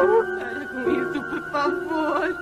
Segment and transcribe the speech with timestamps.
[0.00, 2.34] Para com isso, por favor.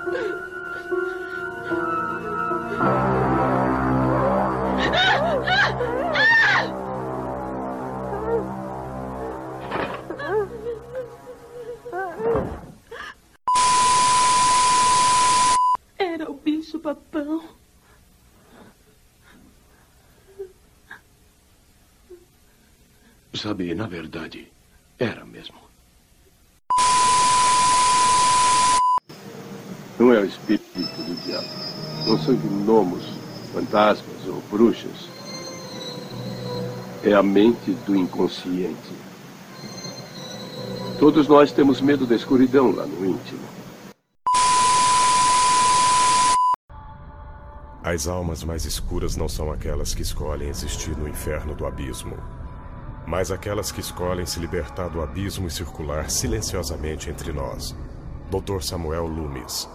[15.98, 17.48] Era o bicho papão.
[23.34, 24.48] Sabe, na verdade,
[24.96, 25.68] era mesmo.
[29.98, 31.46] Não é o espírito do diabo.
[32.07, 33.05] Não são gnomos,
[33.53, 35.09] fantasmas ou bruxas.
[37.05, 38.99] É a mente do inconsciente.
[40.99, 43.47] Todos nós temos medo da escuridão lá no íntimo.
[47.85, 52.17] As almas mais escuras não são aquelas que escolhem existir no inferno do abismo,
[53.07, 57.75] mas aquelas que escolhem se libertar do abismo e circular silenciosamente entre nós.
[58.31, 58.61] Dr.
[58.61, 59.67] Samuel Loomis.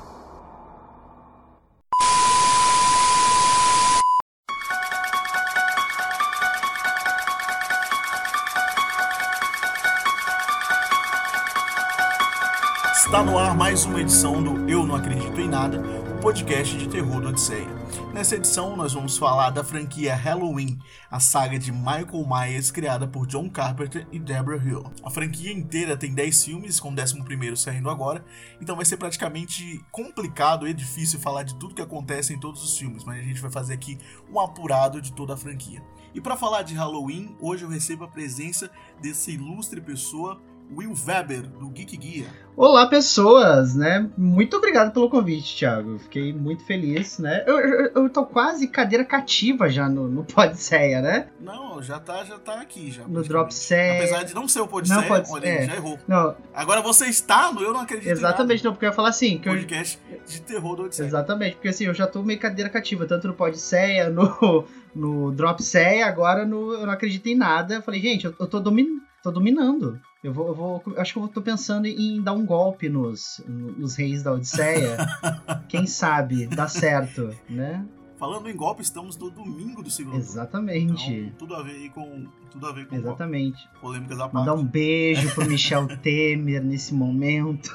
[13.83, 17.67] Mais uma edição do Eu Não Acredito em Nada, o podcast de terror do Odisseia.
[18.13, 20.79] Nessa edição, nós vamos falar da franquia Halloween,
[21.11, 24.85] a saga de Michael Myers criada por John Carpenter e Deborah Hill.
[25.03, 28.23] A franquia inteira tem 10 filmes, com o 11 saindo agora,
[28.61, 32.77] então vai ser praticamente complicado e difícil falar de tudo que acontece em todos os
[32.77, 33.97] filmes, mas a gente vai fazer aqui
[34.31, 35.83] um apurado de toda a franquia.
[36.13, 41.47] E para falar de Halloween, hoje eu recebo a presença dessa ilustre pessoa, Will Weber,
[41.47, 42.29] do Geek Guia.
[42.55, 44.07] Olá, pessoas, né?
[44.15, 45.97] Muito obrigado pelo convite, Thiago.
[45.97, 47.43] Fiquei muito feliz, né?
[47.47, 51.29] Eu, eu, eu tô quase cadeira cativa já no, no Podseia, né?
[51.41, 53.07] Não, já tá, já tá aqui já.
[53.07, 53.97] No Dropseia.
[54.03, 55.65] Apesar de não ser o Podseia, Não pode- olha, é.
[55.65, 55.97] já errou.
[56.07, 59.39] Não, Agora você está no Eu Não Acredito exatamente, não, porque eu ia falar assim,
[59.39, 61.07] que Nada, eu, podcast de terror do Odisseia.
[61.07, 64.63] Exatamente, porque assim, eu já tô meio cadeira cativa, tanto no Podseia, no,
[64.93, 67.73] no Dropseia, agora no Eu Não Acredito em Nada.
[67.75, 69.99] Eu falei, gente, eu, eu tô, domin, tô dominando.
[70.23, 70.83] Eu vou, eu vou.
[70.95, 74.97] Acho que eu tô pensando em dar um golpe nos, nos reis da Odisseia.
[75.67, 77.85] Quem sabe dá certo, né?
[78.17, 80.17] Falando em golpe, estamos no domingo do segundo.
[80.17, 81.11] Exatamente.
[81.11, 83.67] Então, tudo a ver aí com tudo a ver com Exatamente.
[83.81, 84.33] polêmicas à parte.
[84.35, 87.69] Mandar um beijo pro Michel Temer nesse momento,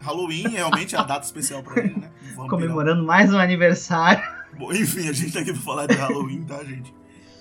[0.00, 2.10] Halloween realmente é a data especial pra ele, né?
[2.34, 4.22] Vamos comemorando mais um aniversário.
[4.58, 6.94] Bom, enfim, a gente tá aqui pra falar de Halloween, tá, gente?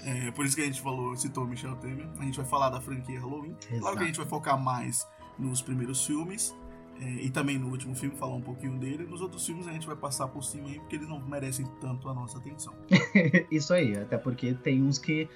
[0.04, 2.08] É, por isso que a gente falou, citou o Michel Temer.
[2.20, 3.56] A gente vai falar da franquia Halloween.
[3.60, 3.98] Claro Exato.
[3.98, 6.56] que a gente vai focar mais nos primeiros filmes.
[7.00, 9.06] É, e também no último filme, falar um pouquinho dele.
[9.06, 12.08] Nos outros filmes a gente vai passar por cima aí, porque eles não merecem tanto
[12.10, 12.74] a nossa atenção.
[13.52, 15.28] Isso aí, até porque tem uns que.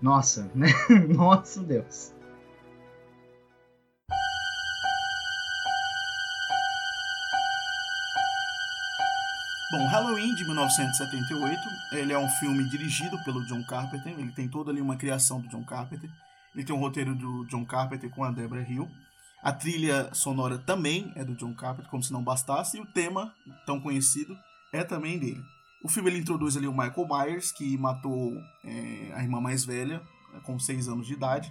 [0.00, 0.68] Nossa, né?
[1.14, 2.14] Nossa Deus.
[9.72, 11.60] Bom, Halloween de 1978,
[11.92, 15.48] ele é um filme dirigido pelo John Carpenter, ele tem toda ali uma criação do
[15.48, 16.10] John Carpenter.
[16.54, 18.88] Ele tem um roteiro do John Carpenter com a Deborah Hill.
[19.42, 23.34] A trilha sonora também é do John Carpenter, como se não bastasse, e o tema,
[23.64, 24.36] tão conhecido,
[24.72, 25.42] é também dele.
[25.82, 30.02] O filme ele introduz ali o Michael Myers, que matou é, a irmã mais velha,
[30.34, 31.50] é, com 6 anos de idade.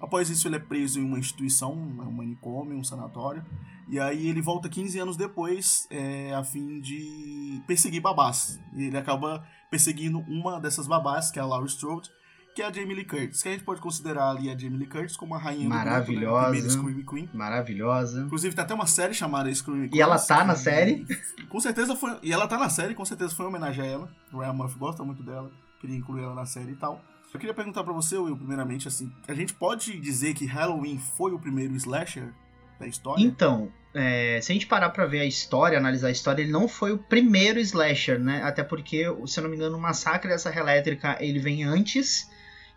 [0.00, 3.44] Após isso, ele é preso em uma instituição, um manicômio, um sanatório.
[3.88, 8.58] E aí ele volta 15 anos depois é, a fim de perseguir babás.
[8.74, 12.10] E ele acaba perseguindo uma dessas babás, que é a Laurie Strode,
[12.60, 13.42] que é a Jamie Lee Curtis.
[13.42, 16.76] Que a gente pode considerar ali a Jamie Lee Curtis como a rainha Maravilhosa.
[16.76, 17.04] do grupo, né?
[17.08, 17.30] Queen.
[17.32, 18.22] Maravilhosa.
[18.22, 19.98] Inclusive tem até uma série chamada Scream Queen.
[19.98, 21.06] E ela tá na série?
[21.48, 22.18] Com certeza foi.
[22.22, 24.12] E ela tá na série, com certeza foi uma homenagem a ela.
[24.32, 25.50] O Ryan Murphy gosta muito dela,
[25.80, 27.02] queria incluir ela na série e tal.
[27.32, 31.32] Eu queria perguntar pra você, Will, primeiramente, assim, a gente pode dizer que Halloween foi
[31.32, 32.32] o primeiro slasher
[32.78, 33.22] da história?
[33.22, 36.68] Então, é, se a gente parar pra ver a história, analisar a história, ele não
[36.68, 38.42] foi o primeiro slasher, né?
[38.42, 42.28] Até porque, se eu não me engano, o Massacre da Serra Elétrica ele vem antes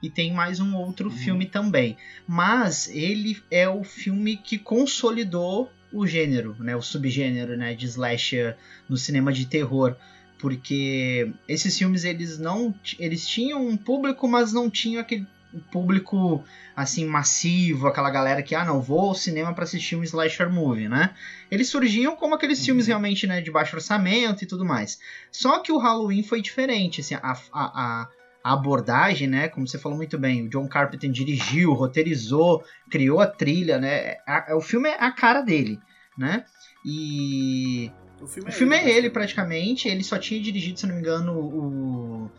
[0.04, 1.16] e tem mais um outro Uhum.
[1.16, 1.98] filme também.
[2.28, 6.76] Mas ele é o filme que consolidou o gênero, né?
[6.76, 7.74] O subgênero, né?
[7.74, 8.58] De slasher
[8.90, 9.96] no cinema de terror.
[10.38, 15.26] Porque esses filmes eles não eles tinham um público, mas não tinham aquele
[15.72, 16.44] público
[16.76, 20.90] assim massivo, aquela galera que ah não vou ao cinema pra assistir um slasher movie,
[20.90, 21.14] né?
[21.50, 22.66] Eles surgiam como aqueles Uhum.
[22.66, 25.00] filmes realmente né, de baixo orçamento e tudo mais.
[25.32, 28.10] Só que o Halloween foi diferente, assim, a, a, a-
[28.44, 29.48] a abordagem, né?
[29.48, 34.16] Como você falou muito bem, o John Carpenter dirigiu, roteirizou, criou a trilha, né?
[34.28, 35.80] A- o filme é a cara dele,
[36.18, 36.46] né?
[36.86, 37.90] E
[38.22, 39.14] O filme o filme é ele, basicamente.
[39.14, 39.88] praticamente.
[39.88, 42.30] Ele só tinha dirigido, se não me engano, o.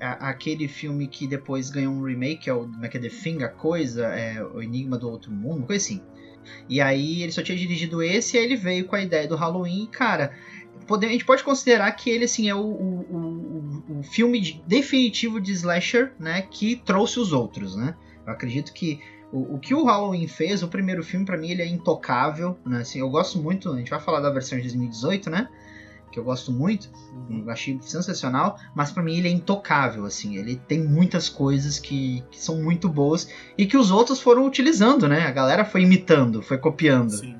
[0.00, 3.00] a- aquele filme que depois ganhou um remake, que é o como é que é
[3.00, 6.00] The Thing, a coisa, é, o Enigma do Outro Mundo, uma coisa assim.
[6.68, 9.34] E aí ele só tinha dirigido esse e aí ele veio com a ideia do
[9.36, 9.84] Halloween.
[9.84, 10.32] E, cara,
[10.86, 14.62] pode, a gente pode considerar que ele assim, é o, o, o, o filme de,
[14.66, 17.76] definitivo de slasher né, que trouxe os outros.
[17.76, 17.94] Né?
[18.26, 19.00] Eu acredito que
[19.32, 22.58] o, o que o Halloween fez, o primeiro filme, para mim, ele é intocável.
[22.64, 22.80] Né?
[22.80, 25.48] Assim, eu gosto muito, a gente vai falar da versão de 2018, né?
[26.10, 26.90] que eu gosto muito,
[27.30, 32.24] eu achei sensacional, mas para mim ele é intocável, assim, ele tem muitas coisas que,
[32.30, 35.26] que, são muito boas e que os outros foram utilizando, né?
[35.26, 37.10] A galera foi imitando, foi copiando.
[37.10, 37.37] Sim.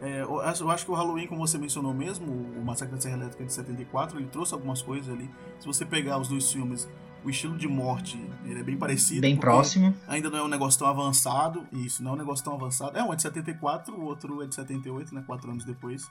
[0.00, 3.44] É, eu, acho que o Halloween, como você mencionou mesmo, o Massacre da Serra Elétrica
[3.44, 5.28] de 74, ele trouxe algumas coisas ali.
[5.58, 6.88] Se você pegar os dois filmes,
[7.24, 9.22] o estilo de morte ele é bem parecido.
[9.22, 9.92] Bem próximo.
[10.06, 11.66] Ainda não é um negócio tão avançado.
[11.72, 12.96] Isso, não é um negócio tão avançado.
[12.96, 15.24] É um é de 74, o outro é de 78, né?
[15.26, 16.08] Quatro anos depois.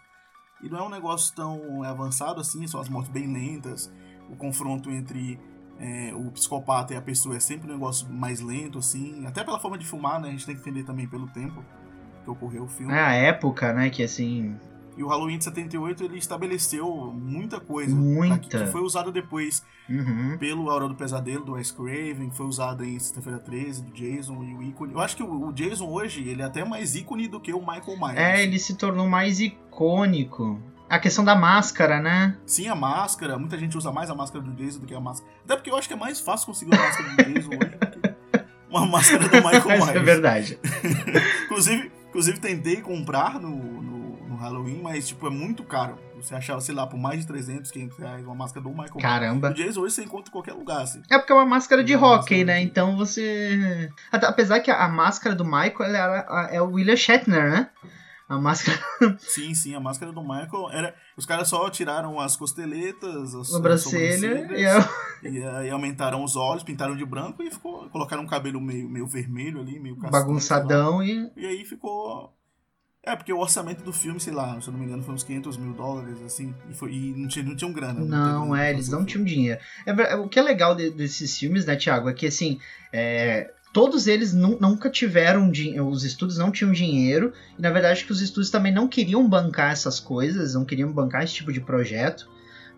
[0.61, 3.91] E não é um negócio tão avançado assim, são as mortes bem lentas.
[4.29, 5.39] O confronto entre
[5.79, 9.25] é, o psicopata e a pessoa é sempre um negócio mais lento, assim.
[9.25, 10.27] Até pela forma de filmar, né?
[10.27, 11.63] A gente tem que entender também pelo tempo
[12.27, 12.93] que ocorreu o filme.
[12.93, 13.89] É a época, né?
[13.89, 14.55] Que assim.
[14.97, 17.95] E o Halloween de 78 ele estabeleceu muita coisa.
[17.95, 18.65] Muita.
[18.65, 20.37] Que foi usado depois uhum.
[20.39, 24.43] pelo A Hora do Pesadelo, do Wes Craven, foi usado em Sexta-feira 13, do Jason
[24.43, 24.93] e o ícone.
[24.93, 27.97] Eu acho que o Jason hoje ele é até mais ícone do que o Michael
[27.99, 28.17] Myers.
[28.17, 30.59] É, ele se tornou mais icônico.
[30.89, 32.37] A questão da máscara, né?
[32.45, 33.37] Sim, a máscara.
[33.37, 35.31] Muita gente usa mais a máscara do Jason do que a máscara.
[35.43, 37.87] Até porque eu acho que é mais fácil conseguir uma máscara do Jason hoje do
[37.87, 38.15] que
[38.69, 39.89] uma máscara do Michael Myers.
[39.89, 40.59] é verdade.
[41.45, 45.97] inclusive, inclusive, tentei comprar no, no Halloween, mas, tipo, é muito caro.
[46.15, 49.49] Você achava, sei lá, por mais de 300, 500 reais, uma máscara do Michael Caramba.
[49.49, 51.01] O Jason hoje você encontra em qualquer lugar, assim.
[51.09, 52.61] É porque é uma máscara de hockey, né?
[52.61, 53.89] Então você...
[54.11, 57.69] Apesar que a máscara do Michael era, é o William Shatner, né?
[58.27, 58.77] A máscara.
[59.19, 60.95] sim, sim, a máscara do Michael era.
[61.15, 65.31] Os caras só tiraram as costeletas, as sobrancelha e, eu...
[65.31, 67.89] e aí aumentaram os olhos, pintaram de branco e ficou.
[67.89, 71.31] Colocaram um cabelo meio, meio vermelho ali, meio bagunçadão e.
[71.37, 72.37] E aí ficou
[73.07, 75.23] é, porque o orçamento do filme, sei lá, se eu não me engano, foi uns
[75.23, 78.01] 500 mil dólares, assim, e, foi, e não, tinha, não tinham grana.
[78.01, 79.61] Não, não é, eles não tinham dinheiro.
[79.85, 82.59] É, o que é legal de, desses filmes, né, Thiago, é que, assim,
[82.91, 85.51] é, todos eles nunca tiveram,
[85.87, 89.71] os estúdios não tinham dinheiro, e na verdade que os estúdios também não queriam bancar
[89.71, 92.27] essas coisas, não queriam bancar esse tipo de projeto,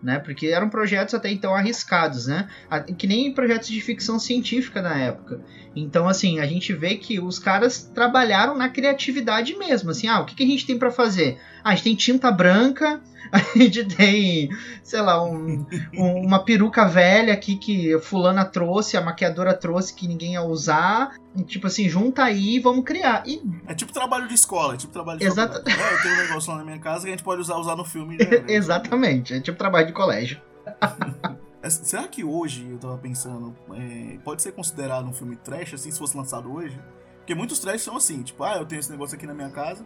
[0.02, 0.18] né?
[0.18, 2.50] Porque eram projetos até então arriscados, né?
[2.98, 5.40] Que nem projetos de ficção científica na época.
[5.74, 9.92] Então, assim, a gente vê que os caras trabalharam na criatividade mesmo.
[9.92, 11.38] Assim, ah, o que, que a gente tem para fazer?
[11.62, 13.00] Ah, a gente tem tinta branca,
[13.32, 14.50] a gente tem,
[14.82, 20.08] sei lá, um, um, uma peruca velha aqui que fulana trouxe, a maquiadora trouxe que
[20.08, 21.16] ninguém ia usar.
[21.36, 23.22] E, tipo assim, junta aí e vamos criar.
[23.26, 23.40] E...
[23.66, 25.58] É tipo trabalho de escola, é tipo trabalho de Exato.
[25.58, 27.76] É, eu tenho um negócio lá na minha casa que a gente pode usar, usar
[27.76, 28.16] no filme.
[28.16, 28.24] Né?
[28.48, 30.40] Exatamente, é tipo trabalho de colégio.
[31.62, 35.90] É, será que hoje, eu tava pensando, é, pode ser considerado um filme trash, assim,
[35.90, 36.80] se fosse lançado hoje?
[37.18, 39.84] Porque muitos trash são assim, tipo, ah, eu tenho esse negócio aqui na minha casa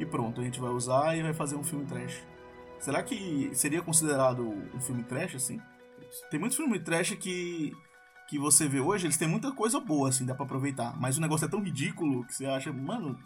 [0.00, 2.22] e pronto, a gente vai usar e vai fazer um filme trash.
[2.78, 4.42] Será que seria considerado
[4.74, 5.60] um filme trash, assim?
[6.30, 7.72] Tem muitos filmes trash que,
[8.26, 10.98] que você vê hoje, eles têm muita coisa boa, assim, dá pra aproveitar.
[10.98, 13.18] Mas o negócio é tão ridículo que você acha, mano,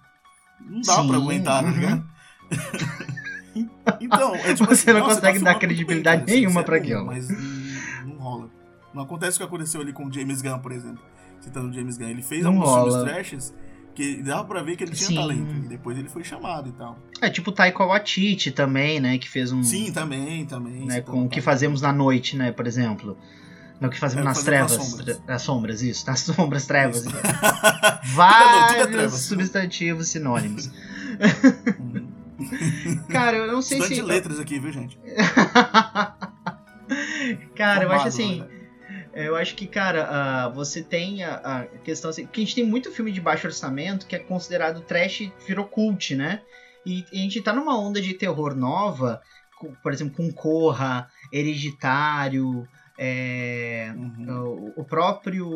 [0.60, 1.08] não dá Sim.
[1.08, 2.04] pra aguentar, tá ligado?
[4.00, 7.06] então, é tipo Você assim, não consegue tá dar credibilidade bem, nenhuma pra aquilo.
[7.06, 8.50] Mas não, não, rola.
[8.92, 11.02] Não acontece o que aconteceu ali com o James Gunn, por exemplo.
[11.40, 12.08] Citando o James Gunn.
[12.08, 12.90] Ele fez não alguns rola.
[12.90, 13.54] filmes trashes
[13.94, 15.14] que dava pra ver que ele tinha Sim.
[15.14, 15.54] talento.
[15.54, 16.98] E depois ele foi chamado e tal.
[17.20, 19.18] É tipo o Taika Waititi também, né?
[19.18, 19.62] Que fez um.
[19.62, 20.84] Sim, também, também.
[20.84, 22.52] Né, com o que fazemos na noite, né?
[22.52, 23.16] Por exemplo.
[23.80, 24.76] No que fazemos é, nas trevas.
[24.76, 25.22] Nas sombras.
[25.26, 25.82] nas sombras.
[25.82, 26.06] isso.
[26.06, 27.04] Nas sombras, trevas.
[28.14, 30.70] Vários trevas, substantivos sinônimos.
[33.08, 34.02] Cara, eu não sei Estudante se.
[34.02, 34.98] de letras aqui, viu, gente?
[37.54, 38.40] Cara, Tomado, eu acho assim.
[38.40, 38.48] Né?
[39.14, 42.26] Eu acho que, cara, uh, você tem a, a, questão assim.
[42.26, 46.16] Que a gente tem muito filme de baixo orçamento que é considerado trash, virou cult,
[46.16, 46.42] né?
[46.84, 49.22] E, e a gente tá numa onda de terror nova,
[49.56, 52.68] com, por exemplo, com Corra, Hereditário,
[52.98, 54.72] é, uhum.
[54.76, 55.48] o, o, próprio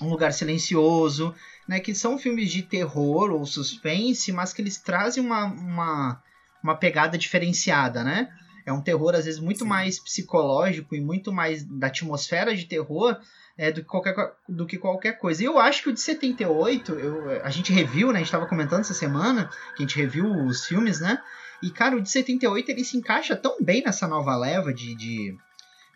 [0.00, 1.34] Um Lugar Silencioso,
[1.66, 1.80] né?
[1.80, 6.22] Que são filmes de terror ou suspense, mas que eles trazem uma, uma,
[6.62, 8.28] uma pegada diferenciada, né?
[8.66, 9.68] É um terror, às vezes, muito Sim.
[9.68, 13.16] mais psicológico e muito mais da atmosfera de terror
[13.56, 15.42] é, do, que qualquer, do que qualquer coisa.
[15.42, 18.14] E eu acho que o de 78, eu, a gente reviu, né?
[18.14, 21.22] A gente estava comentando essa semana, que a gente reviu os filmes, né?
[21.62, 25.34] E, cara, o de 78 ele se encaixa tão bem nessa nova leva de, de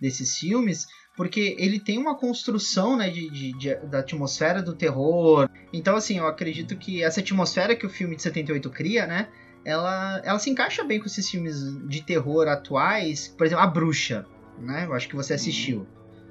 [0.01, 0.87] desses filmes,
[1.17, 5.51] porque ele tem uma construção né, de, de, de, da atmosfera do terror.
[5.73, 9.29] Então, assim, eu acredito que essa atmosfera que o filme de 78 cria, né?
[9.65, 11.57] Ela, ela se encaixa bem com esses filmes
[11.89, 13.29] de terror atuais.
[13.29, 14.27] Por exemplo, A Bruxa,
[14.59, 14.87] né?
[14.87, 15.87] Eu acho que você assistiu,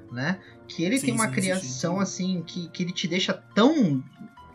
[0.08, 0.14] uhum.
[0.14, 0.40] né?
[0.66, 2.02] Que ele sim, tem uma sim, criação sim.
[2.02, 4.02] assim que, que ele te deixa tão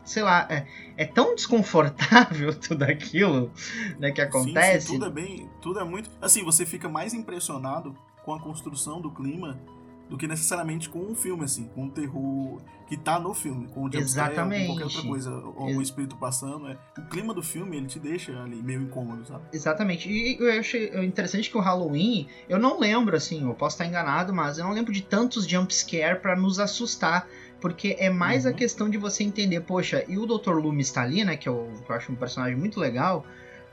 [0.03, 0.67] sei lá, é,
[0.98, 3.51] é tão desconfortável tudo aquilo
[3.98, 4.88] né, que acontece.
[4.88, 5.50] Tudo é bem.
[5.62, 6.12] Tudo é muito.
[6.22, 9.60] Assim, você fica mais impressionado com a construção do clima
[10.09, 13.85] do que necessariamente com um filme, assim, com o terror que tá no filme, com
[13.85, 14.69] o Exatamente.
[14.69, 16.67] ou qualquer outra coisa, ou o espírito passando.
[16.67, 16.77] É.
[16.97, 19.43] O clima do filme, ele te deixa ali meio incômodo, sabe?
[19.51, 20.09] Exatamente.
[20.09, 24.33] E eu achei interessante que o Halloween, eu não lembro, assim, eu posso estar enganado,
[24.33, 27.27] mas eu não lembro de tantos jumpscare para nos assustar.
[27.59, 28.51] Porque é mais uhum.
[28.51, 30.51] a questão de você entender, poxa, e o Dr.
[30.51, 31.35] Loomis tá ali, né?
[31.35, 33.25] Que eu, que eu acho um personagem muito legal.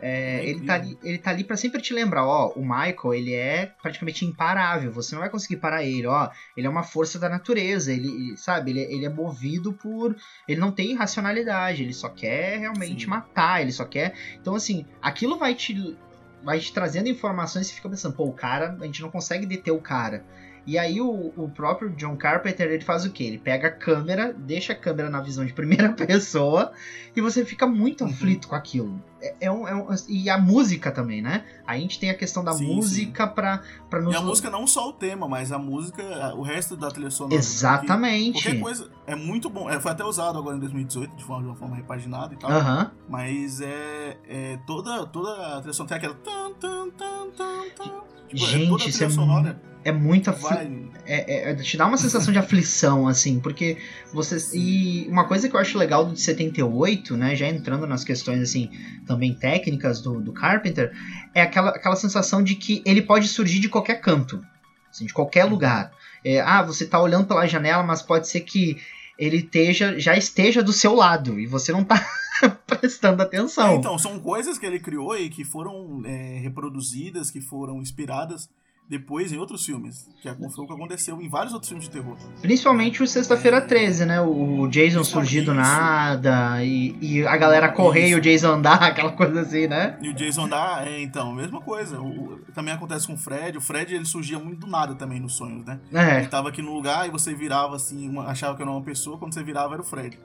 [0.04, 3.34] É, ele, tá ali, ele tá ali pra sempre te lembrar, ó, o Michael, ele
[3.34, 7.28] é praticamente imparável, você não vai conseguir parar ele, ó, ele é uma força da
[7.28, 10.16] natureza, ele, sabe, ele, ele é movido por,
[10.48, 13.10] ele não tem racionalidade, ele só quer realmente Sim.
[13.10, 15.96] matar, ele só quer, então assim, aquilo vai te,
[16.42, 19.46] vai te trazendo informações e você fica pensando, pô, o cara, a gente não consegue
[19.46, 20.24] deter o cara,
[20.66, 23.22] e aí o, o próprio John Carpenter ele faz o que?
[23.22, 26.72] Ele pega a câmera, deixa a câmera na visão de primeira pessoa
[27.14, 28.10] e você fica muito uhum.
[28.10, 29.11] aflito com aquilo.
[29.22, 31.44] É, é, um, é um, e a música também, né?
[31.64, 33.34] A gente tem a questão da sim, música sim.
[33.34, 34.12] Pra, pra nos.
[34.12, 36.02] E a música não só o tema, mas a música,
[36.34, 37.36] o resto da trilha sonora.
[37.36, 38.42] Exatamente.
[38.42, 39.70] Qualquer coisa é muito bom.
[39.70, 42.50] É, foi até usado agora em 2018 de, forma, de uma forma repaginada e tal.
[42.50, 42.90] Uhum.
[43.08, 46.14] Mas é, é toda, toda a trilha sonora tem aquela.
[46.14, 48.02] Tan, tan, tan, tan, tan.
[48.28, 50.90] Tipo, Gente, é toda a trilha isso é sonora é muito afli...
[51.04, 53.78] é, é, te dá uma sensação de aflição assim porque
[54.12, 58.04] você e uma coisa que eu acho legal do de 78 né já entrando nas
[58.04, 58.70] questões assim
[59.12, 60.92] também técnicas do, do Carpenter
[61.34, 64.44] é aquela, aquela sensação de que ele pode surgir de qualquer canto
[64.90, 65.92] assim, de qualquer lugar.
[66.24, 68.80] É, ah você tá olhando pela janela mas pode ser que
[69.18, 72.04] ele esteja já esteja do seu lado e você não tá
[72.66, 73.68] prestando atenção.
[73.68, 78.48] É, então são coisas que ele criou e que foram é, reproduzidas que foram inspiradas
[78.92, 80.06] depois em outros filmes.
[80.20, 82.14] Que é foi o que aconteceu em vários outros filmes de terror.
[82.42, 83.60] Principalmente o Sexta-feira é...
[83.62, 84.20] 13, né?
[84.20, 88.10] O Jason surgir do nada e, e a galera correr isso.
[88.10, 89.98] e o Jason andar, aquela coisa assim, né?
[90.02, 91.98] E o Jason andar, é, então, mesma coisa.
[91.98, 93.56] O, também acontece com o Fred.
[93.56, 95.80] O Fred, ele surgia muito do nada também nos sonhos, né?
[95.90, 96.18] É.
[96.18, 99.16] Ele tava aqui no lugar e você virava assim, uma, achava que era uma pessoa,
[99.16, 100.18] quando você virava era o Fred.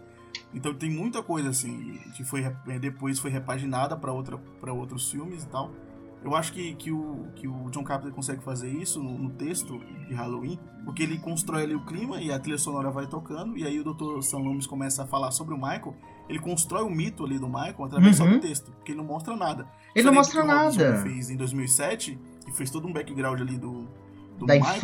[0.53, 2.45] Então tem muita coisa assim que foi
[2.79, 4.12] depois foi repaginada para
[4.74, 5.71] outros filmes e tal.
[6.24, 9.79] Eu acho que, que, o, que o John Carpenter consegue fazer isso no, no, texto
[10.07, 13.63] de Halloween, porque ele constrói ali o clima e a trilha sonora vai tocando, e
[13.63, 14.21] aí o Dr.
[14.21, 15.95] Sam Loomis começa a falar sobre o Michael.
[16.27, 18.31] Ele constrói o mito ali do Michael através uhum.
[18.31, 19.67] do texto, porque ele não mostra nada.
[19.95, 20.83] Ele não mostra que nada.
[20.83, 23.88] Ele fez em 2007, e fez todo um background ali do.
[24.38, 24.77] do da Michael,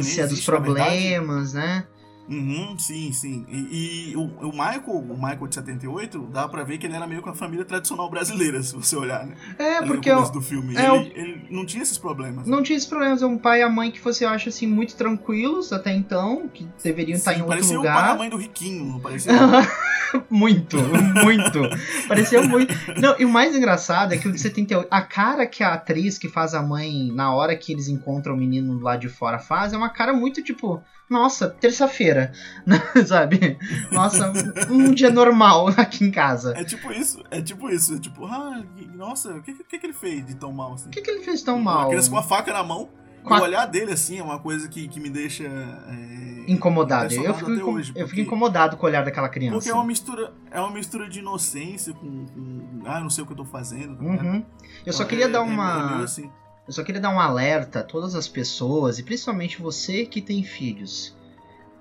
[0.00, 1.86] infância, né, dos problemas, né?
[2.28, 3.44] Uhum, sim, sim.
[3.48, 7.06] E, e o, o, Michael, o Michael de 78, dá pra ver que ele era
[7.06, 9.34] meio com a família tradicional brasileira, se você olhar, né?
[9.58, 10.12] É, Ali porque.
[10.12, 10.76] No do filme.
[10.76, 12.46] É, ele, ele, não tinha esses problemas.
[12.46, 13.22] Não tinha esses problemas.
[13.22, 16.66] É um pai e a mãe que você acha, assim, muito tranquilos até então, que
[16.82, 17.58] deveriam sim, estar em outro lugar.
[17.58, 19.32] Parecia o pai e a mãe do Riquinho, não parecia?
[20.30, 20.76] muito,
[21.22, 21.60] muito.
[22.06, 22.74] parecia muito.
[23.00, 26.18] Não, e o mais engraçado é que o de 78, a cara que a atriz
[26.18, 29.72] que faz a mãe na hora que eles encontram o menino lá de fora faz
[29.72, 32.32] é uma cara muito tipo nossa, terça-feira,
[33.06, 33.58] sabe?
[33.90, 34.32] Nossa,
[34.70, 36.54] um dia normal aqui em casa.
[36.56, 38.62] É tipo isso, é tipo isso, é tipo, ah,
[38.94, 40.88] nossa, o que, que, que ele fez de tão mal assim?
[40.88, 41.80] O que, que ele fez de tão mal?
[41.80, 42.88] Uma criança com a faca na mão,
[43.22, 43.42] com o a...
[43.42, 47.14] olhar dele assim é uma coisa que, que me deixa é, incomodado.
[47.14, 47.72] Eu fico, incom...
[47.72, 49.56] hoje, eu fico incomodado com o olhar daquela criança.
[49.56, 53.26] Porque é uma mistura, é uma mistura de inocência com, com ah, não sei o
[53.26, 53.96] que eu tô fazendo.
[53.96, 54.44] Tá uhum.
[54.84, 56.30] Eu só queria é, dar é uma é assim.
[56.66, 60.42] Eu só queria dar um alerta a todas as pessoas, e principalmente você que tem
[60.42, 61.16] filhos.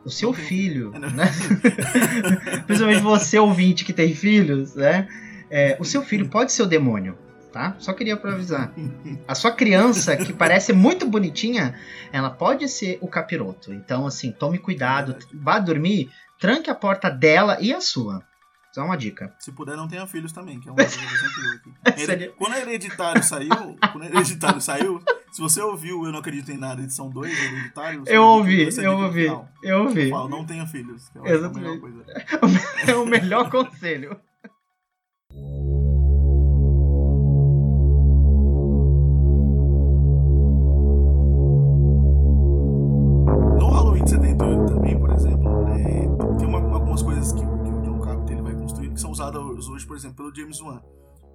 [0.03, 1.25] O seu filho, né?
[2.65, 5.07] principalmente você, ouvinte, que tem filhos, né?
[5.49, 7.15] É, o seu filho pode ser o demônio,
[7.51, 7.75] tá?
[7.77, 8.73] Só queria pra avisar.
[9.27, 11.75] A sua criança, que parece muito bonitinha,
[12.11, 13.71] ela pode ser o capiroto.
[13.71, 15.15] Então, assim, tome cuidado.
[15.31, 16.09] Vá dormir,
[16.39, 18.23] tranque a porta dela e a sua.
[18.71, 19.33] Só uma dica.
[19.39, 22.29] Se puder, não tenha filhos também, que é uma coisa que eu sempre aqui.
[22.37, 25.01] Quando a Hereditário saiu, quando a Hereditário saiu,
[25.31, 28.03] se você ouviu Eu Não Acredito em Nada, edição 2, Hereditário...
[28.07, 29.25] Eu ouvi, eu ouvi,
[29.63, 30.03] eu ouvi.
[30.03, 31.57] Eu falo, não tenha filhos, que Exatamente.
[31.57, 32.05] a melhor coisa.
[32.87, 34.19] É o melhor conselho.
[49.91, 50.81] Por exemplo, pelo James Wan.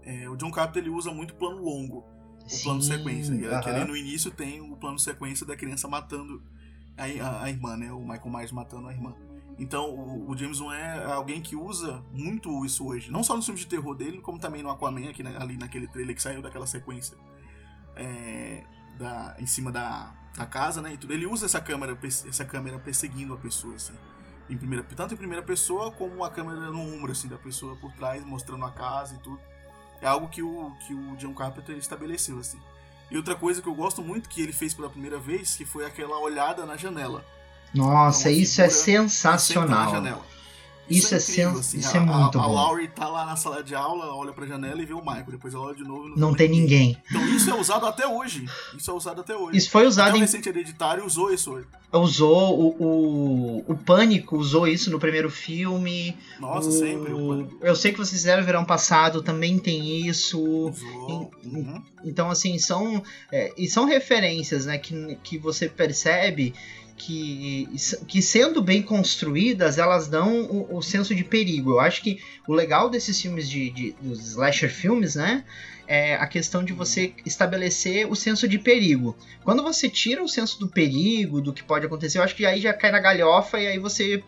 [0.03, 2.07] É, o John Carpenter ele usa muito plano longo,
[2.43, 3.35] o Sim, plano sequência.
[3.35, 3.63] Uh -huh.
[3.63, 6.43] Que ali no início tem o plano sequência da criança matando
[6.97, 7.93] a, a, a, irmã, né?
[7.93, 9.15] O Michael Myers matando a irmã.
[9.59, 13.11] Então o, o, James Wan é alguém que usa muito isso hoje.
[13.11, 15.87] Não só no filme de terror dele, como também no Aquaman, aqui, na, ali naquele
[15.87, 17.15] trailer que saiu daquela sequência
[17.95, 18.65] é,
[18.99, 20.95] da, em cima da, da casa, né?
[20.95, 21.13] E tudo.
[21.13, 23.93] Ele usa essa câmera, essa câmera perseguindo a pessoa, assim.
[24.49, 27.93] Em primeira, tanto em primeira pessoa como a câmera no ombro assim, da pessoa por
[27.93, 29.41] trás, mostrando a casa e tudo.
[30.01, 32.39] É algo que o, que o John Carpenter estabeleceu.
[32.39, 32.61] assim.
[33.11, 35.85] E outra coisa que eu gosto muito que ele fez pela primeira vez, que foi
[35.85, 37.25] aquela olhada na janela.
[37.75, 40.25] Nossa, Então, isso é sensacional.
[40.89, 42.55] Isso é incrível, sen- isso é muito a, a bom.
[42.55, 45.27] Laurie tá lá na sala de aula, olha pra janela e vê o Michael.
[45.33, 46.97] Depois ela olha de novo e Não tem ninguém.
[47.11, 48.47] Então isso é usado até hoje.
[48.77, 49.59] Isso é usado até hoje.
[49.59, 51.67] Isso foi usado até o em recente hereditário usou isso hoje.
[51.93, 56.17] usou o, o, o Pânico usou isso no primeiro filme.
[56.41, 57.13] Nossa, O- sempre.
[57.13, 60.41] O Eu sei que vocês fizeram verão passado, também tem isso.
[60.41, 61.31] usou.
[61.45, 61.83] em- Uhum.
[62.05, 63.03] Então, assim, são,
[63.33, 66.55] é, e são referências, né, que, que você percebe
[66.97, 67.69] que,
[68.09, 71.73] que sendo bem construídas, elas dão o, o senso de perigo.
[71.73, 75.45] Eu acho que o legal desses filmes de, de dos slasher filmes, né,
[75.87, 79.17] é a questão de você estabelecer o senso de perigo.
[79.45, 82.61] Quando você tira o senso do perigo, do que pode acontecer, eu acho que aí
[82.61, 84.23] já cai na galhofa e aí você,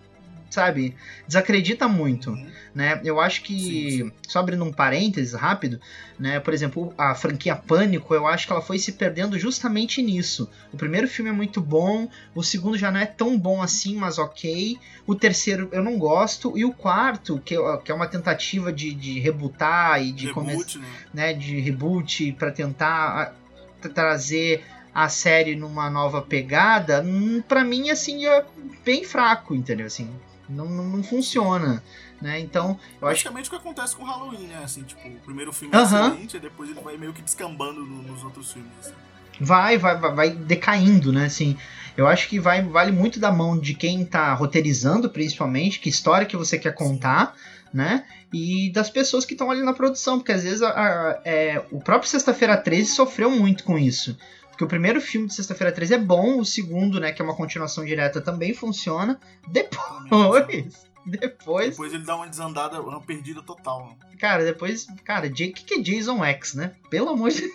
[0.50, 2.50] sabe, desacredita muito Uhum.
[2.74, 3.00] né?
[3.04, 5.80] Eu acho que, Sim, só abrindo um parênteses rápido,
[6.18, 6.38] né?
[6.40, 10.48] Por exemplo, a franquia Pânico, eu acho que ela foi se perdendo justamente nisso.
[10.72, 14.18] O primeiro filme é muito bom, o segundo já não é tão bom assim, mas
[14.18, 14.78] ok.
[15.06, 18.94] O terceiro eu não gosto, e o quarto, que, é- que é uma tentativa de,
[18.94, 20.86] de rebootar e de começar Reboot, né?
[21.12, 23.34] né, de reboot para tentar
[23.80, 24.64] tra- trazer
[24.94, 28.44] a série numa nova pegada, hum, pra mim assim é
[28.84, 29.86] bem fraco, entendeu?
[29.86, 30.10] Assim,
[30.48, 31.82] não, não, não funciona,
[32.20, 32.40] né?
[32.40, 34.60] Então, eu acho Praticamente o que acontece com Halloween, né?
[34.64, 36.08] Assim, tipo, o primeiro filme é Aham.
[36.08, 38.70] excelente, e depois ele vai meio que descambando no- nos outros filmes.
[38.80, 38.92] assim.
[39.40, 41.26] vai, vai, vai, vai decaindo, né?
[41.26, 41.56] Assim,
[41.96, 46.26] eu acho que vai vale muito da mão de quem tá roteirizando, principalmente, que história
[46.26, 47.34] que você quer contar,
[47.72, 48.04] né?
[48.32, 51.80] E das pessoas que estão ali na produção, porque às vezes a- a- é, o
[51.80, 54.18] próprio Sexta-feira 13 sofreu muito com isso.
[54.58, 57.36] Porque o primeiro filme de Sexta-feira 13 é bom, o segundo, né, que é uma
[57.36, 59.20] continuação direta, também funciona.
[59.46, 63.86] Depois, depois, Depois ele dá uma desandada, uma perdida total.
[63.86, 64.16] né?
[64.18, 66.72] cara, depois, cara, o que, que é Jason X, né?
[66.90, 67.48] Pelo amor de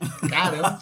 [0.28, 0.80] Caramba.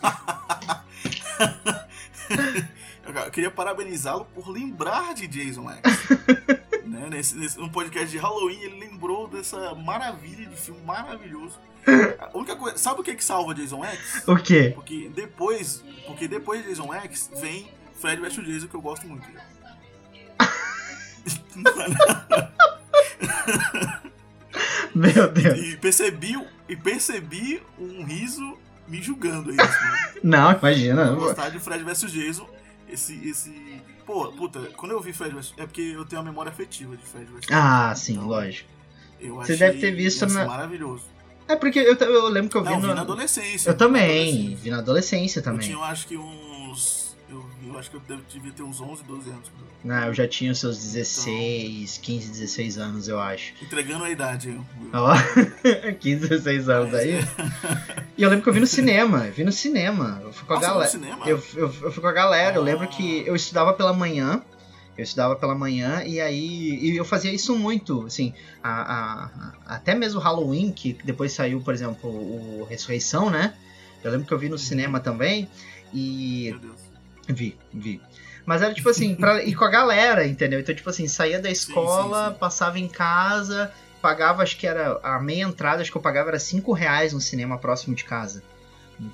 [3.07, 5.83] Eu queria parabenizá-lo por lembrar de Jason X.
[6.85, 7.09] né?
[7.11, 11.59] nesse, nesse, no podcast de Halloween, ele lembrou dessa maravilha de filme maravilhoso.
[12.19, 14.25] A única coisa, sabe o que, que salva Jason X?
[14.27, 14.73] O quê?
[14.75, 19.27] Porque depois, porque depois de Jason X vem Fred vs Jason, que eu gosto muito.
[24.95, 25.59] Meu Deus.
[25.59, 26.35] e percebi,
[26.69, 29.57] e percebi um riso me julgando aí.
[29.61, 31.13] Assim, Não, imagina.
[31.13, 32.49] gostar de Fred vs Jason.
[32.89, 33.83] Esse, esse.
[34.05, 35.53] Pô, puta, quando eu vi Fred vs.
[35.57, 37.47] É porque eu tenho uma memória afetiva de Fred vs.
[37.51, 38.69] Ah, sim, Então, lógico.
[39.21, 41.05] Eu Você deve ter visto na- maravilhoso.
[41.49, 42.89] É porque eu, eu lembro que eu vi Não, no.
[42.89, 43.71] vi na adolescência.
[43.71, 44.57] Eu também, Na adolescência.
[44.65, 45.61] vi na adolescência Eu também.
[45.61, 47.06] tinha, eu acho que uns.
[47.77, 49.51] Eu, acho que eu devia ter uns 11, 12 anos.
[49.87, 53.53] Ah, eu já tinha os seus 16, 15, 16 anos, eu acho.
[53.63, 54.49] Entregando a idade.
[54.49, 55.13] Eu, Ó,
[56.01, 57.19] 15, 16 anos aí.
[58.17, 60.21] E eu lembro que eu vi no cinema, eu vi no cinema.
[60.25, 61.29] Eu fui com a Nossa, no galera.
[61.31, 62.87] Eu, eu, eu fui com a galera, eu lembro Ah.
[62.87, 64.43] que eu estudava pela manhã.
[64.97, 69.53] Eu estudava pela manhã e aí e eu fazia isso muito, assim, a, a- a-
[69.77, 73.53] até mesmo Halloween, que depois saiu, por exemplo, o Ressurreição, né?
[74.03, 75.47] Eu lembro que eu vi no cinema também
[75.93, 76.86] e Meu Deus.
[77.29, 78.01] Vi, vi.
[78.45, 80.61] Mas era tipo assim, pra ir com a galera, entendeu?
[80.61, 82.39] Então, tipo assim, saía da escola, sim, sim.
[82.39, 86.39] passava em casa, pagava, acho que era a meia entrada, acho que eu pagava era
[86.39, 88.43] 5 reais no cinema próximo de casa.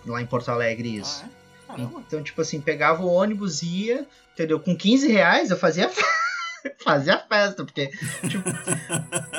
[0.07, 1.25] Lá em Porto Alegre, isso.
[1.66, 1.83] Ah, é?
[1.83, 4.61] Então, tipo assim, pegava o ônibus, ia, entendeu?
[4.61, 5.90] Com 15 reais eu fazia
[6.83, 7.90] fazia festa, porque,
[8.29, 8.51] tipo,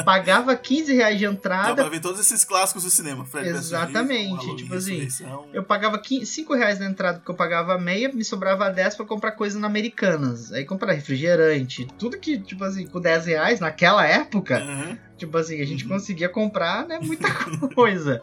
[0.05, 3.25] pagava 15 reais de Dá entrada, pra ver todos esses clássicos do cinema.
[3.25, 5.07] Fred Exatamente, tipo assim.
[5.51, 9.31] Eu pagava 5 reais na entrada porque eu pagava meia, me sobrava 10 pra comprar
[9.33, 10.51] coisa na Americanas.
[10.51, 14.97] Aí comprar refrigerante, tudo que, tipo assim, com 10 reais naquela época, Aham.
[15.17, 15.89] tipo assim, a gente Uhum.
[15.91, 17.27] conseguia comprar, né, muita
[17.75, 18.21] coisa.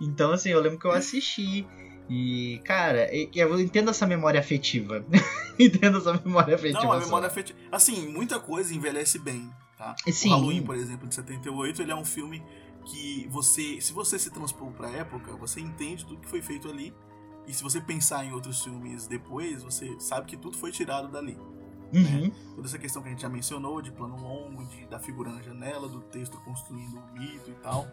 [0.00, 1.66] Então, assim, eu lembro que eu assisti.
[2.08, 5.04] E, cara, eu entendo essa memória afetiva.
[5.58, 6.84] entendo essa memória afetiva.
[6.84, 7.58] Não, a memória afetiva.
[7.70, 9.94] Assim, muita coisa envelhece bem, tá?
[10.10, 10.28] Sim.
[10.28, 12.42] O Halloween, por exemplo, de 78, ele é um filme
[12.84, 16.94] que você, se você se transpor pra época, você entende tudo que foi feito ali.
[17.46, 21.36] E se você pensar em outros filmes depois, você sabe que tudo foi tirado dali.
[21.92, 22.30] Uhum.
[22.54, 25.42] Toda essa questão que a gente já mencionou, de plano longo, de, da figura na
[25.42, 27.86] janela, do texto construindo o mito e tal.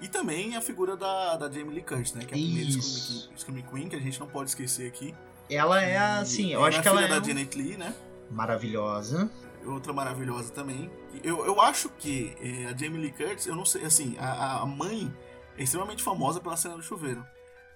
[0.00, 2.24] E também a figura da, da Jamie Lee Curtis, né?
[2.24, 2.70] Que é a primeira.
[2.70, 5.14] Scream, Queen, que a gente não pode esquecer aqui.
[5.48, 7.94] Ela é assim, eu acho é que ela é da Janet Lee, né?
[8.30, 9.28] maravilhosa.
[9.66, 10.90] outra maravilhosa também.
[11.24, 14.66] Eu, eu acho que eh, a Jamie Lee Curtis, eu não sei, assim, a, a
[14.66, 15.12] mãe
[15.58, 17.24] é extremamente famosa pela cena do chuveiro.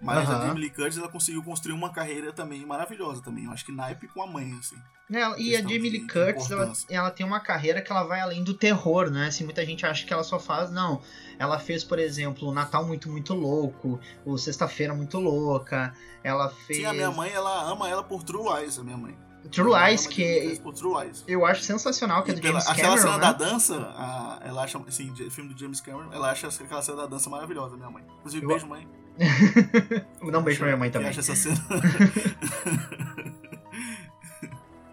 [0.05, 0.39] Mas Aham.
[0.39, 3.45] a Jamie Lee Curtis ela conseguiu construir uma carreira também maravilhosa também.
[3.47, 4.77] Eu acho que naipe com a mãe, assim.
[5.11, 8.45] Ela- e a Jamie Lee Curtis, ela, ela tem uma carreira que ela vai além
[8.45, 9.29] do terror, né?
[9.29, 10.71] Assim, muita gente acha que ela só faz.
[10.71, 11.01] Não.
[11.39, 15.95] Ela fez, por exemplo, o Natal Muito Muito Louco, o Sexta-feira Muito Louca.
[16.23, 16.81] Ela fez.
[16.81, 19.17] Sim, a minha mãe, ela ama ela por True Lies, a minha mãe.
[19.51, 21.23] True Lies, que é- True Lies.
[21.29, 23.21] eu acho sensacional, que é do pela- James aquela Cameron, cena né?
[23.25, 27.07] da dança, a- ela acha, assim, filme do James Cameron, ela acha aquela cena da
[27.07, 28.03] dança maravilhosa, minha mãe.
[28.21, 28.89] Inclusive, Eu- beijo, mãe.
[30.23, 31.09] Não beijo pra minha mãe também.
[31.09, 31.57] acha essa cena.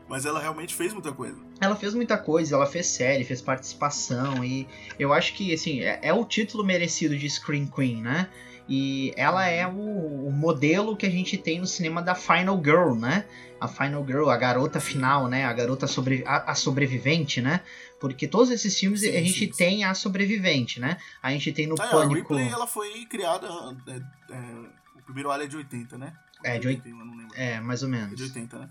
[0.07, 1.37] Mas ela realmente fez muita coisa.
[1.61, 4.67] Ela fez muita coisa, ela fez série, fez participação e
[4.99, 8.27] eu acho que assim é, é o título merecido de Screen Queen, né?
[8.67, 12.93] E ela é o, o modelo que a gente tem no cinema da Final Girl,
[12.93, 13.25] né?
[13.59, 15.45] A Final Girl, a garota final, né?
[15.45, 17.61] A garota sobre, a, a sobrevivente, né?
[18.01, 19.57] Porque todos esses filmes Sim, a gente sim, sim.
[19.57, 20.97] tem a sobrevivente, né?
[21.21, 22.33] A gente tem no Ah, é, a Pânico.
[22.33, 23.47] Ripley, ela foi criada...
[23.87, 26.13] é, é, o primeiro Alien é de 80, né?
[26.43, 27.37] É, de oit- 81, eu não lembro.
[27.37, 28.15] É, mais ou É menos.
[28.17, 28.69] de 80, né?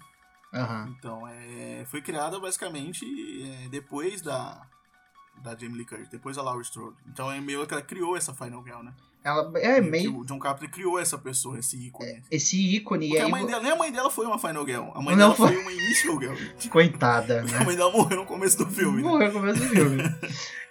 [0.53, 0.95] Aham.
[0.99, 3.07] Então, é, foi criada basicamente
[3.65, 4.67] é, depois da,
[5.45, 6.97] da Jamie Lee Curtis, depois da Laurie Strode.
[7.07, 8.93] Então é meio que ela criou essa Final Girl, né?
[9.23, 12.23] Ela é meio O John Carpenter criou essa pessoa, esse ícone.
[12.31, 13.09] esse ícone.
[13.09, 14.89] Porque e a mãe dela, nem a mãe dela foi uma Final Girl.
[14.95, 15.49] A mãe Não dela foi.
[15.53, 16.35] foi uma Initial Girl.
[16.71, 17.59] coitada, né?
[17.59, 19.03] A mãe dela morreu no começo do filme.
[19.03, 19.09] né?
[19.09, 20.03] Morreu no começo do filme.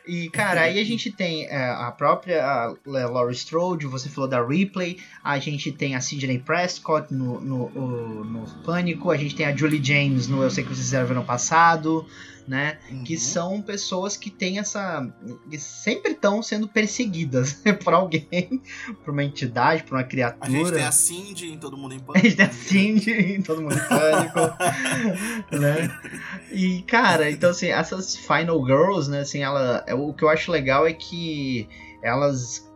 [0.08, 4.44] E, cara, aí a gente tem é, a própria a Laurie Strode, você falou da
[4.44, 9.46] Ripley, a gente tem a Sidney Prescott no, no, o- no Pânico, a gente tem
[9.46, 12.08] a Julie James no Eu Sei Que Vocês Fizeram no Passado,
[12.50, 12.80] né?
[13.06, 13.20] Que Uhum.
[13.20, 15.08] são pessoas que têm essa...
[15.50, 18.60] que sempre estão sendo perseguidas por alguém,
[19.06, 20.48] por uma entidade, por uma criatura.
[20.48, 22.26] A gente tem a Cindy em Todo Mundo em A Pânico.
[22.26, 22.54] gente tem a né?
[22.56, 24.40] Cindy, todo mundo em pânico,
[25.62, 26.00] né?
[26.52, 30.52] E, cara, então, assim, essas Final Girls, né, assim, ela, é, o que eu acho
[30.52, 31.70] legal é que
[32.04, 32.68] elas,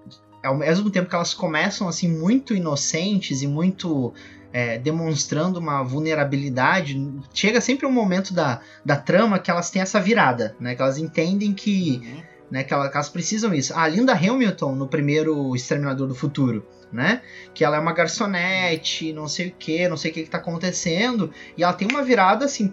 [0.43, 4.13] ao mesmo tempo que elas começam, assim, muito inocentes e muito
[4.53, 6.95] é, demonstrando uma vulnerabilidade,
[7.33, 10.97] chega sempre um momento da, da trama que elas têm essa virada, né, que elas
[10.97, 12.23] entendem que Uhum.
[12.51, 12.63] né?
[12.63, 13.73] Que, ela- que elas precisam isso.
[13.75, 17.21] A Linda Hamilton no primeiro Exterminador do Futuro, né?
[17.51, 20.37] Que ela é uma garçonete, não sei o que, não sei o que, que tá
[20.37, 21.31] acontecendo.
[21.57, 22.71] E ela tem uma virada assim.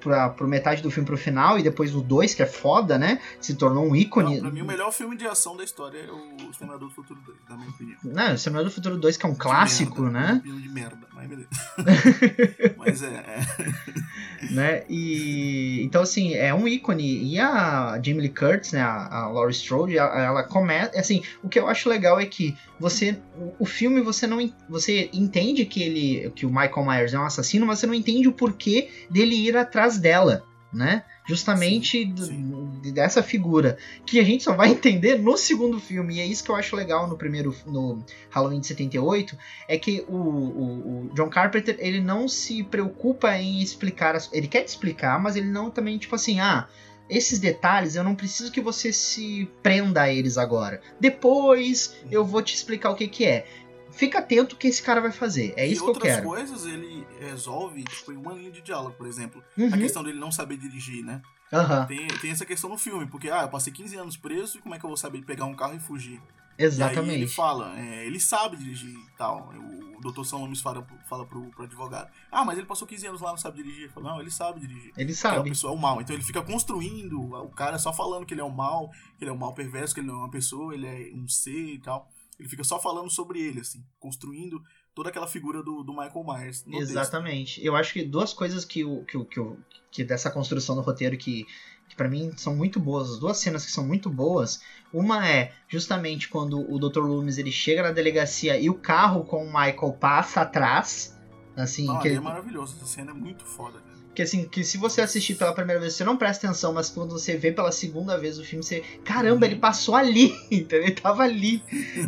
[0.00, 3.20] Pra, pro metade do filme pro final, e depois o 2, que é foda, né?
[3.40, 4.36] Se tornou um ícone.
[4.36, 7.20] Não, pra mim, o melhor filme de ação da história é o Exterminador do Futuro
[7.24, 7.98] 2, na minha opinião.
[8.02, 10.32] Não, o Exterminador do Futuro 2, que é um De clássico, merda, né?
[10.34, 11.48] Um filme de merda, mas beleza.
[12.78, 14.52] mas é, é.
[14.52, 14.84] né?
[14.88, 17.24] E então assim, é um ícone.
[17.24, 21.48] E a Jamie Lee Curtis, né, a, a Laurie Strode, ela, ela começa, assim, o
[21.48, 23.16] que eu acho legal é que você
[23.58, 27.64] o, filme você não você entende que ele que o Michael Myers é um assassino,
[27.64, 31.02] mas você não entende o porquê dele ir atrás dela, né?
[31.26, 32.92] Justamente Sim, sim.
[32.92, 36.16] dessa figura que a gente só vai entender no segundo filme.
[36.16, 39.34] E é isso que eu acho legal no primeiro no Halloween de 78,
[39.66, 44.46] é que o, o, o John Carpenter ele não se preocupa em explicar, as, ele
[44.46, 46.68] quer te explicar, mas ele não também tipo assim, ah,
[47.08, 50.80] esses detalhes eu não preciso que você se prenda a eles agora.
[51.00, 53.46] Depois eu vou te explicar o que que é.
[53.92, 55.54] Fica atento o que esse cara vai fazer.
[55.56, 56.26] É e isso que eu outras quero.
[56.26, 59.42] coisas ele resolve tipo, em uma linha de diálogo, por exemplo.
[59.56, 59.68] Uhum.
[59.72, 61.22] A questão dele não saber dirigir, né?
[61.52, 64.60] Aham, Tem, tem essa questão no filme, porque, ah, eu passei 15 anos preso e
[64.60, 66.20] como é que eu vou saber pegar um carro e fugir?
[66.58, 67.26] E aí ele exatamente.
[67.28, 69.52] fala, é, ele sabe dirigir e tal.
[69.96, 70.24] O Dr.
[70.24, 72.10] São fala, fala pro, pro advogado.
[72.30, 73.84] Ah, mas ele passou 15 anos lá, não sabe dirigir.
[73.84, 74.92] Ele fala, não, ele sabe dirigir.
[74.96, 75.48] Ele é uma sabe.
[75.48, 76.00] pessoa é o mal.
[76.00, 79.30] Então ele fica construindo o cara só falando que ele é o mal, que ele
[79.30, 81.78] é um mal perverso, que ele não é uma pessoa, ele é um ser e
[81.78, 82.08] tal.
[82.38, 84.60] Ele fica só falando sobre ele, assim, construindo
[84.94, 86.64] toda aquela figura do, do Michael Myers.
[86.64, 86.90] no texto.
[86.90, 87.64] Exatamente.
[87.64, 89.56] Eu acho que duas coisas que o que, o- que, o-
[89.90, 91.46] que dessa construção do roteiro que,
[91.88, 94.60] que para mim são muito boas, as duas cenas que são muito boas.
[94.92, 97.00] Uma é justamente quando o Dr.
[97.00, 101.18] Loomis ele chega na delegacia e o carro com o Michael passa atrás,
[101.56, 102.76] assim, Não, que, ali é maravilhoso.
[102.76, 103.83] Essa cena é muito foda.
[104.14, 107.10] Que assim, que se você assistir pela primeira vez, você não presta atenção, mas quando
[107.10, 110.84] você vê pela segunda vez o filme, você, caramba, ele passou ali, entendeu?
[110.84, 111.62] Ele tava ali.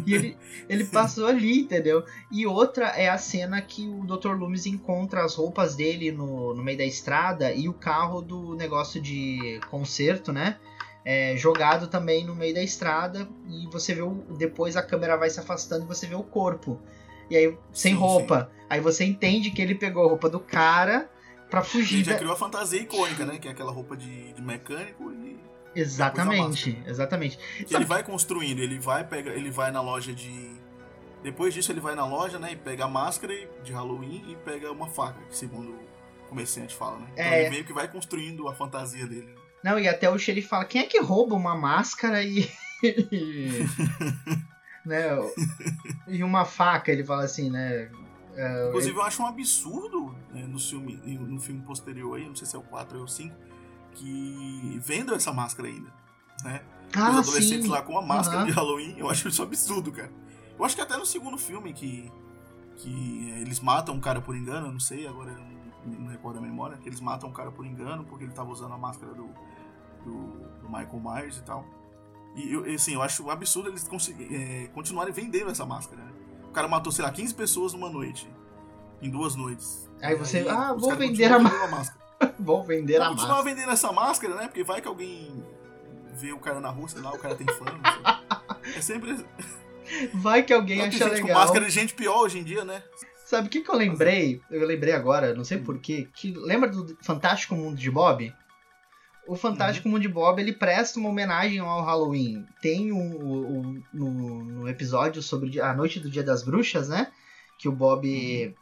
[0.07, 0.37] E ele,
[0.69, 2.05] ele passou ali, entendeu?
[2.31, 4.35] E outra é a cena que o Dr.
[4.35, 9.01] Loomis encontra as roupas dele no, no meio da estrada e o carro do negócio
[9.01, 10.59] de concerto, né?
[11.05, 15.31] É, jogado também no meio da estrada e você vê o, depois a câmera vai
[15.31, 16.81] se afastando e você vê o corpo.
[17.29, 18.51] E aí, sem Sim, roupa.
[18.69, 21.09] Aí você entende que ele pegou a roupa do cara
[21.51, 22.19] pra Ele fugir já da...
[22.19, 23.39] criou a fantasia icônica, né?
[23.39, 25.37] Que é aquela roupa de, de mecânico e
[25.75, 27.39] Exatamente, exatamente.
[27.67, 30.57] que ele vai construindo, ele vai pega, ele vai na loja de
[31.23, 34.37] depois disso ele vai na loja, né, e pega a máscara e- de Halloween e
[34.37, 37.07] pega uma faca, que segundo o comerciante fala, né?
[37.13, 37.41] Então É.
[37.43, 39.35] ele meio que vai construindo a fantasia dele.
[39.63, 42.49] Não, e até o xerife fala, quem é que rouba uma máscara e...
[44.85, 45.05] né?
[46.09, 47.91] E uma faca, ele fala assim, né?
[48.37, 52.47] É, Inclusive, eu acho um absurdo né, no, filme, no filme posterior aí, não sei
[52.47, 53.35] se é o 4 ou o 5,
[53.93, 55.93] que vendam essa máscara ainda,
[56.45, 56.61] né?
[56.95, 57.71] Ah, Os adolescentes sim.
[57.71, 58.47] lá com a máscara Uhum.
[58.47, 60.13] de Halloween, eu acho isso absurdo, cara.
[60.59, 62.11] Eu acho que até no segundo filme que,
[62.77, 65.39] que é, eles matam um cara por engano, eu não sei, agora eu
[65.91, 68.51] não, não recordo a memória, que eles matam um cara por engano porque ele tava
[68.51, 69.29] usando a máscara do,
[70.05, 71.65] do, do Michael Myers e tal.
[72.35, 73.89] E eu, assim, eu acho um absurdo eles
[74.31, 76.13] é, continuarem vendendo essa máscara, né?
[76.57, 78.27] O cara matou, sei lá, 15 pessoas numa noite.
[79.03, 79.91] Em duas noites.
[80.01, 82.07] Aí você, ah, os vou vender a vendendo máscara.
[82.41, 83.55] Vou vender a Vou continuar máscara.
[83.55, 84.47] vendendo essa máscara, né?
[84.47, 85.45] Porque vai que alguém
[86.15, 87.67] vê o cara na rua, sei lá, o cara tem fã.
[87.67, 88.75] não sei.
[88.75, 89.23] É sempre.
[90.15, 91.41] Vai que alguém acha gente com legal.
[91.41, 92.83] máscara de gente pior hoje em dia, né?
[93.27, 94.41] Sabe o que, que eu lembrei?
[94.51, 96.09] Eu lembrei agora, não sei porquê.
[96.15, 98.35] Que, lembra do Fantástico Mundo de Bob?
[99.29, 102.47] O Fantástico Mundo de Bob ele presta uma homenagem ao Halloween.
[102.63, 107.11] Tem um, um- no, no episódio sobre a noite do Dia das Bruxas, né?
[107.59, 108.55] Que o Bob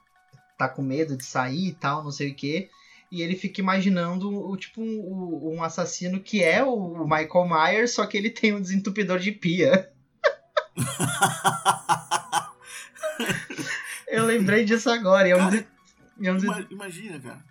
[0.56, 2.70] tá com medo de sair e tal, não sei o quê.
[3.12, 8.06] E ele fica imaginando o tipo um, um assassino que é o Michael Myers, só
[8.06, 9.90] que ele tem um desentupidor de pia.
[14.08, 15.28] Eu lembrei disso agora.
[15.28, 15.66] É um, Cara,
[16.22, 16.38] é um,
[16.70, 17.44] Imagina, cara.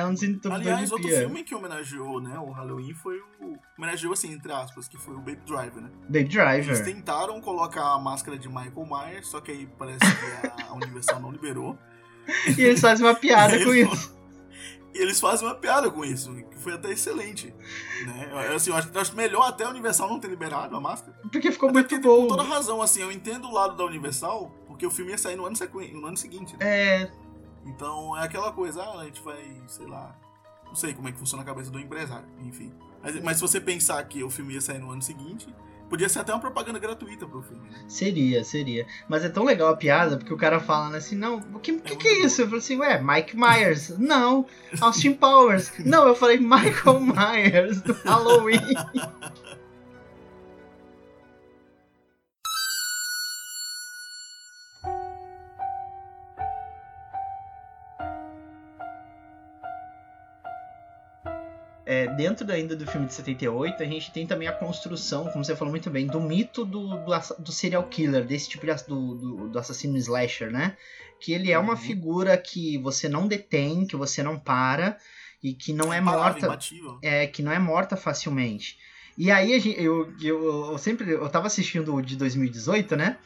[0.00, 3.58] É Aliás, outro filme que homenageou, né, o Halloween foi o.
[3.78, 5.90] Homenageou, assim, entre aspas, que foi o Baby Driver, né?
[6.04, 6.84] Baby Eles Driver.
[6.84, 11.30] tentaram colocar a máscara de Michael Myers, só que aí parece que a, Universal não
[11.32, 11.78] liberou.
[12.56, 14.20] E eles fazem uma piada com eles isso.
[14.92, 17.54] E eles fazem uma piada com isso, que foi até excelente.
[18.04, 18.28] Né?
[18.48, 21.16] Eu, Assim, eu acho, eu acho melhor até a Universal não ter liberado a máscara.
[21.30, 22.26] Porque ficou Até muito porque, com bom.
[22.26, 25.46] toda razão, assim, eu entendo o lado da Universal, porque o filme ia sair no
[25.46, 26.58] ano, sequen- no ano seguinte, né?
[26.66, 27.10] É,
[27.64, 30.16] Então é aquela coisa, ah, a gente vai, sei lá,
[30.66, 32.72] não sei como é que funciona a cabeça do empresário, enfim.
[33.02, 35.46] Mas, mas se você pensar que o filme ia sair no ano seguinte,
[35.90, 37.68] podia ser até uma propaganda gratuita pro filme.
[37.68, 37.84] né?
[37.88, 38.86] seria, seria.
[39.08, 41.78] Mas é tão legal a piada, porque o cara fala né, assim, não, o que,
[41.80, 42.42] que, que é isso?
[42.42, 43.98] Eu falei assim, ué, Mike Myers.
[43.98, 44.46] Não,
[44.80, 45.72] Austin Powers.
[45.84, 48.60] Não, eu falei Michael Myers, do Halloween.
[61.92, 65.56] É, dentro ainda do filme de 78, a gente tem também a construção, como você
[65.56, 69.48] falou muito bem, do mito do, do, do serial killer, desse tipo de do, do,
[69.48, 70.76] do assassino slasher, né?
[71.20, 71.76] Que ele é uma Uhum.
[71.76, 74.98] figura que você não detém, que você não para
[75.42, 76.56] e que não é morta
[77.02, 78.78] é, que não é morta facilmente.
[79.18, 81.10] E aí a gente, eu, eu, eu sempre.
[81.10, 83.18] Eu tava assistindo o de 2018, né?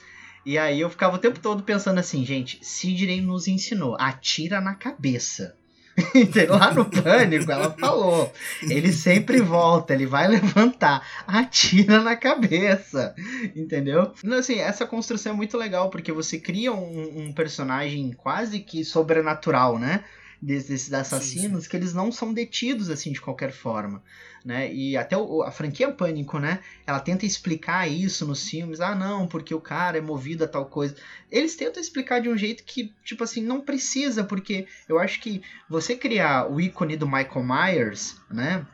[0.46, 4.74] E aí eu ficava o tempo todo pensando assim, gente, Sidney nos ensinou, atira na
[4.74, 5.54] cabeça.
[6.48, 8.32] Lá no pânico, ela falou.
[8.62, 13.14] Ele sempre volta, ele vai levantar, atira na cabeça.
[13.54, 14.12] Entendeu?
[14.24, 18.84] Então, assim, essa construção é muito legal, porque você cria um, um personagem quase que
[18.84, 20.04] sobrenatural, né?
[20.44, 24.02] Desses, assassinos, que eles não são detidos assim de qualquer forma.
[24.44, 24.70] Né?
[24.74, 26.58] E até o- a franquia Pânico, né?
[26.86, 28.78] Ela tenta explicar isso nos filmes.
[28.78, 30.96] Ah, não, porque o cara é movido a tal coisa.
[31.30, 35.40] Eles tentam explicar de um jeito que, tipo assim, não precisa, porque eu acho que
[35.66, 38.66] você criar o ícone do Michael Myers, né?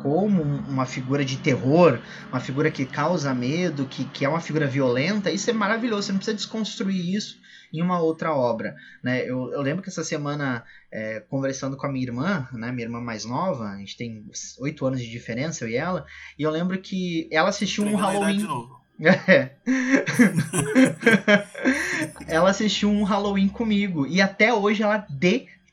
[0.00, 1.98] Como um- uma figura de terror,
[2.30, 6.02] uma figura que causa medo, que, que é uma figura violenta, isso é maravilhoso.
[6.06, 7.40] Você não precisa desconstruir isso
[7.72, 8.74] em uma outra obra.
[9.02, 9.22] Né?
[9.22, 13.00] Eu, eu lembro que essa semana, é, conversando com a minha irmã, né, minha irmã
[13.00, 14.24] mais nova, a gente tem
[14.58, 16.06] oito anos de diferença, eu e ela,
[16.38, 18.38] e eu lembro que ela assistiu um Halloween.
[18.38, 18.78] de novo.
[19.00, 19.50] É.
[22.26, 25.06] ela assistiu um Halloween comigo e até hoje ela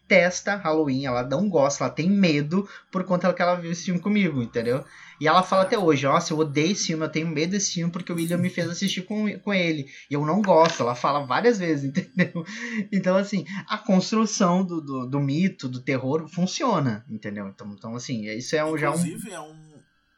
[0.08, 4.00] detesta Halloween, ela não gosta, ela tem medo por conta que ela viu esse filme
[4.00, 4.86] comigo, entendeu?
[5.20, 7.92] E ela fala até hoje, nossa, eu odeio esse filme, eu tenho medo desse filme
[7.92, 9.88] porque o William me fez assistir com, com ele.
[10.10, 12.46] E eu não gosto, ela fala várias vezes, entendeu?
[12.92, 17.48] Então, assim, a construção do, do, do mito, do terror, funciona, entendeu?
[17.48, 19.74] Então, então assim, isso é um, já um, Inclusive, é um,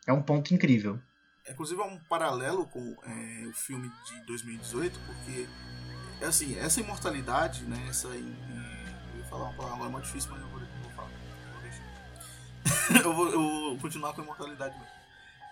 [0.08, 1.00] é um ponto incrível.
[1.50, 5.48] Inclusive é um paralelo com é, o filme de 2018, porque
[6.20, 7.86] é assim, essa imortalidade, né?
[7.90, 8.10] Essa.
[9.30, 11.10] Falar uma palavra agora muito difícil, mas eu vou, vou falar.
[13.04, 14.92] Eu vou eu, vou, continuar com a imortalidade mesmo.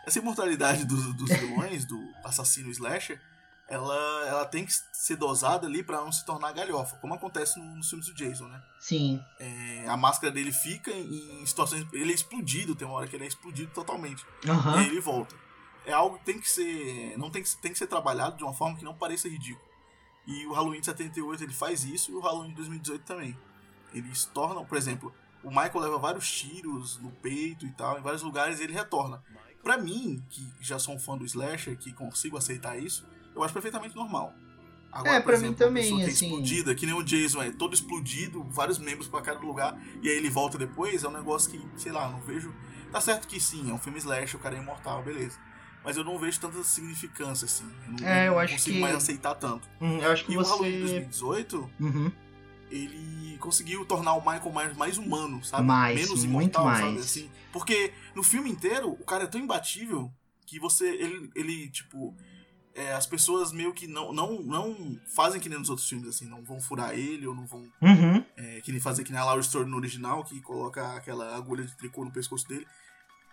[0.06, 3.20] Essa imortalidade dos, dos vilões, do assassino slasher,
[3.68, 3.96] ela,
[4.28, 7.90] ela tem que ser dosada ali pra não se tornar galhofa, como acontece no- nos
[7.90, 8.62] filmes do Jason, né?
[8.80, 11.86] Sim, É, a máscara dele fica em, em situações.
[11.92, 14.26] Ele é explodido, tem uma hora que ele é explodido totalmente.
[14.48, 14.76] aham.
[14.76, 15.36] E aí ele volta.
[15.86, 17.18] É algo que tem que ser.
[17.18, 19.66] Não tem que, tem que ser trabalhado de uma forma que não pareça ridículo.
[20.28, 23.38] E o Halloween de 78 ele faz isso e o Halloween de 2018 também.
[23.96, 28.22] Eles tornam, por exemplo, o Michael leva vários tiros no peito e tal, em vários
[28.22, 29.24] lugares e ele retorna.
[29.64, 33.54] Pra mim, que já sou um fã do slasher, que consigo aceitar isso, eu acho
[33.54, 34.34] perfeitamente normal.
[34.92, 37.42] Agora, É, pra mim exemplo, uma também, que é assim- explodida, que nem o Jason
[37.42, 41.12] é todo explodido, vários membros pra cada lugar, e aí ele volta depois, é um
[41.12, 42.54] negócio que, sei lá, não vejo.
[42.92, 45.38] Tá certo que sim, é um filme slash, o cara é imortal, beleza.
[45.84, 47.66] Mas eu não vejo tanta significância, assim.
[47.88, 49.68] Eu não, É, eu não acho consigo que- mais aceitar tanto.
[49.82, 51.00] Hum, eu acho que E o Halloween de você.
[51.00, 52.12] 2018, Uhum.
[52.76, 55.64] Ele conseguiu tornar o Michael Myers mais humano, sabe?
[55.64, 56.80] Mais, Menos muito imortal, mais.
[56.86, 57.00] sabe?
[57.00, 60.12] Assim, porque no filme inteiro, o cara é tão imbatível
[60.46, 60.88] que você.
[60.88, 62.16] Ele, ele tipo.
[62.76, 66.28] é, as pessoas meio que não, não, não fazem que nem nos outros filmes, assim,
[66.28, 68.24] não vão furar ele ou não vão Uhum.
[68.36, 71.64] é, que nem fazer que nem a Laura Stone no original, que coloca aquela agulha
[71.64, 72.68] de tricô no pescoço dele.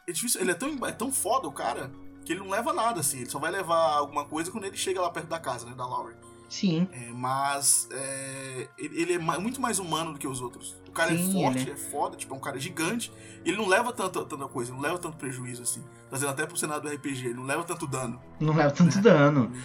[0.08, 1.90] É difícil, ele é tão, é tão foda, o cara,
[2.24, 3.18] que ele não leva nada, assim.
[3.18, 5.86] Ele só vai levar alguma coisa quando ele chega lá perto da casa, né, da
[5.86, 6.16] Laurie.
[6.52, 6.86] Sim.
[6.92, 10.76] É, mas é, ele, é muito mais humano do que os outros.
[10.86, 13.10] O cara Sim, é forte, é foda, tipo, é um cara gigante.
[13.42, 15.82] E ele não leva tanta, tanta coisa, não leva tanto prejuízo, assim.
[16.10, 18.20] Trazendo até pro cenário do RPG, ele não leva tanto dano.
[18.38, 19.50] Não leva tanto dano.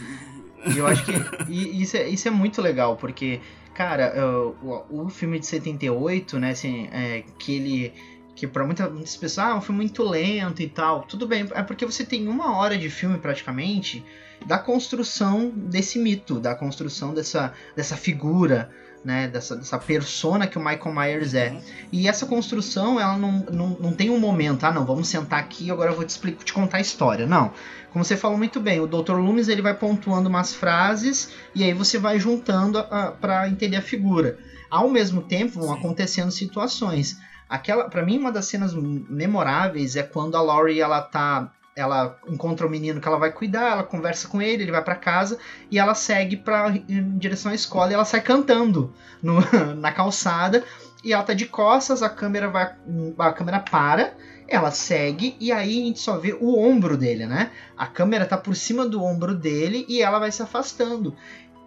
[0.66, 1.14] E eu acho que
[1.48, 3.40] e isso, é, isso é muito legal, porque,
[3.76, 7.94] cara, uh, o, o filme de 78, né, assim, é, que ele.
[8.38, 11.02] Que pra muita- muitas pessoas, ah, é um filme muito lento e tal.
[11.02, 14.06] Tudo bem, é porque você tem uma hora de filme praticamente
[14.46, 18.70] da construção desse mito, da construção dessa, dessa figura,
[19.04, 21.60] né, dessa, dessa persona que o Michael Myers é.
[21.92, 25.66] E essa construção, ela não, não, não tem um momento, ah, não, vamos sentar aqui
[25.66, 27.26] e agora eu vou te explicar, te contar a história.
[27.26, 27.52] Não.
[27.92, 29.14] Como você falou muito bem, o Dr.
[29.16, 32.84] Loomis ele vai pontuando umas frases e aí você vai juntando
[33.20, 34.38] para entender a figura.
[34.70, 37.18] Ao mesmo tempo vão acontecendo situações.
[37.50, 42.66] Aquela, para mim uma das cenas memoráveis é quando a Laurie ela tá ela encontra
[42.66, 45.38] o menino que ela vai cuidar, ela conversa com ele, ele vai para casa
[45.70, 49.42] e ela segue para em direção à escola e ela sai cantando no-
[49.78, 50.64] na calçada
[51.04, 52.74] e ela tá de costas, a câmera vai
[53.20, 54.16] a câmera para,
[54.48, 57.52] ela segue e aí a gente só vê o ombro dele, né?
[57.78, 61.16] A câmera tá por cima do ombro dele e ela vai se afastando.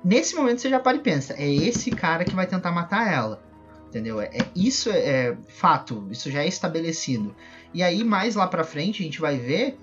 [0.02, 3.40] Nesse momento você já para e pensa, é esse cara que vai tentar matar ela.
[3.90, 4.20] Entendeu?
[4.20, 7.34] É, é- isso é, é fato, isso já é estabelecido.
[7.74, 9.76] E aí mais lá pra frente a gente vai ver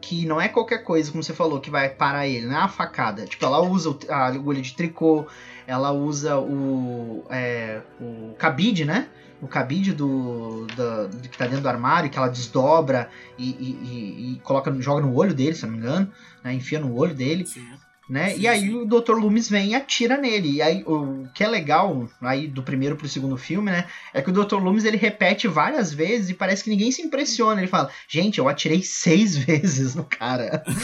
[0.00, 2.68] que não é qualquer coisa, como você falou, que vai parar ele, não é uma
[2.68, 3.24] facada.
[3.26, 5.26] Tipo, ela usa a agulha de tricô,
[5.66, 9.08] ela usa o, é, o cabide, né?
[9.42, 13.78] O cabide do, da- do que tá dentro do armário, que ela desdobra e, e-
[13.82, 16.10] e- e coloca, joga no olho dele, se não me engano,
[16.42, 16.52] né?
[16.54, 17.66] Enfia no olho dele Sim.
[18.08, 18.30] Né?
[18.30, 18.74] Sim, e aí sim.
[18.74, 19.12] o Dr.
[19.14, 20.52] Loomis vem e atira nele.
[20.56, 24.30] E aí o que é legal aí do primeiro pro segundo filme, né, é que
[24.30, 24.56] o Dr.
[24.56, 27.60] Loomis ele repete várias vezes e parece que ninguém se impressiona.
[27.60, 30.62] Ele fala: "Gente, eu atirei seis vezes no cara".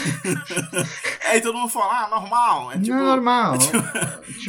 [1.23, 2.71] É, e todo mundo fala, ah, normal.
[2.73, 2.93] É tipo.
[2.95, 3.57] Normal.
[3.57, 3.77] tipo,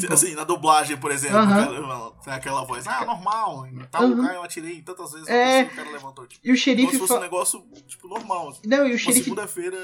[0.01, 1.63] tipo, assim, na dublagem, por exemplo, Aham.
[1.63, 3.67] aquela- tem aquela voz, ah, normal.
[3.67, 4.15] Em tal Aham.
[4.15, 5.61] lugar eu atirei tantas vezes, É.
[5.61, 6.27] assim, o cara levantou.
[6.27, 7.23] Tipo, e o como xerife se fosse um fa...
[7.23, 8.49] negócio, tipo, normal.
[8.49, 8.61] Assim.
[8.67, 9.77] Não, e o xerife segunda-feira.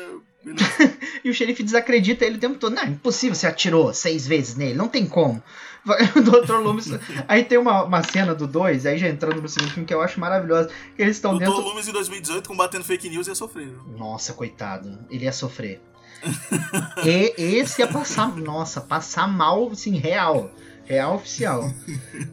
[1.24, 2.74] e o xerife desacredita ele o tempo todo.
[2.74, 5.42] Não, impossível, você atirou seis vezes nele, não tem como.
[5.88, 6.56] Dr.
[6.56, 6.88] Loomis.
[7.26, 10.00] Aí tem uma, uma cena do 2, aí já entrando no segundo filme, que eu
[10.00, 10.70] acho maravilhosa.
[10.96, 11.54] Que eles estão O dentro.
[11.54, 11.62] Dr.
[11.62, 13.72] Loomis em 2018 combatendo fake news ia sofrer.
[13.96, 14.98] Nossa, coitado.
[15.10, 15.80] Ele ia sofrer.
[17.04, 18.36] e esse ia passar.
[18.36, 20.50] Nossa, passar mal, assim, real.
[20.84, 21.70] Real oficial.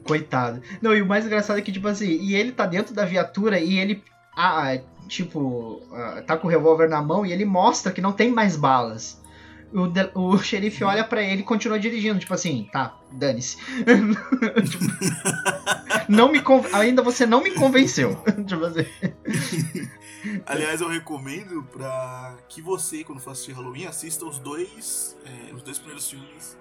[0.03, 0.61] Coitado.
[0.81, 3.59] Não, e o mais engraçado é que, tipo assim, e ele tá dentro da viatura
[3.59, 4.03] e ele.
[4.35, 8.31] Ah, tipo, ah, tá com o revólver na mão e ele mostra que não tem
[8.31, 9.21] mais balas.
[9.73, 13.57] O, de- o xerife olha pra ele e continua dirigindo, tipo assim, tá, dane-se.
[14.69, 14.85] Tipo,
[16.07, 16.41] não me
[16.73, 18.15] Ainda você não me convenceu.
[18.45, 18.85] tipo assim.
[20.45, 25.61] Aliás, eu recomendo pra que você, quando for assistir Halloween, assista os dois, é, os
[25.61, 26.57] dois primeiros filmes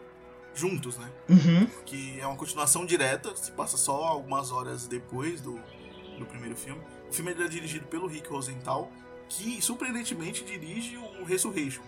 [0.54, 1.09] juntos, né?
[1.28, 1.66] Uhum.
[1.85, 5.59] que é uma continuação direta, se passa só algumas horas depois do,
[6.18, 6.80] do primeiro filme.
[7.14, 8.90] O filme é dirigido pelo Rick Rosenthal,
[9.29, 11.81] que surpreendentemente dirige o Resurrection.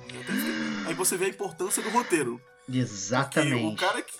[0.87, 2.41] Aí você vê a importância do roteiro.
[2.65, 3.67] Porque Exatamente.
[3.67, 4.13] o cara que.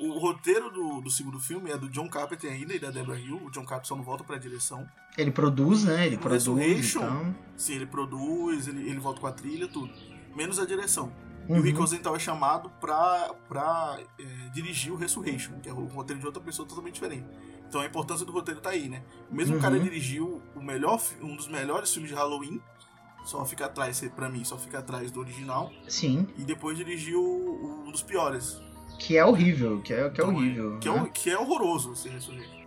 [0.00, 3.36] O roteiro do, do segundo filme é do John Carpenter ainda e da Deborah Hill.
[3.44, 4.88] O John Carpenter só não volta pra direção.
[5.18, 6.06] Ele produz, né?
[6.06, 7.36] Ele O produz, então...
[7.54, 9.92] Sim, ele produz, ele, ele volta com a trilha, tudo.
[10.34, 11.12] Menos a direção.
[11.46, 11.58] E Uhum.
[11.58, 16.20] o Rick Rosenthal é chamado pra, pra é, dirigir o Resurrection, que é o roteiro
[16.20, 17.26] de outra pessoa totalmente diferente.
[17.68, 19.02] Então a importância do roteiro tá aí, né?
[19.30, 19.60] O mesmo Uhum.
[19.60, 22.60] cara dirigiu o melhor, um dos melhores filmes de Halloween,
[23.24, 27.20] só fica atrás, pra mim, só fica atrás do original, Sim, e depois dirigiu
[27.86, 28.60] um dos piores.
[28.98, 30.78] que é horrível, que é, que é Então, horrível.
[30.80, 31.02] Que é, né?
[31.02, 32.57] o- que é horroroso esse Resurrection.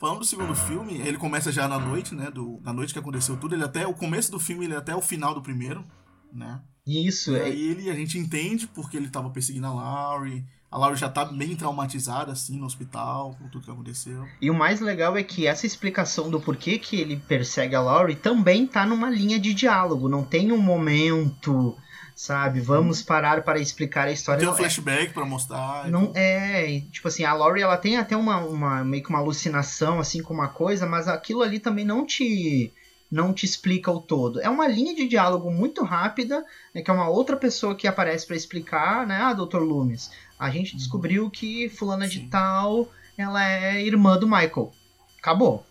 [0.00, 2.30] Falando do segundo filme, ele começa já na noite, né?
[2.30, 3.54] Do, na noite que aconteceu tudo.
[3.54, 5.84] Ele até o começo do filme, ele é até o final do primeiro,
[6.32, 6.62] né?
[6.86, 10.42] Isso, E é, aí ele, a gente entende porque ele tava perseguindo a Laurie.
[10.70, 14.26] A Laurie já tá bem traumatizada, assim, no hospital, com tudo que aconteceu.
[14.40, 18.16] E o mais legal é que essa explicação do porquê que ele persegue a Laurie
[18.16, 20.08] também tá numa linha de diálogo.
[20.08, 21.76] Não tem um momento,
[22.20, 22.60] sabe?
[22.60, 24.40] Vamos parar para explicar a história.
[24.40, 25.88] Tem um Não, é- flashback pra mostrar.
[25.88, 29.18] Não é, e, tipo assim, a Laurie ela tem até uma, uma meio que uma
[29.20, 32.72] alucinação assim com uma coisa, mas aquilo ali também não te
[33.10, 34.40] não te explica o todo.
[34.40, 38.24] É uma linha de diálogo muito rápida, né, que é uma outra pessoa que aparece
[38.24, 39.16] pra explicar, né?
[39.16, 39.58] Ah, Dr.
[39.58, 42.28] Loomis, a gente descobriu que fulana de Sim.
[42.28, 44.70] tal, ela é irmã do Michael.
[45.18, 45.66] Acabou.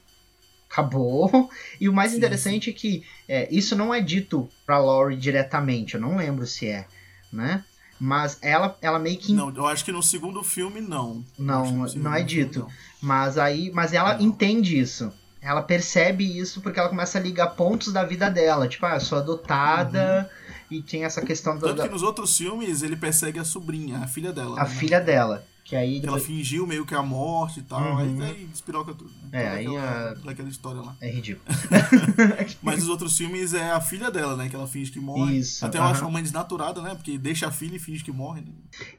[0.72, 1.50] Acabou.
[1.80, 5.96] E o mais Sim, interessante é que é, isso não é dito pra Laurie diretamente,
[5.96, 6.86] eu não lembro se é,
[7.32, 7.64] né?
[8.00, 11.24] Mas ela, ela meio que Não, eu acho que no segundo filme não.
[11.38, 12.60] Não, não é filme, dito.
[12.62, 12.68] não.
[13.02, 14.22] Mas aí, mas ela Não.
[14.22, 15.12] entende isso.
[15.42, 18.68] Ela percebe isso porque ela começa a ligar pontos da vida dela.
[18.68, 20.30] Tipo, ah, eu sou adotada
[20.70, 21.60] e tem essa questão Uhum.
[21.60, 24.60] Tanto da- que nos outros filmes ele persegue a sobrinha, a filha dela.
[24.60, 24.70] a né?
[24.70, 25.46] filha dela.
[25.70, 27.80] Que aí Que ela fingiu meio que a morte e tal.
[27.80, 27.98] Uhum.
[28.00, 29.12] Aí, aí despiroca tudo.
[29.32, 29.44] né?
[29.44, 30.96] É, aí aquela, a- daquela história lá.
[31.00, 31.46] é ridículo.
[32.64, 34.50] Mas os outros filmes é a filha dela, né?
[34.50, 35.38] Que ela finge que morre.
[35.38, 35.92] Isso, Até eu aham.
[35.92, 36.96] acho uma mãe desnaturada, né?
[36.96, 38.42] Porque deixa a filha e finge que morre.
[38.42, 38.48] Né?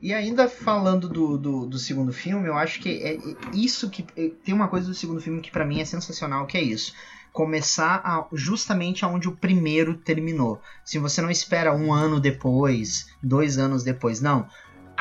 [0.00, 3.18] E ainda falando do, do, do segundo filme, eu acho que é é
[3.52, 4.04] isso que.
[4.16, 6.92] é- Tem uma coisa do segundo filme que pra mim é sensacional, que é isso.
[7.32, 10.60] Começar a- justamente aonde o primeiro terminou.
[10.84, 14.46] Se você não espera um ano depois, dois anos depois, não.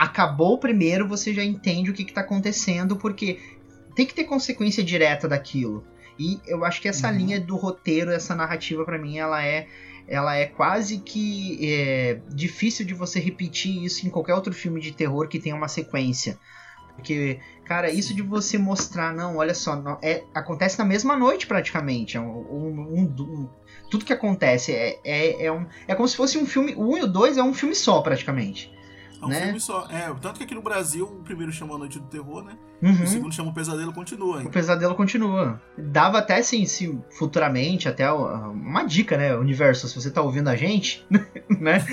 [0.01, 3.39] Acabou o primeiro, você já entende o que, que tá acontecendo, porque
[3.95, 5.85] tem que ter consequência direta daquilo.
[6.17, 7.17] E eu acho que essa Uhum.
[7.17, 9.67] linha do roteiro, essa narrativa, pra mim, ela é
[10.07, 14.91] ela é quase que é, difícil de você repetir isso em qualquer outro filme de
[14.91, 16.39] terror que tenha uma sequência.
[16.95, 21.45] Porque, cara, isso de você mostrar, não, olha só, não- é, acontece na mesma noite
[21.45, 22.17] praticamente.
[22.17, 23.49] É, um, um- um- um-
[23.91, 26.73] tudo que acontece é, é, é, um, é como se fosse um filme.
[26.75, 28.71] O 1 e o 2 é um filme só, praticamente.
[29.21, 29.41] É um Né?
[29.43, 29.85] filme só.
[29.89, 32.57] É, tanto que aqui no Brasil o primeiro chama A Noite do Terror, né?
[32.81, 33.03] Uhum.
[33.03, 34.35] O segundo chama O Pesadelo Continua.
[34.35, 34.49] O ainda.
[34.49, 35.61] pesadelo continua.
[35.77, 39.35] Dava até assim, se futuramente, até uma dica, né?
[39.35, 41.05] Universo, se você tá ouvindo a gente,
[41.59, 41.83] né?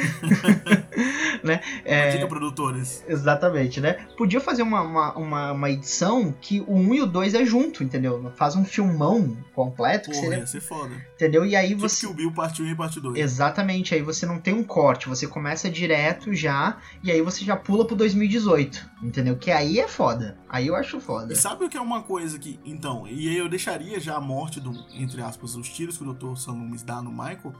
[1.42, 1.60] né?
[1.84, 3.04] É, dica, produtores.
[3.08, 3.94] Exatamente, né?
[4.16, 7.82] Podia fazer uma, uma, uma, uma edição que o 1 e o 2 é junto,
[7.82, 8.32] entendeu?
[8.36, 10.94] Faz um filmão completo, que Porra, seria, ia ser foda.
[11.14, 11.44] entendeu?
[11.44, 12.06] E aí Tipo você.
[12.06, 13.18] que o Bill parte 1 e parte 2.
[13.18, 17.56] Exatamente, aí você não tem um corte, você começa direto já, e aí você já
[17.56, 19.36] pula pro 2018, entendeu?
[19.36, 20.36] Que aí é foda.
[20.48, 21.32] Aí eu acho foda.
[21.32, 22.58] E sabe o que é uma coisa que.
[22.64, 26.12] Então, e aí eu deixaria já a morte do, entre aspas, os tiros que o
[26.12, 26.36] Dr.
[26.36, 27.54] Sam Loomis dá no Michael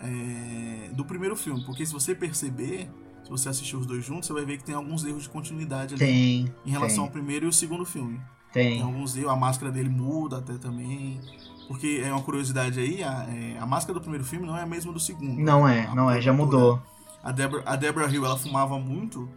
[0.00, 1.64] é, do primeiro filme.
[1.64, 2.90] Porque se você perceber,
[3.22, 5.94] se você assistir os dois juntos, você vai ver que tem alguns erros de continuidade
[5.94, 7.04] ali Tem, em relação tem.
[7.04, 8.20] ao primeiro e o segundo filme.
[8.52, 8.82] Tem tem.
[8.82, 11.20] alguns erros, a máscara dele muda até também.
[11.68, 14.66] Porque é uma curiosidade aí, a, é, a máscara do primeiro filme não é a
[14.66, 15.40] mesma do segundo.
[15.40, 16.82] Não é, A não é, já mudou.
[17.22, 19.28] A Deborah, a Deborah Hill, ela fumava muito.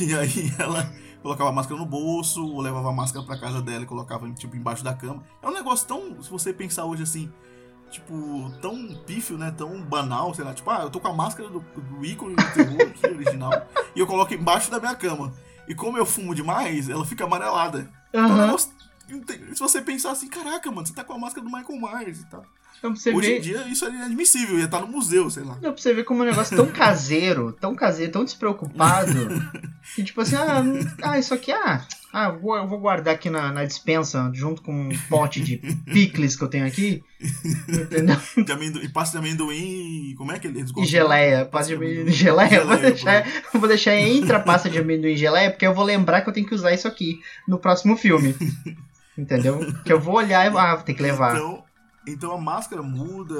[0.00, 3.84] E aí ela colocava a máscara no bolso, ou levava a máscara pra casa dela
[3.84, 5.24] e colocava, tipo, embaixo da cama.
[5.42, 7.32] É um negócio tão, se você pensar hoje assim,
[7.90, 9.50] tipo, tão pífio, né?
[9.56, 10.52] Tão banal, sei lá.
[10.52, 14.00] Tipo, ah, eu tô com a máscara do, do ícone do terror aqui, original, e
[14.00, 15.32] eu coloco embaixo da minha cama.
[15.66, 17.90] E como eu fumo demais, ela fica amarelada.
[19.10, 21.80] Então, é se você pensar assim, caraca, mano, você tá com a máscara do Michael
[21.80, 22.44] Myers e tal.
[22.78, 25.54] Então, você Hoje ver, em dia isso é inadmissível, ia estar no museu, sei lá.
[25.54, 29.12] Não, pra você ver como é um negócio tão caseiro, tão caseiro, tão despreocupado,
[29.96, 33.28] que tipo assim, ah, hum, ah isso aqui, ah, ah vou, eu vou guardar aqui
[33.28, 35.56] na, na dispensa, junto com um pote de
[35.92, 37.02] picles que eu tenho aqui,
[37.68, 38.16] entendeu?
[38.44, 40.14] de amendoim, e pasta de amendoim.
[40.16, 40.84] Como é que eles E gostam?
[40.84, 44.70] geleia, pasta de amendoim e geleia, eu vou Geleia, deixar, vou deixar entre a pasta
[44.70, 47.20] de amendoim e geleia, porque eu vou lembrar que eu tenho que usar isso aqui
[47.46, 48.36] no próximo filme,
[49.16, 49.60] entendeu?
[49.84, 51.34] Que eu vou olhar e, ah, tem que levar.
[51.34, 51.66] Então,
[52.12, 53.34] então a máscara muda,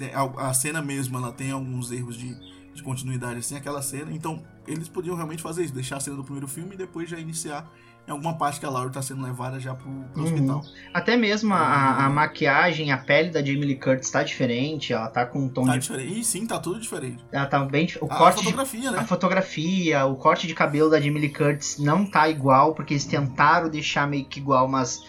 [0.00, 2.34] é, a, a cena mesmo ela tem alguns erros de,
[2.74, 4.12] de continuidade, assim, aquela cena.
[4.12, 7.18] Então eles podiam realmente fazer isso, deixar a cena do primeiro filme e depois já
[7.18, 7.68] iniciar
[8.06, 10.24] em alguma parte que a Laura tá sendo levada já pro, pro Uhum.
[10.24, 10.64] hospital.
[10.94, 15.08] Até mesmo a, a- a maquiagem, a pele da Jamie Lee Curtis tá diferente, ela
[15.08, 15.80] tá com um tom Tá de...
[15.80, 16.18] diferente.
[16.20, 17.22] E sim, tá tudo diferente.
[17.30, 17.86] Ela tá bem...
[18.00, 19.04] O A, corte de fotografia, A né?
[19.04, 23.68] fotografia, o corte de cabelo da Jamie Lee Curtis não tá igual, porque eles tentaram
[23.68, 25.04] deixar meio que igual, mas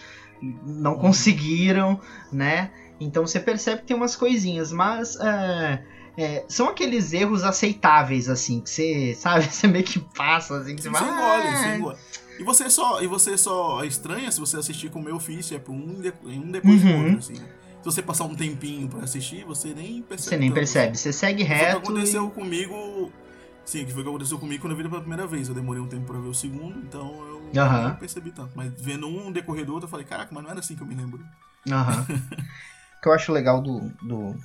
[0.66, 2.00] não conseguiram,
[2.32, 2.70] né?
[3.00, 5.82] Então você percebe que tem umas coisinhas, mas é,
[6.16, 10.82] é, são aqueles erros aceitáveis, assim, que você, sabe, você meio que passa, assim, que
[10.82, 11.02] você vai...
[11.02, 11.98] engole, "Ah, você engole.
[12.38, 15.72] E você só, e você só estranha se você assistir como eu fiz, é por
[15.72, 17.02] um, de- um depois do Uhum.
[17.04, 17.34] outro, assim.
[17.34, 20.30] Se você passar um tempinho pra assistir, você nem percebe.
[20.30, 23.12] Você nem tanto, percebe, você segue Foi o que reto aconteceu comigo.
[23.64, 25.48] Sim, que foi o que aconteceu comigo quando eu vi pela primeira vez.
[25.48, 27.14] Eu demorei um tempo pra ver o segundo, então
[27.54, 27.88] eu Aham.
[27.90, 28.50] não percebi tanto.
[28.54, 30.86] Mas vendo um decorrer do outro, eu falei, caraca, mas não era assim que eu
[30.86, 31.20] me lembro.
[31.66, 31.72] e...
[31.72, 32.02] Aham.
[32.02, 32.06] o
[33.00, 34.36] que eu acho legal do, do,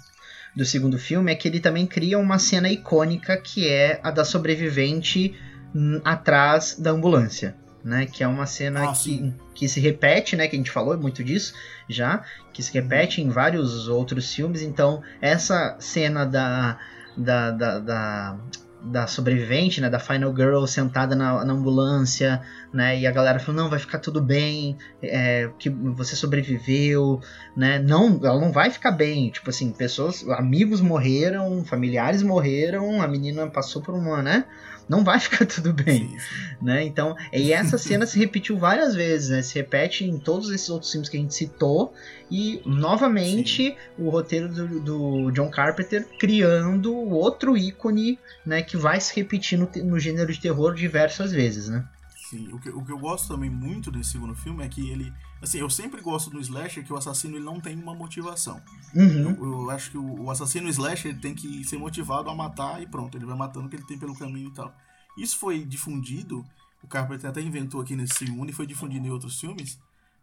[0.55, 4.23] do segundo filme é que ele também cria uma cena icônica que é a da
[4.23, 5.35] sobrevivente
[5.75, 7.55] hum, atrás da ambulância.
[7.83, 10.47] Né, que é uma cena Ah, que, que se repete, né?
[10.47, 11.53] Que a gente falou muito disso
[11.87, 14.63] já, que se repete em vários outros filmes.
[14.63, 16.79] Então, essa cena da,
[17.15, 18.37] da, da, da,
[18.85, 19.89] da sobrevivente, né?
[19.89, 22.41] Da Final Girl sentada na, na ambulância,
[22.73, 22.99] né?
[22.99, 27.19] E a galera falando, não, vai ficar tudo bem, é, que você sobreviveu,
[27.55, 27.79] né?
[27.79, 29.29] Não, ela não vai ficar bem.
[29.29, 34.45] Tipo assim, pessoas, amigos morreram, familiares morreram, a menina passou por uma, né?
[34.87, 36.55] Não vai ficar tudo bem Sim, sim.
[36.61, 36.83] né?
[36.83, 39.41] Então, e essa cena se repetiu várias vezes, né?
[39.41, 41.93] Se repete em todos esses outros filmes que a gente citou
[42.29, 48.61] e novamente o roteiro do, do John Carpenter criando outro ícone, né?
[48.61, 51.85] Que vai se repetir no, no gênero de terror diversas vezes, né?
[52.29, 55.13] Sim, o que, o que eu gosto também muito desse segundo filme é que ele.
[55.45, 58.59] Assim, eu sempre gosto do slasher que o assassino ele não tem uma motivação.
[58.95, 59.29] Uhum.
[59.29, 62.81] Eu, eu acho que o, o assassino slasher ele tem que ser motivado a matar
[62.81, 64.75] e pronto, ele vai matando o que ele tem pelo caminho e tal.
[65.15, 66.43] Isso foi difundido,
[66.81, 69.79] o Carpenter até inventou aqui nesse segundo e foi difundido em outros filmes,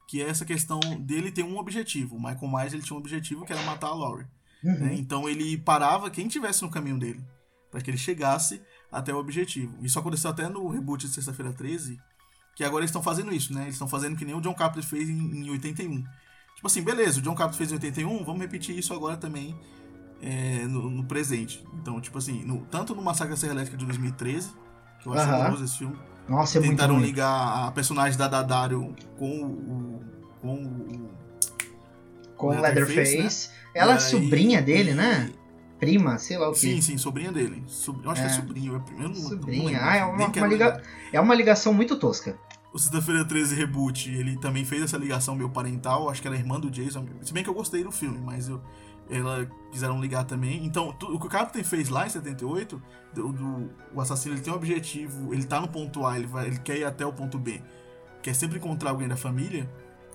[0.09, 2.17] que é essa questão dele ter um objetivo.
[2.17, 4.27] O Michael Myers ele tinha um objetivo que era matar a Laurie.
[4.65, 4.79] Uhum.
[4.81, 4.95] né?
[4.95, 7.25] Então ele parava quem tivesse no caminho dele,
[7.71, 8.61] para que ele chegasse
[8.91, 9.73] até o objetivo.
[9.85, 11.97] Isso aconteceu até no reboot de Sexta-feira 13,
[12.55, 13.63] que agora eles estão fazendo isso, né?
[13.63, 15.15] Eles estão fazendo que nem o John Carpenter fez em,
[15.47, 16.03] em 81.
[16.55, 19.55] Tipo assim, beleza, o John Carpenter fez em 81, vamos repetir isso agora também
[20.21, 21.65] é, no, no presente.
[21.75, 24.51] Então, tipo assim, no- tanto no Massacre da Serra Elétrica de 2013,
[25.03, 25.39] que eu acho Aham.
[25.39, 25.97] horroroso esse filme,
[26.29, 27.05] Nossa, é muito tentaram ruim.
[27.07, 30.05] ligar a personagem da Dadário com o.
[30.41, 31.11] com o.
[32.37, 33.51] Com o Leatherface, Leatherface.
[33.75, 35.31] Ela é e sobrinha dele, e- né?
[35.83, 36.61] Prima, sei lá o que.
[36.61, 37.65] Sim, sim, sobrinha dele.
[38.05, 38.35] Eu acho que é É.
[38.35, 38.85] sobrinho.
[38.97, 39.81] Não, não Sobrinha.
[39.83, 40.81] Ah, é uma, uma liga...
[41.13, 42.39] é uma ligação muito tosca.
[42.73, 46.09] O Sexta-feira 13 Reboot, ele também fez essa ligação meu parental.
[46.09, 47.05] Acho que era irmã do Jason.
[47.23, 48.63] Se bem que eu gostei do filme, mas eu,
[49.11, 50.65] ela quiseram ligar também.
[50.65, 52.81] Então, tu- o que o Captain fez lá em 78,
[53.13, 56.47] do, do- o assassino ele tem um objetivo, ele tá no ponto A, ele, vai,
[56.47, 57.61] ele quer ir até o ponto B,
[58.23, 59.69] quer sempre encontrar alguém da família.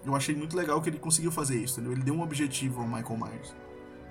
[0.05, 1.91] Eu achei muito legal que ele conseguiu fazer isso, entendeu?
[1.91, 3.53] Ele deu um objetivo ao Michael Myers.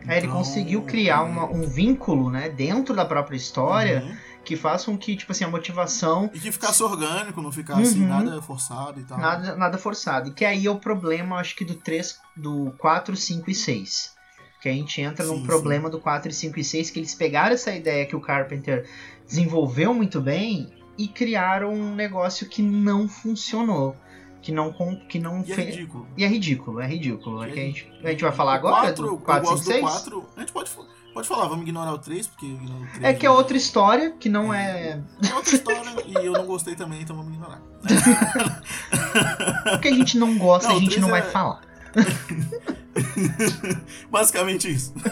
[0.07, 4.17] Aí ele Então, conseguiu criar uma- um vínculo, né, dentro da própria história Uhum.
[4.45, 8.03] que faça com que, tipo assim, a motivação E que ficasse orgânico, não ficasse assim,
[8.03, 8.09] Uhum.
[8.09, 9.19] nada forçado e tal.
[9.19, 10.29] nada, nada forçado.
[10.29, 14.15] E que aí é o problema, acho que do 3, do 4, 5 e 6.
[14.63, 15.45] Que a gente entra Sim, no sim.
[15.45, 18.89] problema do 4 e 5 e 6, que eles pegaram essa ideia que o Carpenter
[19.27, 23.95] desenvolveu muito bem e criaram um negócio que não funcionou.
[24.43, 24.73] Que não,
[25.09, 26.07] que não E é ridículo.
[26.17, 27.43] E é ridículo, é ridículo.
[27.43, 29.49] É E que a, gente, a gente vai falar O agora quatro, do eu 4,
[29.49, 29.81] 5 gosto e 6?
[29.81, 30.27] do 4.
[30.37, 30.71] A gente pode,
[31.13, 34.29] pode falar, vamos ignorar o 3, porque o 3 É que é outra história, que
[34.29, 35.03] não é.
[35.29, 37.61] É outra história e eu não gostei também, então vamos ignorar.
[39.71, 41.61] Porque a gente não gosta, Não, a o gente não vai é- falar.
[44.11, 44.93] Basicamente isso.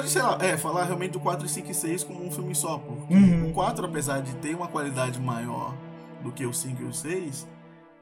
[0.00, 2.78] pode, sei lá, é, falar realmente do 4, 5 e 6 como um filme só,
[2.78, 3.50] porque Uhum.
[3.50, 5.76] o 4, apesar de ter uma qualidade maior
[6.22, 7.48] do que o 5 e o 6,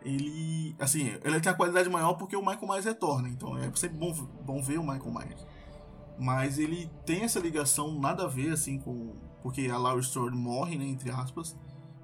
[0.04, 3.98] ele, assim, ele tem a qualidade maior porque o Michael Myers retorna, então é sempre
[3.98, 4.12] bom,
[4.44, 5.46] bom ver o Michael Myers.
[6.18, 9.14] Mas ele tem essa ligação nada a ver, assim, com...
[9.40, 11.56] Porque a Laurie Strode morre, né, entre aspas.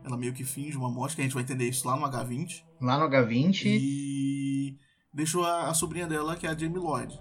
[0.04, 2.62] Ela meio que finge uma morte, que a gente vai entender isso lá no H20.
[2.80, 4.78] Lá no H20, E
[5.12, 7.18] deixou a, a sobrinha dela, que é a Jamie Lloyd.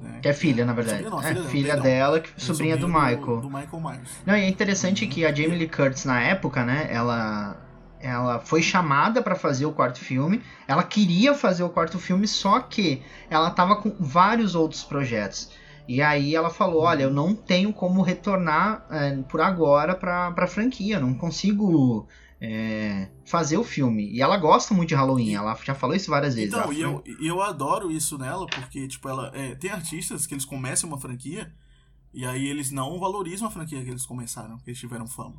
[0.00, 0.18] Né?
[0.20, 1.04] que é filha, na verdade.
[1.04, 3.40] Sobrinha não, é filha dela, filha dela, que, É sobrinha do Michael.
[3.40, 4.10] Do, Michael Myers.
[4.26, 5.10] Não, e é interessante Uhum.
[5.10, 7.56] que a Jamie Lee Curtis, na época, né, ela,
[8.00, 10.42] ela foi chamada pra fazer o quarto filme.
[10.68, 15.50] Ela queria fazer o quarto filme, só que ela tava com vários outros projetos.
[15.88, 20.46] E aí ela falou, olha, eu não tenho como retornar é, por agora pra, pra
[20.48, 22.08] franquia, não consigo
[22.40, 24.10] é, fazer o filme.
[24.10, 26.52] E ela gosta muito de Halloween, ela já falou isso várias vezes.
[26.52, 29.30] Então, e eu, eu adoro isso nela, porque, tipo, ela.
[29.34, 31.52] é, tem artistas que eles começam uma franquia
[32.12, 35.36] e aí eles não valorizam a franquia que eles começaram, porque eles tiveram fama.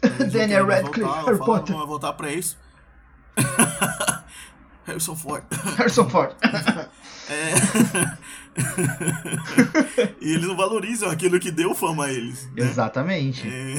[0.02, 1.72] Eles Daniel Radcliffe, voltar, Harry falam, Potter.
[1.72, 2.56] Não vai voltar pra isso.
[4.86, 5.44] Harrison Ford.
[5.76, 6.34] Harrison Ford.
[7.32, 7.54] É...
[10.20, 12.44] e eles não valorizam aquilo que deu fama a eles.
[12.46, 12.64] né?
[12.64, 13.46] Exatamente.
[13.46, 13.74] É...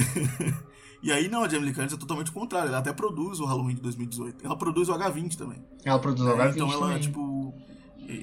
[1.02, 2.68] E aí não, a Jamie Lee Curtis é totalmente o contrário.
[2.68, 4.44] Ela até produz o Halloween de 2018.
[4.46, 5.58] Ela produz o H20 também.
[5.84, 7.00] Ela produz o É, H20 então ela, também.
[7.00, 7.54] tipo.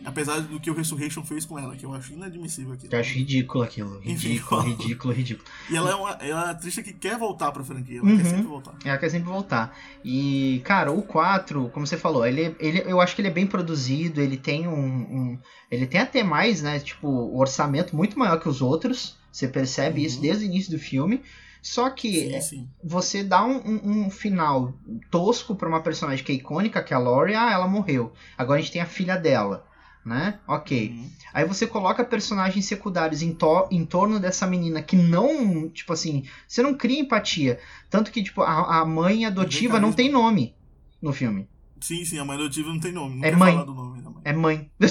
[0.05, 2.88] Apesar do que o Resurrection fez com ela, que eu acho inadmissível aqui.
[2.91, 3.99] Eu acho ridículo aquilo.
[4.05, 4.63] Enfim, Ridículo, ó.
[4.63, 5.47] ridículo, ridículo.
[5.69, 8.17] E ela é uma, ela é uma atriz que quer voltar pra franquia, ela Uhum.
[8.17, 8.75] quer sempre voltar.
[8.86, 9.75] Ela quer sempre voltar.
[10.05, 13.47] E, cara, o 4, como você falou, ele, ele, eu acho que ele é bem
[13.47, 15.39] produzido, ele tem um, um-
[15.71, 16.80] Ele tem até mais, né?
[16.80, 19.17] Tipo, o orçamento muito maior que os outros.
[19.32, 20.05] Você percebe Uhum.
[20.07, 21.21] isso desde o início do filme.
[21.62, 22.70] Só que Sim, sim.
[22.84, 24.74] você dá um, um- um final
[25.12, 28.14] tosco pra uma personagem que é icônica, que é a Lori, ah, ela morreu.
[28.38, 29.66] Agora a gente tem a filha dela,
[30.05, 30.39] né?
[30.47, 30.89] Ok.
[30.89, 31.10] Uhum.
[31.34, 36.24] Aí você coloca personagens secundários em, to- em torno dessa menina que não, tipo assim,
[36.47, 37.60] você não cria empatia.
[37.89, 40.55] Tanto que, tipo, a, a mãe adotiva não tem nome
[41.01, 41.47] no filme.
[41.82, 43.18] Sim, sim, a mãe adotiva não tem nome.
[43.18, 43.51] Não É mãe.
[43.53, 44.22] falar do nome da mãe.
[44.26, 44.72] É mãe.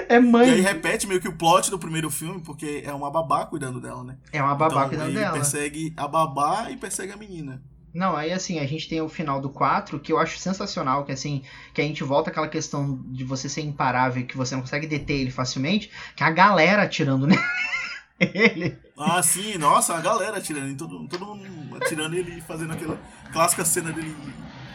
[0.09, 0.61] É E aí mãe.
[0.61, 4.17] repete meio que o plot do primeiro filme, porque é uma babá cuidando dela, né?
[4.31, 5.33] É uma babá então, cuidando ele dela.
[5.33, 7.61] persegue a babá e persegue a menina.
[7.93, 11.11] Não, aí assim, a gente tem o final do 4, que eu acho sensacional, que
[11.11, 14.87] assim, que a gente volta àquela questão de você ser imparável, que você não consegue
[14.87, 17.27] deter ele facilmente, que a galera atirando
[18.19, 18.77] nele.
[18.97, 22.97] Ah, sim, nossa, a galera atirando, todo, todo mundo atirando ele e fazendo aquela
[23.31, 24.15] clássica cena dele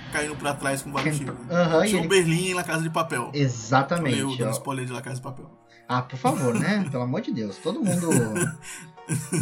[0.08, 1.34] caindo pra trás com vários tiros.
[1.34, 2.08] e Tinha um ele...
[2.08, 3.30] Berlim na Casa de Papel.
[3.32, 4.18] Exatamente.
[4.18, 5.50] Eu dando spoiler de La Casa de Papel.
[5.88, 6.86] Ah, por favor, né?
[6.92, 7.56] Pelo amor de Deus.
[7.56, 8.08] Todo mundo.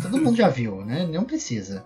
[0.00, 1.06] Todo mundo já viu, né?
[1.06, 1.84] Não precisa.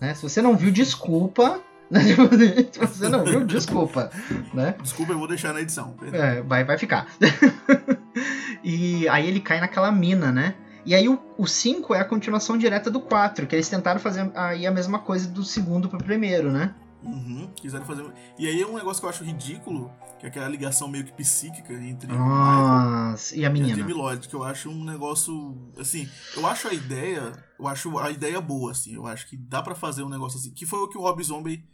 [0.00, 0.14] Né?
[0.14, 1.60] Se você não viu, desculpa.
[1.90, 2.00] né?
[2.72, 4.10] Se você não viu, desculpa.
[4.52, 4.74] Né?
[4.82, 5.94] Desculpa, eu vou deixar na edição.
[6.12, 7.06] É, vai, vai ficar.
[8.62, 10.54] e aí ele cai naquela mina, né?
[10.86, 14.66] E aí o 5 é a continuação direta do 4, que eles tentaram fazer aí
[14.66, 16.74] a mesma coisa do segundo pro primeiro, né?
[17.04, 18.04] Uhum, quiseram fazer.
[18.38, 21.12] E aí é um negócio que eu acho ridículo, que é aquela ligação meio que
[21.12, 23.76] psíquica entre o Michael Nossa, e a e a menina?
[23.76, 25.56] Jamie Lloyd, que eu acho um negócio.
[25.78, 27.32] Assim, eu acho a ideia.
[27.58, 28.94] Eu acho a ideia boa, assim.
[28.94, 30.50] Eu acho que dá pra fazer um negócio assim.
[30.50, 31.64] Que foi o que o Rob Zombie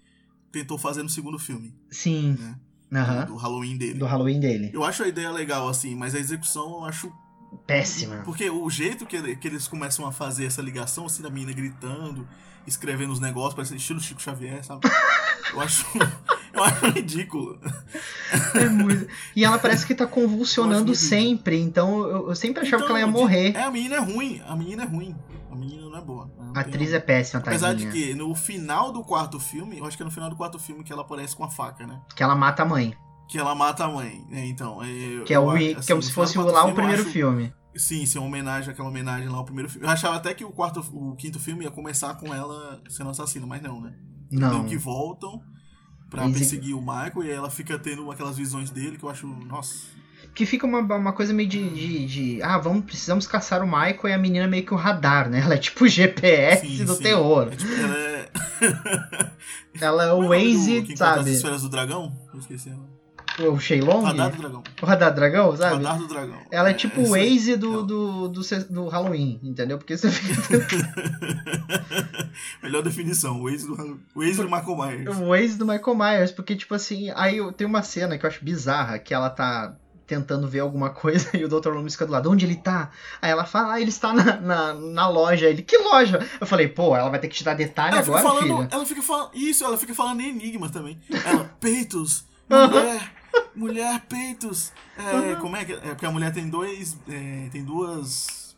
[0.50, 2.36] tentou fazer no segundo filme, Sim.
[2.38, 2.58] né?
[2.92, 3.26] Aham.
[3.26, 3.98] Do Halloween dele.
[3.98, 4.70] Do Halloween dele.
[4.74, 7.12] Eu acho a ideia legal, assim, mas a execução eu acho.
[7.66, 8.16] Péssima.
[8.24, 11.52] Porque o jeito que, ele- que eles começam a fazer essa ligação, assim, da menina
[11.52, 12.26] gritando,
[12.66, 14.80] escrevendo os negócios, parecendo estilo Chico Xavier, sabe?
[15.52, 15.84] Eu acho.
[16.54, 17.58] eu acho ridículo.
[18.54, 22.88] É muito- E ela parece que tá convulsionando sempre, então eu, eu sempre achava que
[22.90, 23.56] ela ia Então, morrer.
[23.56, 24.40] É, a menina é ruim.
[24.46, 25.16] A menina é ruim.
[25.50, 26.30] A menina não é boa.
[26.38, 27.90] Não A atriz é péssima, Apesar tadinha.
[27.90, 30.56] de que no final do quarto filme, eu acho que é no final do quarto
[30.60, 32.00] filme que ela aparece com a faca, né?
[32.14, 32.94] Que ela mata a mãe.
[33.30, 34.44] Que ela mata a mãe, né?
[34.46, 37.10] Então, é, Que é, o, que assim, é no se fosse lá o primeiro acho-
[37.12, 37.52] filme.
[37.76, 39.86] Sim, sim, uma homenagem àquela homenagem lá ao primeiro filme.
[39.86, 43.46] Eu achava até que o quarto, o quinto filme ia começar com ela sendo assassina,
[43.46, 43.94] mas não, né?
[44.32, 44.50] Não.
[44.50, 45.40] Meio que voltam
[46.10, 49.08] pra Eles- perseguir o Michael e aí ela fica tendo aquelas visões dele que eu
[49.08, 49.76] acho, nossa.
[50.34, 54.08] Que fica uma, uma coisa meio de, de, de, Ah, vamos, precisamos caçar o Michael
[54.08, 55.40] e a menina é meio que o radar, né?
[55.40, 57.02] Ela é tipo o GPS Sim, do sim.
[57.04, 57.48] terror.
[57.52, 58.30] É, tipo, ela é.
[59.80, 61.20] Ela é o Como é do Waze, sabe?
[61.20, 62.12] As esferas do dragão?
[62.34, 62.72] Eu esqueci.
[63.48, 64.02] O Shenlong?
[64.04, 64.62] Radar do dragão.
[64.82, 65.74] O radar dragão, sabe?
[65.76, 66.38] Radar do dragão.
[66.50, 67.10] Ela é tipo o.
[67.10, 69.78] Waze do, do, do, do Halloween, entendeu?
[69.78, 70.66] Porque você fica.
[72.62, 75.16] Melhor definição, o Waze do, o Waze do Michael Myers.
[75.18, 78.44] o Waze do Michael Myers, porque, tipo assim, aí tem uma cena que eu acho
[78.44, 79.74] bizarra, que ela tá
[80.06, 81.68] tentando ver alguma coisa e o Dr.
[81.68, 82.90] Loomis fica do lado, onde ele tá?
[83.22, 85.46] Aí ela fala, ah, ele está na, na, na loja.
[85.48, 86.26] Ele, que loja?
[86.40, 88.68] Eu falei, pô, ela vai ter que te dar detalhe Ela agora, falando, filha.
[88.72, 90.98] ela fica falando, isso, ela fica falando enigma também.
[91.24, 93.12] Ela, peitos, mulher,
[93.54, 94.72] mulher, peitos.
[94.96, 98.56] É, como é que, é porque a mulher tem dois, é, tem duas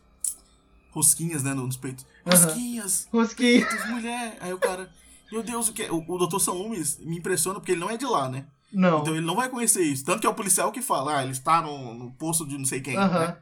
[0.91, 2.05] rosquinhas, né, nos peitos.
[2.25, 3.65] Rosquinhas, Rosquinha.
[3.65, 4.37] peitos, mulher.
[4.39, 4.89] Aí o cara,
[5.31, 5.91] meu Deus, o que é?
[5.91, 6.39] O, o Dr.
[6.39, 8.45] Salumes me impressiona porque ele não é de lá, né?
[8.71, 9.01] Não.
[9.01, 10.03] Então ele não vai conhecer isso.
[10.03, 12.65] Tanto que é o policial que fala, ah, ele está no, no posto de não
[12.65, 12.95] sei quem.
[12.97, 13.19] Aham.
[13.19, 13.37] né?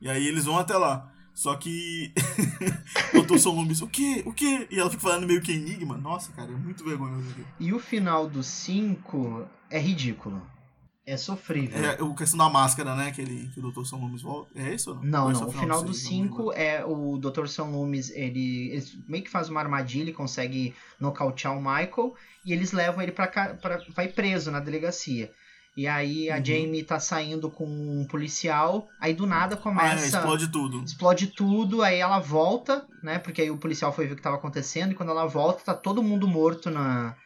[0.00, 1.08] E aí eles vão até lá.
[1.34, 2.12] Só que
[3.14, 3.38] o Dr.
[3.38, 4.22] Solumbis, o quê?
[4.26, 4.66] O quê?
[4.70, 5.96] E ela fica falando meio que enigma.
[5.96, 7.44] Nossa, cara, é muito vergonhoso aqui.
[7.58, 10.42] E o final do 5 é ridículo.
[11.04, 11.84] É sofrível.
[11.84, 13.10] É o questão da máscara, né?
[13.10, 13.84] Que, ele, que o Dr.
[13.84, 14.50] Solumbis volta.
[14.54, 15.02] É isso não?
[15.02, 16.20] Não, é O final do seis?
[16.20, 17.46] Não 5 é o Dr.
[17.48, 22.52] Sam Loomis, ele, ele meio que faz uma armadilha e consegue nocautear o Michael e
[22.52, 25.32] eles levam ele pra, cá- pra vai preso na delegacia.
[25.76, 26.44] E aí a Uhum.
[26.44, 30.84] Jamie tá saindo com um policial, aí do nada Ah, é, começa explode tudo.
[30.84, 33.18] explode tudo, aí ela volta, né?
[33.18, 35.74] Porque aí o policial foi ver o que tava acontecendo e quando ela volta tá
[35.74, 37.16] todo mundo morto na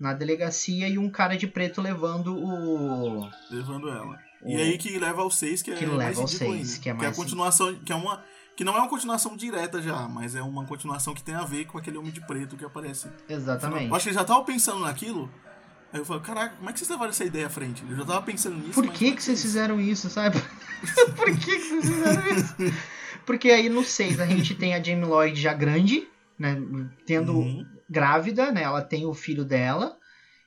[0.00, 4.18] na delegacia e um cara de preto levando o Levando ela.
[4.42, 6.68] o- E aí que leva ao 6, que é Que mais leva ao ridículo seis,
[6.70, 6.82] ainda.
[6.82, 8.24] que é a mais- continuação, que é uma...
[8.56, 11.64] Que não é uma continuação direta já, mas é uma continuação que tem a ver
[11.66, 13.86] com aquele homem de preto que aparece Exatamente.
[13.88, 15.30] Eu acho que ele já tava pensando naquilo.
[15.92, 17.82] Aí eu falo, caraca, como é que vocês levaram essa ideia à frente?
[17.88, 18.72] Eu já tava pensando nisso.
[18.74, 20.38] Por que, é que vocês é fizeram isso, sabe?
[21.16, 22.54] Por que, que vocês fizeram isso?
[23.26, 26.06] Porque aí no 6 a gente tem a Jamie Lloyd já grande,
[26.38, 26.60] né?
[27.06, 27.66] Tendo Uhum.
[27.90, 28.62] Grávida, né?
[28.62, 29.96] Ela tem o filho dela.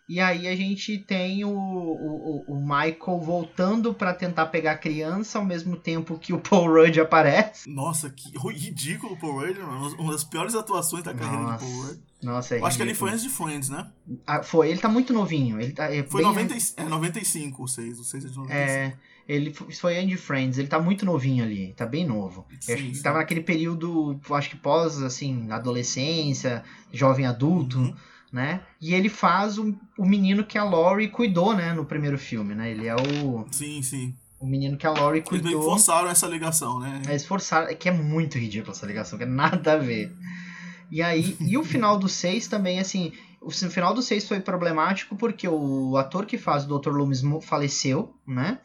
[0.08, 5.40] E aí a gente tem o, o, o Michael voltando para tentar pegar a criança
[5.40, 7.70] ao mesmo tempo que o Paul Rudd aparece.
[7.70, 9.96] Nossa, que ridículo o Paul Rudd, mano.
[9.98, 11.66] Uma das piores atuações da carreira Nossa.
[11.66, 12.00] do Paul Rudd.
[12.22, 13.90] Nossa, é Eu acho que ele foi antes de Friends, né?
[14.28, 15.60] Ah, foi, ele tá muito novinho.
[15.60, 18.36] Ele tá, é Foi bem 90, e- é 95 o 6, o 6 é de
[18.36, 18.54] 95.
[18.62, 18.98] É,
[19.28, 22.46] ele foi Andy Friends, ele tá muito novinho ali, tá bem novo.
[22.60, 23.02] Sim, sim.
[23.02, 27.96] tava naquele período, acho que pós, assim, adolescência, jovem adulto, Uhum.
[28.32, 28.62] né?
[28.82, 32.72] E ele faz o, o menino que a Laurie cuidou, né, no primeiro filme, né?
[32.72, 34.14] Ele é o, Sim, sim.
[34.40, 35.64] o menino que a Laurie Eles cuidou.
[35.64, 37.02] forçaram essa ligação, né?
[37.08, 40.12] É esforçar, é que é muito ridículo essa ligação, que é nada a ver.
[40.92, 45.16] E aí, e o final do 6 também, assim, o final do 6 foi problemático
[45.16, 46.90] porque o ator que faz o Dr.
[46.92, 48.60] Loomis faleceu, né?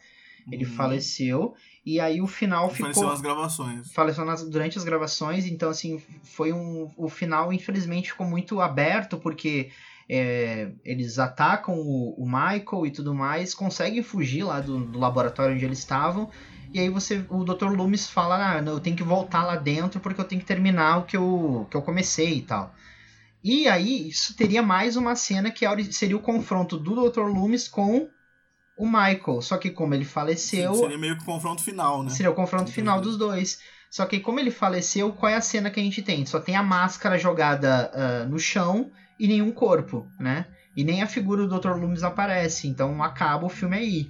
[0.51, 0.71] Ele Uhum.
[0.71, 1.53] faleceu,
[1.85, 3.09] e aí o final Ele faleceu ficou.
[3.11, 3.91] nas gravações.
[3.93, 6.89] Faleceu nas- durante as gravações, então, assim, foi um.
[6.97, 9.69] O final, infelizmente, ficou muito aberto, porque
[10.11, 15.53] é, eles atacam o, o Michael e tudo mais, conseguem fugir lá do, do laboratório
[15.55, 16.29] onde eles estavam.
[16.73, 17.71] E aí você, o Dr.
[17.75, 20.97] Loomis fala, ah, não, eu tenho que voltar lá dentro porque eu tenho que terminar
[20.97, 22.73] o que eu, que eu comecei e tal.
[23.43, 27.21] E aí, isso teria mais uma cena que é seria o confronto do Dr.
[27.21, 28.07] Loomis com
[28.79, 29.41] o Michael.
[29.41, 32.09] Só que como ele faleceu, Seria meio que o confronto final, né?
[32.09, 33.59] Seria o confronto Entre final os dos dois.
[33.91, 36.25] Só que como ele faleceu, qual é a cena que a gente tem?
[36.25, 40.45] Só tem a máscara jogada ah, no chão e nenhum corpo, né?
[40.77, 41.71] E nem a figura do Dr.
[41.71, 42.67] Loomis aparece.
[42.67, 44.09] Então acaba o filme aí.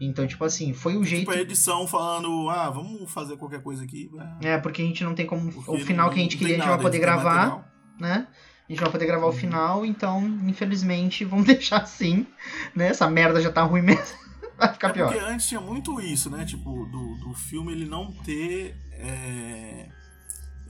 [0.00, 1.20] Então, tipo assim, foi o jeito.
[1.20, 4.10] Tipo a edição falando, ah, vamos fazer qualquer coisa aqui.
[4.12, 4.36] né?
[4.42, 5.50] É, porque a gente não tem como.
[5.50, 7.04] Porque o final que a gente não queria, a tem gente vai nada, poder não
[7.04, 7.64] gravar, material.
[7.98, 8.28] né?
[8.68, 9.34] A gente vai poder gravar o Uhum.
[9.36, 12.26] final, então, infelizmente, vamos deixar assim,
[12.74, 12.88] né?
[12.88, 14.24] Essa merda já tá ruim mesmo.
[14.56, 15.12] Vai ficar É pior.
[15.12, 16.44] porque antes tinha muito isso, né?
[16.44, 18.76] Tipo, do, do filme ele não ter.
[18.92, 19.88] é,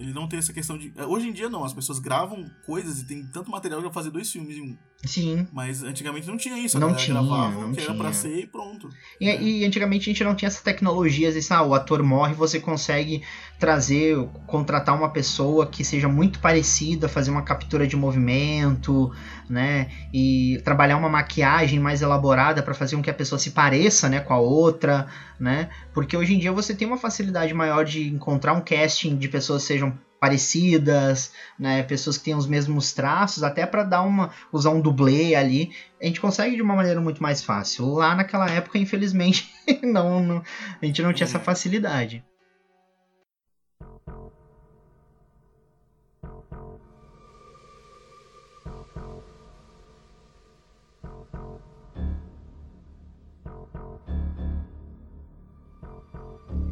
[0.01, 0.91] Ele não ter essa questão de.
[1.07, 4.31] Hoje em dia não, as pessoas gravam coisas e tem tanto material pra fazer dois
[4.33, 4.79] filmes em um.
[5.07, 5.47] Sim.
[5.53, 6.79] Mas antigamente não tinha isso.
[6.79, 8.13] Não tinha, gravava não que era pra tinha.
[8.15, 8.89] ser e pronto.
[9.21, 9.29] E,
[9.61, 12.59] e antigamente a gente não tinha essa tecnologia, às vezes, ah, o ator morre, você
[12.59, 13.23] consegue
[13.59, 19.13] trazer, contratar uma pessoa que seja muito parecida, fazer uma captura de movimento,
[19.49, 19.89] né?
[20.13, 24.21] E trabalhar uma maquiagem mais elaborada para fazer com que a pessoa se pareça, né,
[24.21, 25.07] com a outra,
[25.39, 25.69] né?
[25.93, 29.63] Porque hoje em dia você tem uma facilidade maior de encontrar um casting de pessoas
[29.63, 34.71] que sejam parecidas, né, pessoas que tenham os mesmos traços, até para dar uma usar
[34.71, 35.71] um dublê ali,
[36.01, 37.87] a gente consegue de uma maneira muito mais fácil.
[37.93, 39.53] Lá naquela época, infelizmente,
[39.85, 40.43] não, não-
[40.81, 42.25] a gente não tinha essa facilidade.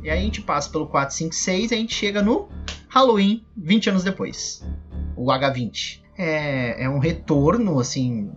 [0.03, 2.49] E aí a gente passa pelo 4, 5, 6 e a gente chega no
[2.93, 4.63] Halloween, 20 anos depois.
[5.17, 6.03] O H20.
[6.17, 8.31] É, é um retorno, assim.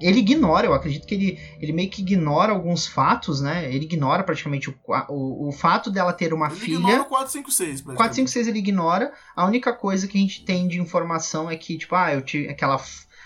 [0.00, 3.66] Ele ignora, eu acredito que ele, ele meio que ignora alguns fatos, né?
[3.74, 4.74] Ele ignora praticamente o,
[5.08, 6.74] o, o fato dela ter uma Ele filha.
[6.76, 9.12] ignora o 456, 4, 5, 6 ele ignora.
[9.36, 12.46] A única coisa que a gente tem de informação é que, tipo, ah, eu tive,
[12.48, 12.80] é que ela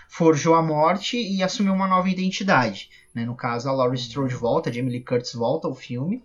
[0.09, 2.91] forjou a morte e assumiu uma nova identidade.
[3.15, 3.25] Né?
[3.25, 6.25] No caso, a Laurie Strode volta, a Jamie Lee Curtis volta ao filme.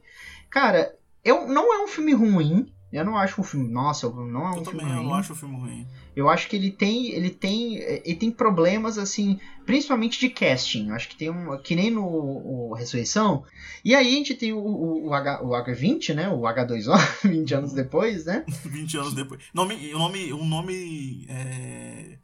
[0.49, 2.72] Cara, eu, não é um filme ruim.
[2.93, 3.67] Eu não acho um filme.
[3.67, 5.07] Nossa, não é um Eu filme também eu ruim.
[5.07, 5.87] não acho o filme ruim.
[6.15, 10.89] Eu acho que ele tem, ele tem, ele tem problemas assim, principalmente de casting.
[10.89, 13.43] Eu acho que tem um, que nem no o Ressurreição.
[13.83, 16.29] E aí a gente tem o, o, o, H, o H20, né?
[16.29, 18.45] O H2O, 20 anos depois, né?
[18.63, 19.41] 20 anos depois.
[19.53, 22.17] Nome, um nome, um nome é,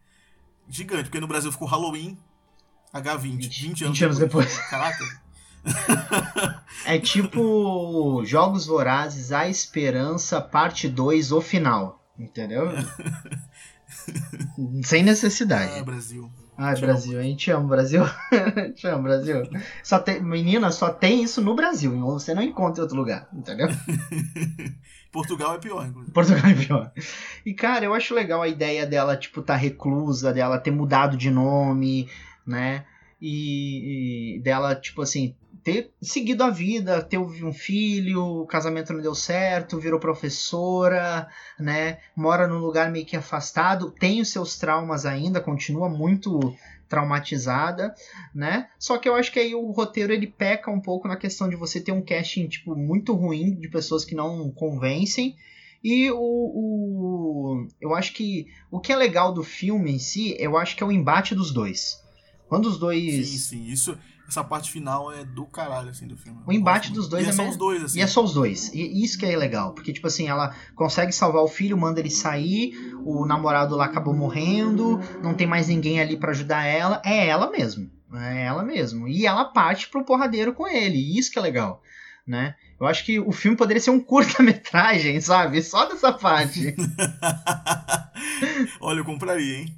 [0.70, 2.16] gigante, porque no Brasil ficou Halloween
[2.94, 3.20] H20.
[3.22, 4.58] 20, 20 anos, anos depois.
[4.70, 5.04] Caraca.
[6.86, 12.04] É tipo Jogos Vorazes, A Esperança, parte 2, o final.
[12.18, 12.68] Entendeu?
[14.84, 15.84] Sem Ah, necessidade.
[15.84, 16.30] Brasil.
[16.58, 18.04] Ai, te Brasil, a gente ama o Brasil.
[18.04, 19.44] a gente ama o Brasil.
[19.82, 21.98] Só tem, menina, só tem isso no Brasil.
[22.02, 23.70] Você não encontra em outro lugar, entendeu?
[25.10, 26.12] Portugal é pior, inclusive.
[26.12, 26.92] Portugal é pior.
[27.46, 31.32] E, cara, eu acho legal a ideia dela, tipo, tá reclusa, dela ter mudado de
[31.32, 32.10] nome,
[32.46, 32.84] né?
[33.22, 39.02] E, e dela, tipo assim, ter seguido a vida, ter um filho, o casamento não
[39.02, 41.28] deu certo, virou professora,
[41.60, 42.00] né?
[42.16, 46.40] Mora num lugar meio que afastado, tem os seus traumas ainda, continua muito
[46.88, 47.94] traumatizada,
[48.34, 48.68] né?
[48.80, 51.56] Só que eu acho que aí o roteiro ele peca um pouco na questão de
[51.56, 55.36] você ter um casting tipo muito ruim de pessoas que não convencem
[55.84, 60.58] e o, o eu acho que o que é legal do filme em si, eu
[60.58, 62.00] acho que é o embate dos dois.
[62.48, 63.68] Quando os dois Sim, sim.
[63.68, 63.98] Isso,
[64.30, 66.40] essa parte final é do caralho, assim, do filme.
[66.46, 68.00] O embate dos dois e é é só me- os dois, assim.
[68.00, 68.72] E é só os dois.
[68.74, 69.74] E isso que é legal.
[69.74, 72.74] Porque, tipo assim, ela consegue salvar o filho, manda ele sair,
[73.04, 77.02] o namorado lá acabou morrendo, não tem mais ninguém ali pra ajudar ela.
[77.04, 77.90] É ela mesmo.
[78.14, 79.08] É ela mesmo.
[79.08, 80.98] E ela parte pro porradeiro com ele.
[80.98, 81.82] E isso que é legal,
[82.26, 82.56] né?
[82.80, 85.62] Eu acho que o filme poderia ser um curta-metragem, sabe?
[85.62, 86.76] Só dessa parte.
[88.80, 89.76] Olha, eu compraria, hein?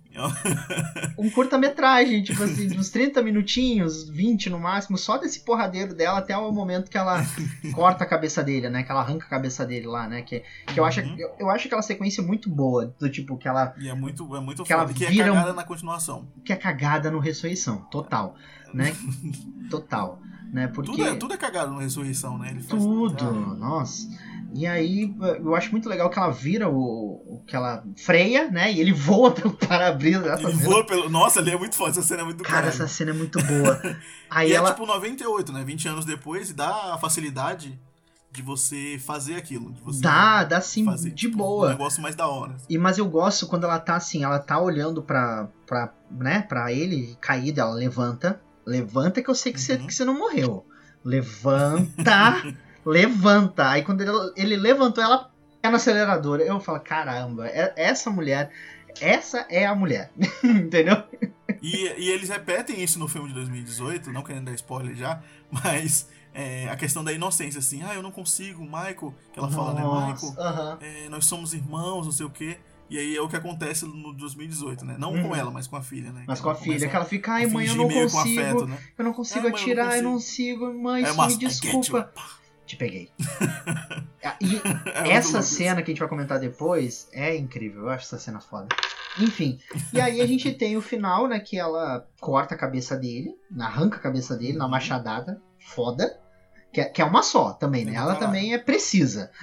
[1.18, 6.20] um curta-metragem, tipo assim, de uns 30 minutinhos, 20 no máximo, só desse porradeiro dela
[6.20, 7.26] até o momento que ela
[7.74, 8.84] corta a cabeça dele, né?
[8.84, 10.22] Que ela arranca a cabeça dele lá, né?
[10.22, 11.16] Que, que eu, acho, Uhum.
[11.18, 14.40] eu, eu acho aquela sequência muito boa, do tipo, que ela E é muito, é
[14.40, 14.86] muito Que ela.
[14.94, 16.28] Que é vira um- cagada na continuação.
[16.46, 18.36] que é cagada no Ressurreição, total,
[18.74, 18.94] né?
[19.70, 20.20] Total,
[20.52, 20.68] né?
[20.68, 22.50] Porque Tudo, é, tudo é cagado na ressurreição, né?
[22.52, 24.08] Ele faz- Tudo, nossa.
[24.54, 28.70] E aí eu acho muito legal que ela vira o, que ela freia, né?
[28.72, 30.36] E ele voa pelo para-brisa.
[30.40, 31.10] Ele cena- voa pelo.
[31.10, 31.92] Nossa, ele é muito foda.
[31.92, 32.70] Essa cena é muito Cara, caralho.
[32.74, 33.82] essa cena é muito boa.
[34.30, 35.64] Aí e ela é tipo 98, né?
[35.64, 37.80] 20 anos depois e dá a facilidade
[38.30, 39.72] de você fazer aquilo.
[39.72, 41.70] De você dá, dá sim fazer, de tipo, Um boa.
[41.70, 42.56] negócio mais da hora.
[42.70, 46.72] E mas eu gosto quando ela tá assim, ela tá olhando pra, pra, né, pra
[46.74, 48.42] ele caído, ela levanta.
[48.66, 49.88] Levanta que eu sei que, você, Uhum.
[49.88, 50.66] que você não morreu.
[51.04, 52.42] Levanta,
[52.86, 53.70] levanta.
[53.70, 55.32] Aí quando ele, ele levantou, ela
[55.64, 56.40] é no acelerador.
[56.40, 58.52] Eu falo, caramba, é- essa mulher,
[59.00, 60.12] essa é a mulher.
[60.44, 61.04] Entendeu?
[61.62, 66.10] E, e eles repetem isso no filme de 2018, não querendo dar spoiler já, mas
[66.34, 69.82] é, a questão da inocência, assim, ah, eu não consigo, Michael, que ela fala, né,
[69.82, 70.78] Nossa, Michael, aham.
[70.82, 72.58] é, nós somos irmãos, não sei o quê.
[72.92, 74.96] E aí é o que acontece no 2018, né?
[75.00, 75.30] Não Uhum.
[75.30, 76.26] com ela, mas com a filha, né?
[76.28, 78.20] Mas Que com a filha, que ela fica, ai mãe, eu não consigo.
[78.20, 78.78] afeto, né?
[78.98, 80.74] Eu não consigo É, mãe, eu não atirar, eu não consigo.
[80.74, 82.12] Mãe, É, mas me desculpa.
[82.66, 83.10] Te peguei.
[84.40, 84.56] E
[85.08, 85.56] É essa louco isso.
[85.56, 87.84] cena que a gente vai comentar depois é incrível.
[87.84, 88.68] Eu acho essa cena foda.
[89.20, 89.60] Enfim,
[89.92, 91.40] e aí a gente tem o final, né?
[91.40, 94.72] Que ela corta a cabeça dele, arranca a cabeça dele na Uhum.
[94.72, 95.42] machadada.
[95.60, 96.20] Foda.
[96.74, 97.96] Que é, que é uma só também, né?
[97.96, 99.30] Ela também é precisa.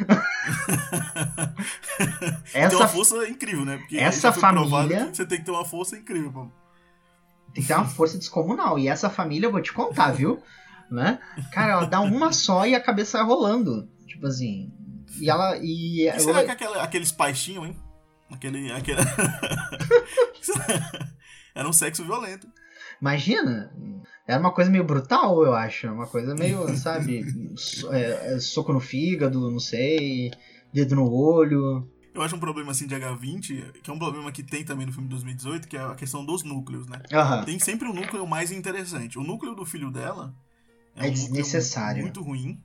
[2.53, 3.79] Tem uma essa força incrível, né?
[3.79, 6.49] Porque essa família- Você tem que ter uma força incrível, pô.
[7.53, 8.79] tem que ter uma força descomunal.
[8.79, 10.43] E essa família eu vou te contar, viu?
[10.91, 11.19] Né?
[11.53, 13.87] Cara, ela dá uma só e a cabeça vai rolando.
[14.07, 14.73] Tipo assim.
[15.21, 15.59] E ela.
[15.59, 17.77] E, que será que aquela- aqueles pais tinham, hein?
[18.31, 18.73] Aquele.
[18.73, 18.97] aquele...
[21.55, 22.49] Era um sexo violento.
[23.01, 23.73] Imagina,
[24.27, 25.87] era uma coisa meio brutal, eu acho.
[25.89, 27.25] Uma coisa meio, sabe,
[27.57, 30.31] so- é, é, soco no fígado, não sei,
[30.73, 31.89] dedo no olho.
[32.15, 34.93] Eu acho um problema assim de H20, que é um problema que tem também no
[34.93, 37.01] filme de 2018, que é a questão dos núcleos, né?
[37.13, 37.45] Aham.
[37.45, 39.19] Tem sempre um núcleo mais interessante.
[39.19, 40.35] O núcleo do filho dela
[40.97, 42.03] É um núcleo desnecessário.
[42.03, 42.59] Muito ruim.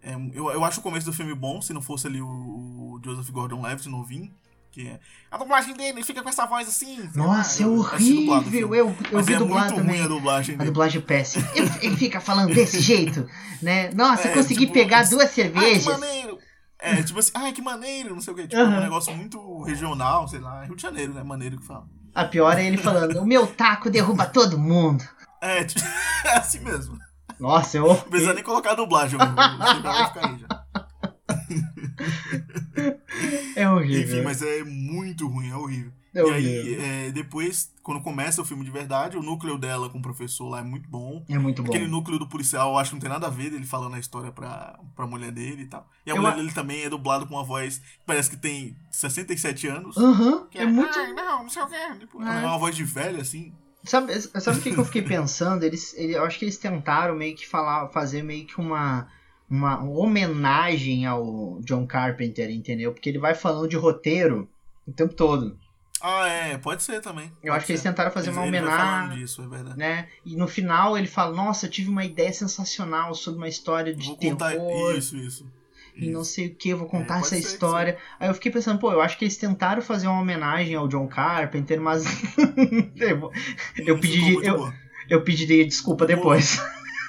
[0.00, 3.00] É, eu, eu acho o começo do filme bom, se não fosse ali o, o
[3.04, 4.30] Joseph Gordon-Levitt novinho.
[4.70, 5.00] Que é,
[5.30, 7.08] a dublagem dele fica com essa voz assim.
[7.14, 8.74] Nossa, é lá, eu o horrível.
[8.74, 10.02] Eu, eu vi é dublar também.
[10.02, 10.70] a dublagem A dele.
[10.70, 11.48] dublagem é péssima.
[11.54, 13.26] Ele, ele fica falando desse jeito,
[13.62, 13.90] né?
[13.94, 15.84] Nossa, É, consegui tipo, pegar duas Ai, que cervejas.
[15.86, 16.38] maneiro!
[16.80, 18.46] É, tipo assim, ai, que maneiro, não sei o que.
[18.46, 18.76] Tipo, Aham.
[18.76, 20.64] um negócio muito regional, sei lá.
[20.64, 21.22] Rio de Janeiro, né?
[21.24, 21.86] Maneiro que fala.
[22.14, 25.02] A pior é ele falando: o meu taco derruba todo mundo.
[25.40, 25.84] É, tipo,
[26.24, 26.96] é assim mesmo.
[27.40, 27.86] Nossa, eu.
[27.88, 30.57] Não precisa nem colocar a dublagem, o Steve vai ficar aí já.
[33.56, 34.02] É horrível.
[34.18, 35.92] Enfim, mas é muito ruim, é horrível.
[36.14, 36.80] É e horrível.
[36.80, 40.48] aí, é, depois, quando começa o filme de verdade, o núcleo dela com o professor
[40.48, 41.24] lá é muito bom.
[41.28, 41.70] É muito bom.
[41.70, 43.98] Aquele núcleo do policial, eu acho que não tem nada a ver dele falando a
[43.98, 45.88] história pra, pra mulher dele e tal.
[46.06, 48.36] E a Eu mulher a- dele também é dublado com uma voz que parece que
[48.36, 49.96] tem 67 anos.
[49.96, 50.98] Aham, Que é muito.
[50.98, 51.98] Ai, não, não sei o que.
[52.00, 52.42] Tipo, É.
[52.42, 53.52] é uma voz de velha, assim.
[53.84, 55.62] Sabe, sabe o que, que eu fiquei pensando?
[55.62, 59.08] Eles, ele- eu acho que eles tentaram meio que falar, fazer meio que uma,
[59.50, 62.92] uma homenagem ao John Carpenter, entendeu?
[62.92, 64.48] Porque ele vai falando de roteiro
[64.86, 65.56] o tempo todo.
[66.00, 67.24] Ah, é, pode ser também.
[67.42, 67.88] Eu Pode acho que eles ser.
[67.88, 69.76] tentaram fazer Ele- uma homenagem, disso, é verdade.
[69.78, 70.06] né?
[70.24, 74.06] E no final ele fala: Nossa, eu tive uma ideia sensacional sobre uma história de
[74.06, 74.94] Vou contar terror.
[74.96, 75.46] isso, isso.
[75.96, 76.30] E não Isso.
[76.34, 77.98] sei o que, vou contar É, essa ser história.
[78.20, 81.08] Aí eu fiquei pensando, pô, eu acho que eles tentaram fazer uma homenagem ao John
[81.08, 82.04] Carpenter, mas
[82.96, 83.18] eu,
[83.84, 84.72] Não pedi- eu-
[85.08, 86.60] eu pediria desculpa depois.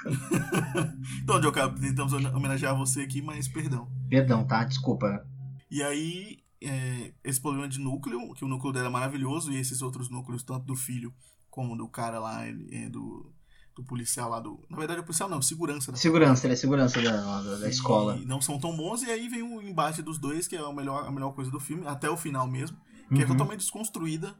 [1.23, 3.87] Então, Joca, tentamos homenagear você aqui, mas perdão.
[4.09, 4.63] Perdão, tá?
[4.63, 5.25] Desculpa.
[5.69, 9.81] E aí, é, esse problema de núcleo, que o núcleo dela é maravilhoso, e esses
[9.81, 11.13] outros núcleos, tanto do filho
[11.49, 13.31] como do cara lá, é, do,
[13.75, 14.59] do policial lá do.
[14.69, 15.97] Na verdade, o policial não, segurança, né?
[15.97, 18.17] Segurança, ele é segurança da, da, da escola.
[18.17, 20.73] E não são tão bons, e aí vem o embate dos dois, que é a
[20.73, 22.77] melhor, a melhor coisa do filme, até o final mesmo,
[23.09, 23.27] que é Uhum.
[23.27, 24.35] totalmente desconstruída.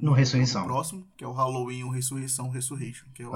[0.00, 0.64] No Ressurreição.
[0.64, 3.06] próximo, que é o Halloween, o Ressurreição, Resurrection.
[3.14, 3.32] Que é, o-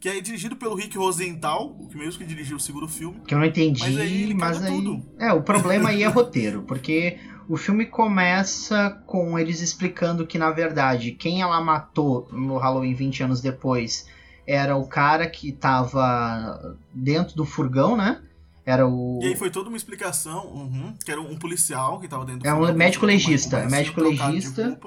[0.00, 3.20] que é dirigido pelo Rick Rosenthal, que mesmo que dirigiu o segundo filme.
[3.26, 4.72] que eu não entendi, Mas aí mas aí.
[4.72, 5.02] tudo.
[5.18, 7.18] É, o problema aí é roteiro, porque
[7.48, 13.22] o filme começa com eles explicando que, na verdade, quem ela matou no Halloween 20
[13.22, 14.06] anos depois
[14.46, 18.22] era o cara que tava dentro do furgão, né?
[18.64, 19.20] Era o.
[19.22, 22.48] E aí foi toda uma explicação, uhum, que era um policial que tava dentro do
[22.48, 24.80] É um furgão, médico legista, um é médico legista.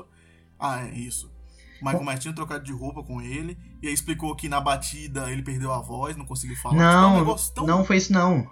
[0.60, 1.32] Ah, é isso.
[1.82, 5.42] Michael Myers tinha trocado de roupa com ele, e aí explicou que na batida ele
[5.42, 6.74] perdeu a voz, não conseguiu falar.
[6.76, 8.46] Tipo, é Não, negócio tão- não foi isso não.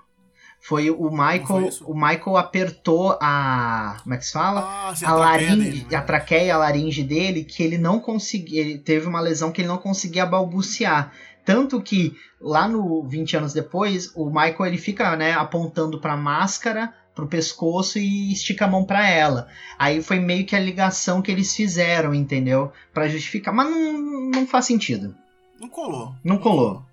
[0.60, 4.62] Foi o Michael, foi o Michael apertou a, como é que se fala?
[4.62, 5.97] Ah, a traqueia laringe, dele, né?
[5.97, 9.68] a traqueia, a laringe dele, que ele não conseguia, ele teve uma lesão que ele
[9.68, 11.12] não conseguia balbuciar.
[11.45, 16.93] Tanto que lá no 20 anos depois, o Michael ele fica, né, apontando pra máscara,
[17.18, 19.49] pro pescoço e estica a mão pra ela.
[19.78, 22.72] Aí foi meio que a ligação que eles fizeram, entendeu?
[22.93, 25.13] Pra justificar, mas não, não faz sentido.
[25.59, 26.15] Não colou.
[26.24, 26.84] Não colou.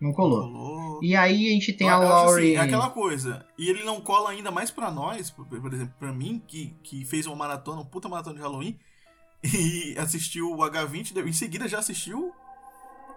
[0.00, 0.42] Não Não colou.
[0.42, 1.00] colou.
[1.02, 2.54] E aí a gente tem Eu a assim, Laurie.
[2.54, 3.46] é aquela coisa.
[3.56, 7.04] E ele não cola ainda mais pra nós, por, por exemplo, pra mim, que, que
[7.04, 8.76] fez uma maratona, uma puta maratona de Halloween,
[9.42, 12.32] e assistiu o H20, em seguida já assistiu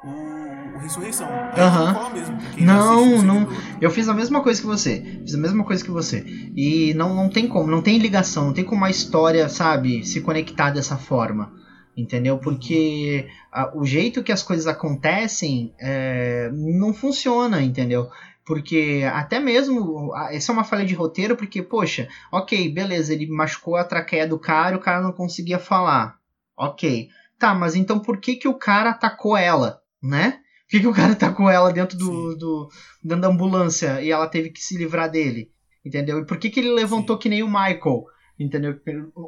[0.04, 1.28] o, o Ressurreição.
[1.30, 1.94] Aí Aham.
[1.94, 2.38] não mesmo.
[2.60, 3.78] Não, assiste.
[3.82, 5.02] Eu fiz a mesma coisa que você.
[5.24, 6.24] Fiz a mesma coisa que você.
[6.56, 10.22] E não, não tem como, não tem ligação, não tem como a história, sabe, se
[10.22, 11.54] conectar dessa forma.
[11.96, 12.38] Entendeu?
[12.38, 18.10] Porque a- o jeito que as coisas acontecem é, não funciona, entendeu?
[18.46, 20.12] Porque até mesmo.
[20.32, 24.40] Essa é uma falha de roteiro, porque, poxa, ok, beleza, ele machucou a traqueia do
[24.40, 26.16] cara e o cara não conseguia falar.
[26.58, 27.10] Ok.
[27.38, 30.32] Tá, mas então por que, que o cara atacou ela, né?
[30.32, 32.38] Por que, que o cara atacou ela dentro do, Sim.
[32.38, 32.70] do,
[33.04, 35.52] dentro da ambulância e ela teve que se livrar dele?
[35.86, 36.20] Entendeu?
[36.20, 38.04] E por que, que ele levantou que nem o Michael?
[38.40, 38.80] Entendeu?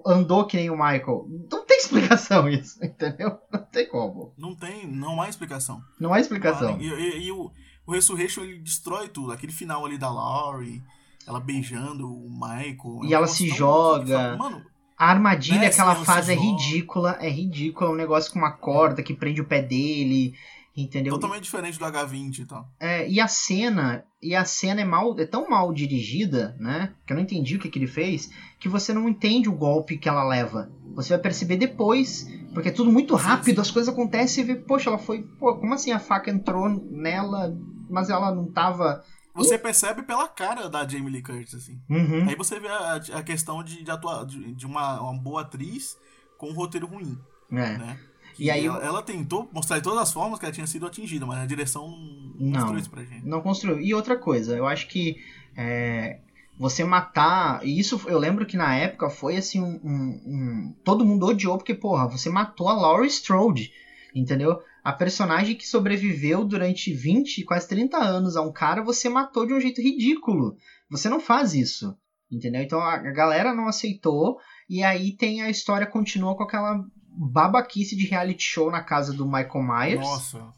[0.06, 1.28] Andou que nem o Michael.
[1.52, 3.38] Não tem explicação isso, entendeu?
[3.52, 4.34] Não tem como.
[4.38, 5.82] Não tem, não há explicação.
[6.00, 6.80] Não há explicação.
[6.80, 7.52] E, e- e o,
[7.86, 9.32] o Resurrection ele destrói tudo.
[9.32, 10.82] Aquele final ali da Laurie,
[11.28, 13.02] ela beijando o Michael.
[13.04, 14.36] E é um ela se joga.
[14.38, 14.64] Mano,
[14.98, 16.48] A armadilha que ela faz é joga.
[16.48, 17.90] ridícula, é ridícula.
[17.90, 20.34] É um negócio com uma corda que prende o pé dele,
[20.76, 21.14] entendeu?
[21.14, 22.68] totalmente diferente do H20 e tal.
[22.80, 26.94] É, e a cena, e a cena é mal, é tão mal dirigida, né?
[27.06, 29.98] Que eu não entendi o que, que ele fez, que você não entende o golpe
[29.98, 30.72] que ela leva.
[30.96, 33.62] Você vai perceber depois, porque é tudo muito Sim, rápido, sim.
[33.62, 37.56] as coisas acontecem e vê, poxa, ela foi, pô, como assim a faca entrou nela,
[37.90, 39.04] mas ela não tava.
[39.36, 41.82] Você percebe pela cara da Jamie Lee Curtis, assim.
[41.90, 42.30] Uhum.
[42.30, 45.98] Aí você vê a, a questão de, de, atuar, de, de uma, uma boa atriz
[46.38, 47.18] com um roteiro ruim,
[47.52, 47.78] É.
[47.78, 48.00] né?
[48.40, 51.26] E aí ela, ela tentou mostrar de todas as formas que ela tinha sido atingida,
[51.26, 52.60] mas a direção não Não.
[52.60, 53.26] mostrou isso pra gente.
[53.26, 53.80] Não construiu.
[53.80, 55.18] E outra coisa, eu acho que
[55.56, 56.20] é,
[56.58, 57.66] você matar.
[57.66, 61.58] E isso eu lembro que na época foi assim um, um- um- Todo mundo odiou,
[61.58, 63.72] porque, porra, você matou a Laurie Strode.
[64.16, 64.60] Entendeu?
[64.84, 69.54] A personagem que sobreviveu durante 20, quase 30 anos a um cara, você matou de
[69.54, 70.56] um jeito ridículo.
[70.90, 71.96] Você não faz isso.
[72.32, 72.62] Entendeu?
[72.62, 74.38] Então a a galera não aceitou.
[74.70, 76.84] E aí tem a história continua com aquela
[77.16, 80.02] babaquice de reality show na casa do Michael Myers.
[80.02, 80.54] Nossa,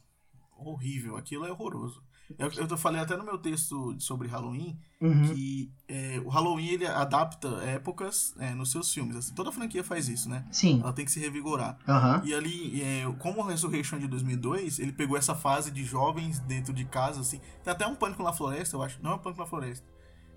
[0.58, 1.18] horrível.
[1.18, 2.04] Aquilo é horroroso.
[2.40, 5.28] Eu, eu falei até no meu texto sobre Halloween Uhum.
[5.36, 9.16] que é, o Halloween ele adapta épocas é, nos seus filmes.
[9.16, 10.44] Assim, toda franquia faz isso, né?
[10.50, 10.80] Sim.
[10.82, 11.78] Ela tem que se revigorar.
[11.88, 12.24] Aham.
[12.26, 16.40] E ali, é, como o Resurrection é de 2002, ele pegou essa fase de jovens
[16.40, 17.40] dentro de casa, assim.
[17.64, 19.00] Tem até um Pânico na Floresta, eu acho.
[19.04, 19.86] Não é um Pânico na Floresta.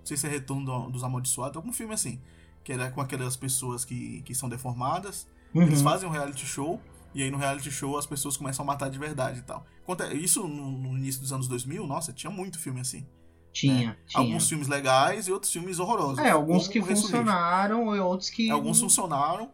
[0.00, 2.20] Não sei se é Retorno do- dos Amaldiçoados, algum filme assim.
[2.62, 5.26] Que era com aquelas pessoas que, que são deformadas.
[5.54, 5.84] Eles Uhum.
[5.84, 6.80] fazem um reality show,
[7.14, 9.66] e aí no reality show as pessoas começam a matar de verdade e tal.
[10.14, 13.06] Isso no, início dos anos 2000, nossa, tinha muito filme assim.
[13.52, 14.22] Tinha, tinha.
[14.22, 16.18] Alguns filmes legais e outros filmes horrorosos.
[16.18, 18.50] É, alguns que funcionaram e outros que.
[18.50, 19.50] Alguns funcionaram.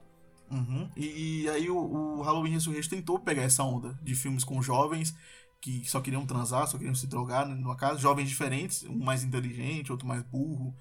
[0.51, 0.91] Uhum.
[0.97, 5.15] E, e aí o, o Halloween Resurrection tentou pegar essa onda de filmes com jovens
[5.61, 9.25] que só queriam transar, só queriam se drogar né, numa casa, jovens diferentes, um mais
[9.25, 10.75] inteligente, outro mais burro.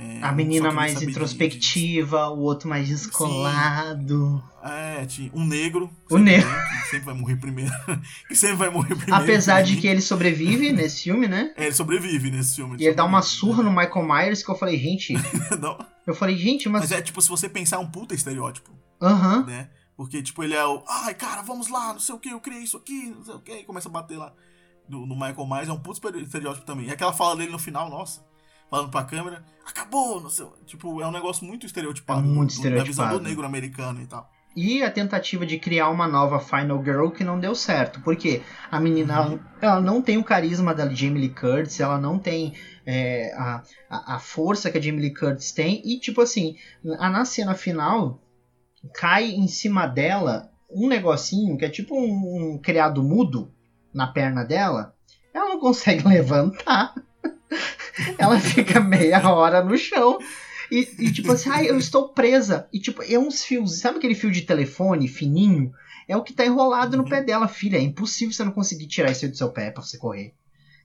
[0.00, 4.42] É, A menina mais de- introspectiva, o outro mais descolado.
[4.62, 5.90] de- é, um negro.
[6.10, 6.48] O negro.
[6.82, 7.72] Que sempre vai morrer primeiro.
[8.28, 9.14] que sempre vai morrer primeiro.
[9.22, 11.52] Apesar de que ele sobrevive nesse filme, né?
[11.56, 12.76] É, ele sobrevive nesse filme.
[12.78, 15.14] E ele dá uma surra no Michael Myers que eu falei, gente.
[15.60, 16.82] Não, Eu falei, gente, mas.
[16.82, 18.70] mas é tipo, se você pensar, é um puta estereótipo.
[19.00, 19.44] Aham.
[19.46, 19.68] né?
[19.96, 20.82] Porque, tipo, ele é o.
[20.88, 23.38] Ai, cara, vamos lá, não sei o que, eu criei isso aqui, não sei o
[23.40, 24.32] que, e começa a bater lá
[24.88, 26.86] no, no Michael Myers, é um puto estereótipo também.
[26.86, 28.22] E aquela fala dele no final, nossa,
[28.70, 30.46] falando pra câmera, acabou, não sei.
[30.66, 32.20] Tipo, é um negócio muito estereotipado.
[32.20, 33.20] É muito do- Da visão do estereotipado.
[33.22, 34.30] negro americano e tal.
[34.56, 38.00] E a tentativa de criar uma nova Final Girl que não deu certo.
[38.00, 39.38] Porque a menina Uhum.
[39.60, 42.52] ela não tem o carisma da Jamie Lee Curtis, ela não tem
[42.84, 45.80] é, a, a, a força que a Jamie Lee Curtis tem.
[45.84, 46.56] E tipo assim,
[46.98, 48.20] a, na cena final
[48.94, 53.52] cai em cima dela um negocinho que é tipo um, um criado mudo
[53.94, 54.94] na perna dela.
[55.32, 56.92] Ela não consegue levantar.
[58.18, 60.18] Ela fica meia hora no chão.
[60.70, 62.68] E, e, tipo assim, ai, eu estou presa.
[62.72, 65.72] E tipo, é uns fios, sabe aquele fio de telefone fininho?
[66.06, 67.08] É o que tá enrolado no Uhum.
[67.08, 67.76] pé dela, filha.
[67.76, 70.32] É impossível você não conseguir tirar isso do seu pé pra você correr.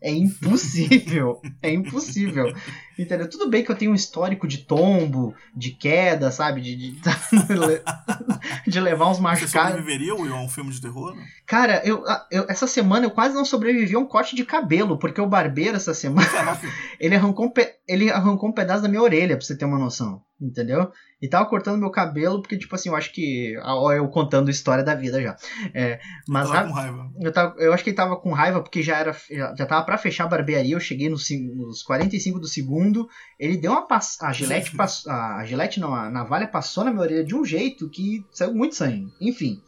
[0.06, 1.42] É impossível.
[1.64, 2.54] é impossível.
[2.98, 3.28] Entendeu?
[3.28, 6.62] Tudo bem que eu tenho um histórico de tombo, de queda, sabe?
[6.62, 7.02] De, de,
[8.70, 9.72] de levar uns machucados.
[9.72, 11.16] Você sobreviveria, Will, a um filme de terror?
[11.16, 11.26] Né?
[11.48, 15.20] Cara, eu, eu, essa semana eu quase não sobrevivi a um corte de cabelo, porque
[15.20, 16.30] o barbeiro essa semana.
[17.02, 17.54] ele, arrancou um
[17.88, 20.22] ele arrancou um pedaço da minha orelha, pra você ter uma noção.
[20.40, 20.92] Entendeu?
[21.26, 23.58] E tava cortando meu cabelo, porque, tipo assim, eu acho que.
[23.64, 25.36] Ó, eu contando a história da vida já.
[25.74, 27.12] É, mas eu tava com raiva.
[27.20, 29.12] Eu, tava, eu acho que ele tava com raiva porque já era.
[29.32, 30.76] Já, já tava pra fechar a barbearia.
[30.76, 33.10] Eu cheguei nos, nos 45 do segundo.
[33.40, 34.22] Ele deu uma pass...
[34.22, 35.12] A gilete passou.
[35.12, 38.76] A gilete não, a navalha passou na minha orelha de um jeito que saiu muito
[38.76, 39.12] sangue.
[39.20, 39.64] Enfim.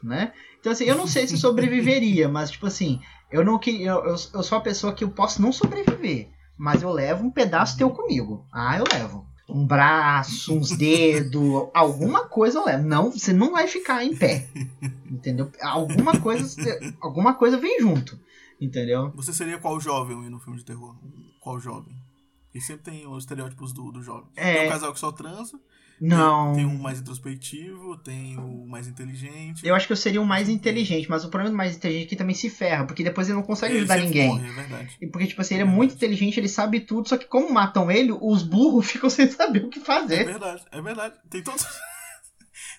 [0.00, 0.32] Né?
[0.60, 3.00] Então, assim, eu não sei se sobreviveria, mas, tipo assim,
[3.32, 6.28] eu não que eu, eu, eu sou a pessoa que eu posso não sobreviver.
[6.56, 8.46] Mas eu levo um pedaço teu comigo.
[8.52, 12.86] Ah, eu levo um braço, uns dedos, alguma coisa eu levo.
[12.86, 14.48] Não, você não vai ficar em pé.
[15.10, 15.50] Entendeu?
[15.60, 16.46] Alguma coisa,
[17.00, 18.18] alguma coisa vem junto.
[18.60, 19.10] Entendeu?
[19.14, 20.94] Você seria qual jovem no filme de terror?
[21.40, 21.96] Qual jovem?
[22.54, 24.28] E sempre tem os estereótipos do, do jovem.
[24.36, 24.54] É...
[24.54, 25.58] Tem um casal que só transa,
[26.00, 26.54] não.
[26.54, 29.66] Tem, tem um mais introspectivo, tem o mais inteligente.
[29.66, 32.08] Eu acho que eu seria o mais inteligente, mas o problema do mais inteligente é
[32.08, 34.28] que também se ferra, porque depois ele não consegue ele ajudar ninguém.
[34.28, 34.96] Morre, é verdade.
[35.00, 37.90] E porque, tipo assim, ele é muito inteligente, ele sabe tudo, só que como matam
[37.90, 40.20] ele, os burros ficam sem saber o que fazer.
[40.20, 41.14] É verdade, é verdade.
[41.28, 41.66] Tem todos.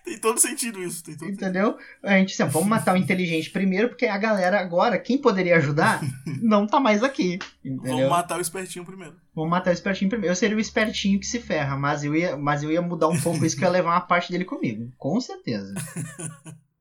[0.03, 1.03] Tem todo sentido isso.
[1.03, 1.77] Todo Entendeu?
[2.03, 6.01] A gente assim, vamos matar o inteligente primeiro, porque a galera agora, quem poderia ajudar,
[6.41, 7.39] não tá mais aqui.
[7.63, 7.95] Entendeu?
[7.95, 9.15] Vamos matar o espertinho primeiro.
[9.33, 10.31] Vamos matar o espertinho primeiro.
[10.31, 13.19] Eu seria o espertinho que se ferra, mas eu ia, mas eu ia mudar um
[13.19, 14.91] pouco isso que eu ia levar uma parte dele comigo.
[14.97, 15.73] Com certeza.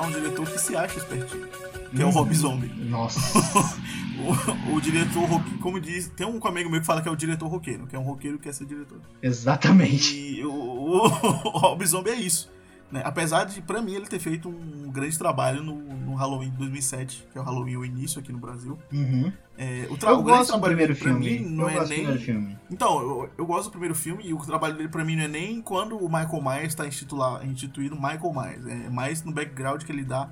[0.00, 1.46] um diretor que se acha espertinho,
[1.90, 2.68] que hum, é o Rob Zombie.
[2.68, 3.20] Nossa.
[4.18, 5.28] o, o, diretor,
[5.60, 7.98] como diz, tem um amigo meu que fala que é o diretor roqueiro, que é
[7.98, 9.00] um roqueiro que quer ser diretor.
[9.22, 10.16] Exatamente.
[10.16, 12.50] E o, o, o Rob Zombie é isso.
[12.90, 13.02] Né?
[13.04, 17.26] Apesar de, pra mim, ele ter feito um grande trabalho no, no Halloween de 2007,
[17.32, 18.78] que é o Halloween o início aqui no Brasil.
[18.92, 19.32] Uhum.
[19.58, 20.10] É, o tra...
[20.10, 21.38] eu o gosto do primeiro filme.
[21.38, 22.18] Mim, não eu é nem...
[22.18, 22.56] filme.
[22.70, 25.28] Então, eu, eu gosto do primeiro filme e o trabalho dele pra mim não é
[25.28, 28.66] nem quando o Michael Myers está instituído Michael Myers.
[28.66, 30.30] É mais no background que ele dá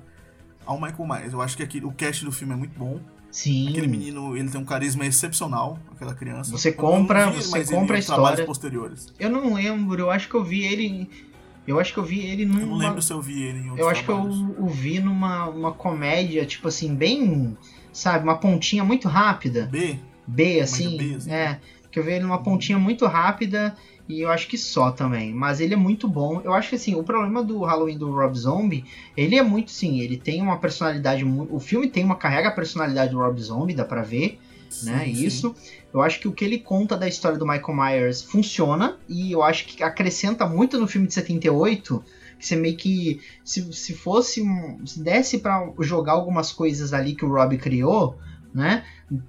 [0.65, 1.33] ao Michael Myers.
[1.33, 3.01] Eu acho que aqui, o cast do filme é muito bom.
[3.29, 3.67] Sim.
[3.67, 6.51] Aquele menino, ele tem um carisma excepcional, aquela criança.
[6.51, 8.45] Você compra, você compra a história.
[8.45, 9.13] posteriores.
[9.19, 11.09] Eu não lembro, eu acho que eu vi ele
[11.67, 12.61] eu acho que eu vi ele numa.
[12.61, 14.37] Eu não lembro se eu vi ele em Eu acho trabalhos.
[14.37, 17.57] que eu o vi numa uma comédia, tipo assim, bem.
[17.91, 19.67] Sabe, uma pontinha muito rápida.
[19.71, 19.97] B?
[20.27, 20.97] B, assim.
[20.97, 21.31] B, assim.
[21.31, 21.59] É.
[21.89, 23.75] Que eu vi ele numa pontinha muito rápida
[24.07, 25.33] e eu acho que só também.
[25.33, 26.41] Mas ele é muito bom.
[26.43, 28.85] Eu acho que assim, o problema do Halloween do Rob Zombie,
[29.15, 31.23] ele é muito sim, ele tem uma personalidade.
[31.23, 34.39] O filme tem uma carrega a personalidade do Rob Zombie, dá pra ver.
[34.69, 35.05] Sim, né?
[35.05, 35.25] Sim.
[35.25, 35.55] Isso.
[35.95, 39.41] Eu acho que o que ele conta da história do Michael Myers funciona e eu
[39.41, 42.03] acho que acrescenta muito no filme de 78.
[42.37, 43.21] Que você meio que.
[43.45, 44.43] Se, se fosse.
[44.85, 48.19] Se desse para jogar algumas coisas ali que o Rob criou,
[48.53, 48.83] né?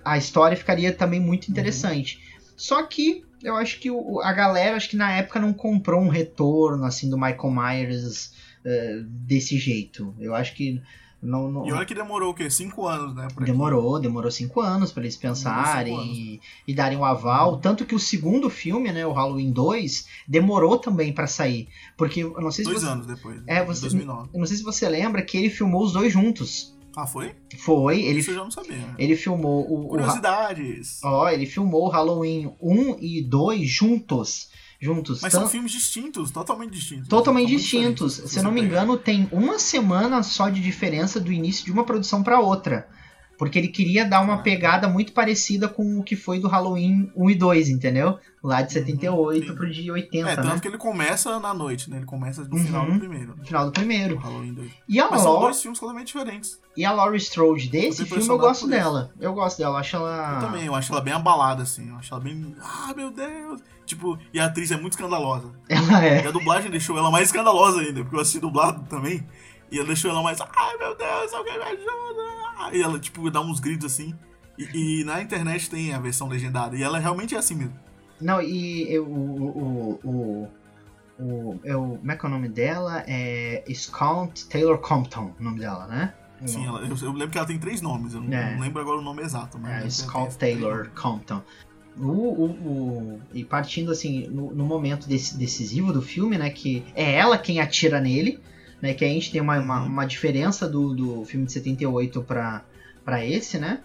[0.04, 2.16] A história ficaria também muito interessante.
[2.16, 2.46] Uhum.
[2.56, 6.08] Só que eu acho que o, a galera, acho que na época não comprou um
[6.08, 8.32] retorno assim do Michael Myers
[8.64, 10.12] uh, desse jeito.
[10.18, 10.82] Eu acho que
[11.22, 11.66] não, não...
[11.66, 12.50] E olha que demorou o quê?
[12.50, 13.26] Cinco anos, né?
[13.40, 17.54] Demorou, demorou cinco anos para eles pensarem e, e, darem o um aval.
[17.54, 17.60] Uhum.
[17.60, 21.68] Tanto que o segundo filme, né, o Halloween 2, demorou também para sair.
[21.96, 22.88] Porque eu não sei se Dois você...
[22.88, 23.42] anos depois.
[23.46, 23.82] É, você...
[23.82, 24.30] 2009.
[24.34, 26.76] Eu não sei se você lembra que ele filmou os dois juntos.
[26.96, 27.34] Ah, foi?
[27.58, 28.00] Foi.
[28.02, 28.76] Ele, Isso eu já não sabia.
[28.76, 28.94] Né?
[28.98, 29.88] Ele filmou o.
[29.88, 31.02] Curiosidades.
[31.02, 34.48] O, ó, ele filmou o Halloween 1 e 2 juntos
[34.80, 35.20] juntos.
[35.22, 37.08] Mas são filmes distintos, totalmente distintos.
[37.08, 38.14] Totalmente distintos.
[38.14, 41.84] Se eu não me engano, tem uma semana só de diferença do início de uma
[41.84, 42.88] produção para outra.
[43.38, 44.38] Porque ele queria dar uma ah.
[44.38, 48.18] pegada muito parecida com o que foi do Halloween 1 e 2, entendeu?
[48.42, 50.60] Lá de 78 uhum, pro dia 80, É, tanto né?
[50.60, 51.96] que ele começa na noite, né?
[51.98, 53.36] Ele começa no uhum, final do primeiro.
[53.36, 54.16] No final do primeiro.
[54.16, 54.70] Halloween 2.
[54.88, 56.60] E a Mas são dois filmes completamente diferentes.
[56.76, 59.10] E a Laurie Strode desse filme eu gosto dela.
[59.20, 60.34] Eu gosto dela, eu acho ela...
[60.34, 61.88] Eu também, eu acho ela bem abalada, assim.
[61.88, 62.54] Eu acho ela bem...
[62.60, 63.60] Ah, meu Deus!
[63.84, 65.52] Tipo, e a atriz é muito escandalosa.
[65.68, 66.24] Ela é.
[66.24, 69.26] E a dublagem deixou ela mais escandalosa ainda, porque eu assisti dublado também.
[69.70, 72.45] E ela deixou ela mais, ai meu Deus, alguém me ajuda!
[72.72, 74.14] E ela, tipo, dá uns gritos assim.
[74.58, 76.76] E, e na internet tem a versão legendada.
[76.76, 77.78] E ela realmente é assim mesmo.
[78.20, 80.48] Não, e eu, o, o, o,
[81.22, 83.04] o, eu, como é que é o nome dela?
[83.06, 86.14] É Scout Taylor Compton, o nome dela, né?
[86.44, 88.54] Sim, ela, eu, eu, lembro que ela tem três nomes, eu não, é.
[88.54, 89.58] não lembro agora o nome exato.
[89.58, 91.42] Mas é, Scout Taylor Compton.
[91.98, 96.50] O, o, o, e partindo assim, no, no momento desse, decisivo do filme, né?
[96.50, 98.38] Que é ela quem atira nele
[98.80, 98.94] né?
[98.94, 99.86] Que a gente tem uma, uma, Uhum.
[99.86, 102.62] uma diferença do, do filme de 78 pra,
[103.04, 103.80] pra esse, né?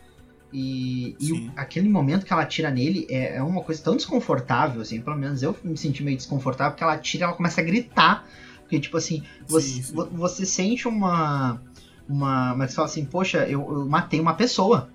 [0.53, 4.99] E, e aquele momento que ela atira nele é, é uma coisa tão desconfortável, assim,
[4.99, 8.27] pelo menos eu me senti meio desconfortável, porque ela atira e ela começa a gritar.
[8.61, 9.95] Porque, tipo assim, você, Sim, sim.
[9.95, 11.61] vo- você sente uma.
[12.07, 14.89] uma mas você fala assim, poxa, eu, eu matei uma pessoa,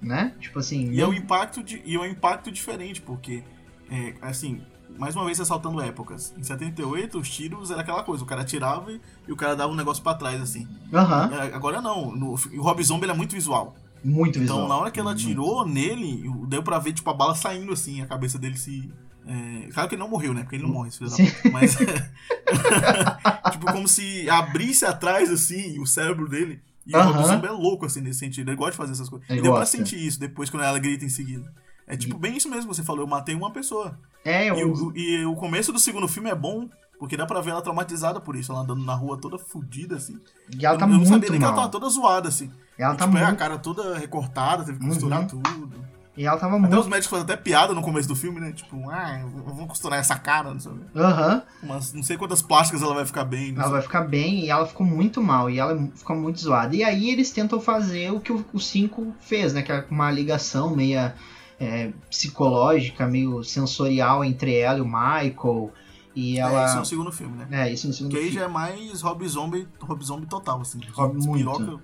[0.00, 0.32] né?
[0.40, 0.90] Tipo assim.
[0.92, 3.42] E é, um impacto de, e é um impacto diferente, porque,
[3.90, 4.62] é, assim,
[4.98, 6.32] mais uma vez ressaltando épocas.
[6.38, 9.72] Em 78, os tiros era aquela coisa, o cara atirava e, e o cara dava
[9.72, 10.66] um negócio pra trás, assim.
[10.92, 13.74] É, Agora não, no, o Rob Zombie ele é muito visual.
[14.04, 14.68] muito Então, visual.
[14.68, 15.22] na hora que ela Muito.
[15.24, 18.92] atirou nele, deu pra ver, tipo, a bala saindo, assim, a cabeça dele se...
[19.24, 20.42] É, claro que ele não morreu, né?
[20.42, 21.50] Porque ele não morre, esse filho da puta.
[21.52, 21.76] Mas,
[23.52, 26.60] tipo, como se abrisse atrás, assim, o cérebro dele.
[26.84, 27.12] E o Aham.
[27.12, 28.48] Rob Zombie é louco, assim, nesse sentido.
[28.50, 29.28] Ele gosta de fazer essas coisas.
[29.30, 29.76] Ele e deu pra gosta.
[29.76, 31.52] sentir isso depois, quando ela grita em seguida.
[31.92, 33.98] É tipo bem isso mesmo que você falou, eu matei uma pessoa.
[34.24, 37.40] É, eu, E o, e o começo do segundo filme é bom, porque dá pra
[37.40, 40.18] ver ela traumatizada por isso, ela andando na rua toda fodida, assim.
[40.58, 41.60] e ela eu, tá eu não sabia muito nem que ela mal.
[41.62, 42.50] tava toda zoada, assim.
[42.78, 43.38] Ela E, tá tipo, é a muito.
[43.38, 45.26] cara toda recortada, teve que costurar Uhum.
[45.26, 45.82] tudo.
[46.14, 46.78] E ela tava Até muito.
[46.78, 48.52] os médicos fazem até piada no começo do filme, né?
[48.52, 50.72] Tipo, ah, vamos costurar essa cara, não sei.
[50.94, 51.42] Aham.
[51.62, 53.52] Umas, não sei quantas plásticas ela vai ficar bem.
[53.54, 53.72] Ela sei.
[53.72, 55.48] vai ficar bem e ela ficou muito mal.
[55.48, 56.76] E ela ficou muito zoada.
[56.76, 59.62] E aí eles tentam fazer o que o 5 fez, né?
[59.62, 61.14] Que é uma ligação meia
[61.60, 65.72] é, psicológica, meio sensorial entre ela e o Michael.
[66.14, 66.74] E É, isso ela.
[66.76, 67.46] no segundo filme, né?
[67.68, 68.38] É, isso no segundo Que aí filme.
[68.38, 70.78] já é mais Rob Zombie, Rob Zombie total, assim.
[70.92, 71.80] Rob muito.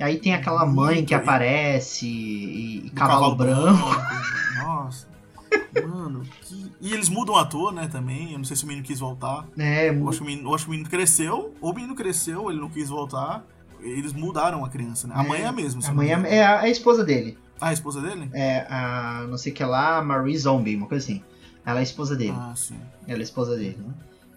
[0.00, 3.88] Aí tem aquela mãe Muito, que e- aparece e, e do cavalo, branco.
[4.62, 5.08] Nossa.
[5.86, 6.72] Mano, que...
[6.80, 8.32] E eles mudam o ator, né, também.
[8.32, 9.46] Eu não sei se o menino quis voltar.
[9.58, 11.94] É, Eu acho, que o menino, eu acho que o menino cresceu, ou o menino
[11.94, 13.44] cresceu, ele não quis voltar.
[13.80, 15.14] Eles mudaram a criança, né?
[15.16, 15.80] A É, mãe é a mesma.
[15.88, 17.36] a mãe é, é a, a esposa dele.
[17.60, 18.28] Ah, a esposa dele?
[18.32, 21.22] É a não sei o que lá, Marie Zombie, uma coisa assim.
[21.64, 22.34] Ela é a esposa dele.
[22.36, 22.78] Ah, sim.
[23.06, 23.78] Ela é a esposa dele.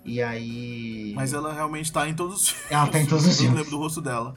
[0.03, 1.13] E aí.
[1.15, 2.71] Mas ela realmente tá em todos os filmes.
[2.71, 3.51] Ela tá em todos os Eu filmes.
[3.51, 4.35] não lembro do rosto dela.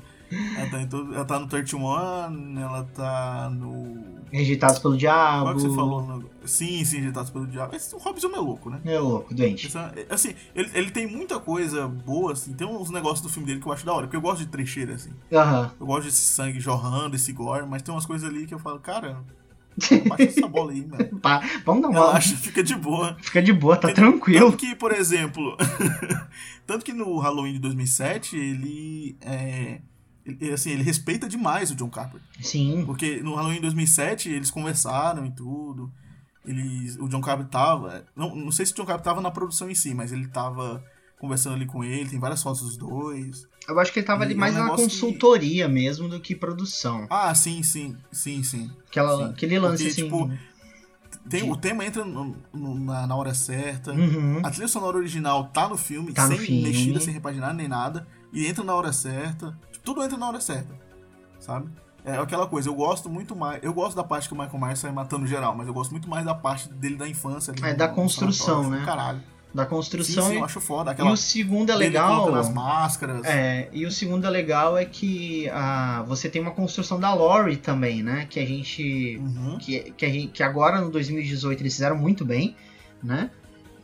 [0.56, 1.14] Ela tá, todo...
[1.14, 4.04] ela tá no 31, ela tá no.
[4.32, 5.44] Rejeitados pelo diabo.
[5.44, 6.02] Qual é que você falou?
[6.06, 6.30] No...
[6.44, 7.74] Sim, sim, Rejeitados pelo Diabo.
[7.74, 8.80] Esse, o Robson é louco, né?
[8.84, 9.66] É louco, doente.
[9.68, 12.52] Essa- assim, ele, ele tem muita coisa boa, assim.
[12.52, 14.06] Tem uns negócios do filme dele que eu acho da hora.
[14.06, 15.10] Porque eu gosto de trecheira, assim.
[15.32, 15.70] Aham.
[15.80, 17.64] Eu gosto desse sangue jorrando, esse gore.
[17.66, 19.18] Mas tem umas coisas ali que eu falo, cara,
[20.08, 21.20] baixa essa bola aí, mano.
[21.20, 22.00] Pá, Vamos dar uma.
[22.00, 23.16] Relaxa, fica de boa.
[23.22, 24.52] Fica de boa, tá Tanto tranquilo.
[24.54, 25.56] que, por exemplo,
[26.66, 29.80] tanto que no Halloween de 2007, ele é,
[30.24, 32.22] ele, assim, ele respeita demais o John Carpenter.
[32.40, 32.84] Sim.
[32.86, 35.92] Porque no Halloween de 2007 eles conversaram e tudo.
[36.44, 39.70] Eles, o John Carpenter tava, não, não sei se o John Carpenter tava na produção
[39.70, 40.84] em si, mas ele tava
[41.18, 43.46] conversando ali com ele, tem várias fotos dos dois.
[43.66, 46.06] Eu acho que ele tava ali E é um mais na negócio que- consultoria mesmo
[46.06, 47.06] do que produção.
[47.08, 48.70] Ah, sim, sim, sim, sim.
[48.88, 49.32] Aquela, Sim.
[49.32, 50.02] aquele lance Porque, assim.
[50.04, 50.30] tipo,
[51.30, 53.92] Tem, De- O tema entra no- no- na, na hora certa.
[53.92, 54.40] Uhum.
[54.44, 56.62] A trilha sonora original tá no filme, Tá no sem filme.
[56.64, 58.06] mexida, sem repaginar nem nada.
[58.30, 59.56] E entra na hora certa.
[59.84, 60.74] Tudo entra na hora certa.
[61.38, 61.68] Sabe?
[62.04, 63.62] É aquela coisa, eu gosto muito mais.
[63.62, 66.08] Eu gosto da parte que o Michael Myers sai matando geral, mas eu gosto muito
[66.08, 67.52] mais da parte dele da infância.
[67.62, 68.82] É, da construção, né?
[68.84, 69.22] Caralho.
[69.54, 70.26] Da Sim, construção.
[70.26, 70.90] sim, e- eu acho foda.
[70.90, 72.34] e Aquela o segundo é legal.
[72.34, 73.24] as máscaras.
[73.24, 77.56] É, e o segundo é legal é que ah, você tem uma construção da Lori
[77.56, 78.26] também, né?
[78.28, 79.16] Que a gente.
[79.18, 79.56] Uhum.
[79.58, 82.56] Que, que, a gente, que agora no 2018 eles fizeram muito bem,
[83.02, 83.30] né?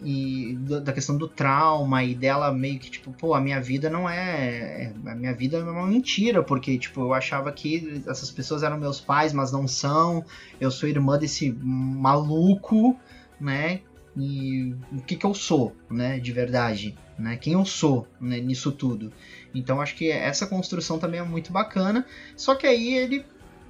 [0.03, 4.09] E da questão do trauma e dela meio que tipo, pô, a minha vida não
[4.09, 4.85] é.
[4.85, 8.79] é- A minha vida é uma mentira, porque, tipo, eu achava que essas pessoas eram
[8.79, 10.25] meus pais, mas não são.
[10.59, 12.97] Eu sou irmã desse maluco,
[13.39, 13.81] né?
[14.17, 16.19] E o que que eu sou, né?
[16.19, 17.37] De verdade, né?
[17.37, 19.13] Quem eu sou né, nisso tudo.
[19.55, 22.07] Então acho que essa construção também é muito bacana.
[22.37, 23.25] Só que aí ele.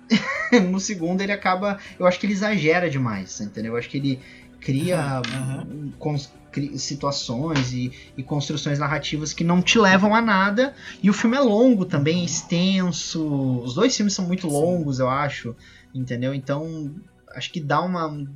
[0.70, 1.78] no segundo ele acaba.
[1.98, 3.74] Eu acho que ele exagera demais, entendeu?
[3.74, 4.20] Eu acho que ele
[4.60, 5.20] cria
[5.66, 5.92] Uhum.
[5.98, 10.74] cons- cri- situações e, e construções narrativas que não te levam a nada.
[11.02, 13.24] E o filme é longo também, é extenso.
[13.62, 14.52] Os dois filmes são muito Sim.
[14.52, 15.54] longos, eu acho.
[15.94, 16.34] Entendeu?
[16.34, 16.94] Então.
[17.32, 18.26] Acho que dá uma.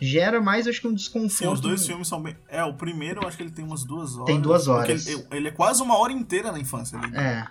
[0.00, 1.36] Gera mais, acho que um desconforto.
[1.36, 2.36] Sim, os dois filmes são bem.
[2.48, 4.26] É, o primeiro eu acho que ele tem umas duas horas.
[4.26, 5.06] Tem duas horas.
[5.06, 7.46] Ele, ele é quase uma hora inteira na infância ali, É.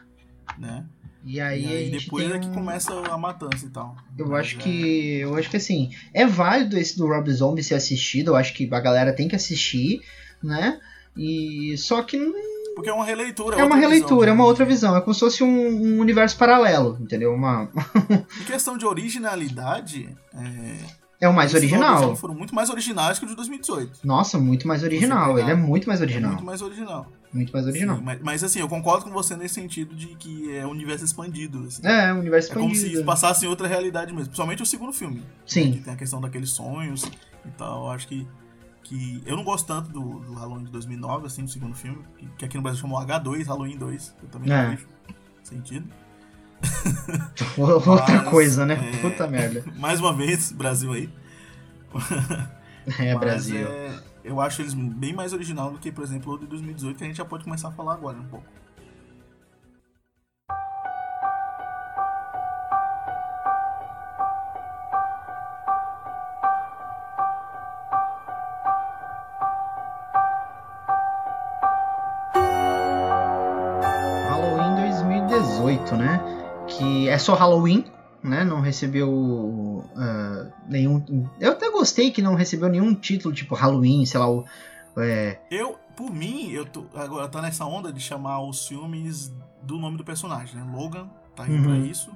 [0.58, 0.86] né?
[1.24, 3.96] E aí, E a aí gente depois tem é que começa a matança e tal.
[4.18, 5.18] Eu acho é- que.
[5.20, 5.92] Eu acho que assim.
[6.14, 8.30] É válido esse do Rob Zombie ser assistido.
[8.32, 10.02] Eu acho que a galera tem que assistir,
[10.42, 10.80] né?
[11.18, 11.76] E.
[11.78, 12.34] Só que não-
[12.76, 13.56] Porque é uma releitura.
[13.56, 14.48] é uma outra releitura, visão, é uma né?
[14.50, 14.96] outra visão.
[14.96, 17.34] É como se fosse um, um universo paralelo, entendeu?
[17.34, 17.70] Uma,
[18.40, 22.16] Em questão de originalidade, é, é o mais original.
[22.16, 24.00] foram muito mais originais que o de 2018.
[24.06, 25.34] Nossa, muito mais original.
[25.36, 26.32] pegar- Ele é muito mais É original.
[26.32, 27.06] muito mais original.
[27.32, 27.98] Muito mais original.
[27.98, 31.06] Sim, mas, mas, assim, eu concordo com você nesse sentido de que é um universo
[31.06, 31.66] expandido.
[31.68, 31.86] assim.
[31.86, 33.06] É, um universo É como se expandido.
[33.06, 34.26] passasse em outra realidade mesmo.
[34.28, 35.24] Principalmente o segundo filme.
[35.46, 35.74] Sim.
[35.74, 37.04] Que tem a questão daqueles sonhos
[37.46, 37.86] e tal.
[37.86, 38.28] Eu acho que
[38.82, 42.26] Que eu não gosto tanto do, do Halloween de 2009, assim, do segundo filme, que,
[42.40, 44.16] que aqui no Brasil chamou H2, Halloween 2.
[44.24, 44.64] Eu também É.
[44.64, 44.88] não vejo
[45.44, 45.88] sentido.
[47.58, 48.92] Outra Mas, coisa, né?
[48.94, 49.64] é, Puta merda.
[49.78, 51.10] Mais uma vez, Brasil aí.
[52.98, 53.68] É, Mas, Brasil.
[53.68, 57.04] é, eu acho eles bem mais original do que, por exemplo, o de 2018, que
[57.04, 58.46] a gente já pode começar a falar agora um pouco.
[74.28, 74.76] Halloween
[75.28, 76.20] 2018, né?
[76.68, 77.86] Que é só Halloween,
[78.24, 78.44] né?
[78.44, 81.04] Não recebeu ah, nenhum.
[81.40, 84.46] Eu até gostei que não recebeu nenhum título tipo Halloween, sei lá, o.
[84.98, 89.78] é, Eu, por mim, eu tô, agora tá nessa onda de chamar os filmes do
[89.78, 90.66] nome do personagem, né?
[90.74, 91.86] Logan tá aí pra Uhum.
[91.86, 92.12] isso.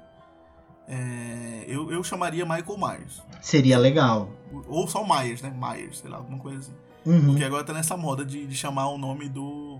[0.88, 3.22] É, eu, eu chamaria Michael Myers.
[3.42, 4.30] seria legal.
[4.68, 5.50] Ou só Myers, né?
[5.58, 6.74] Myers, sei lá, alguma coisa assim.
[7.06, 7.26] Uhum.
[7.28, 9.80] Porque agora tá nessa moda de, de chamar o nome do,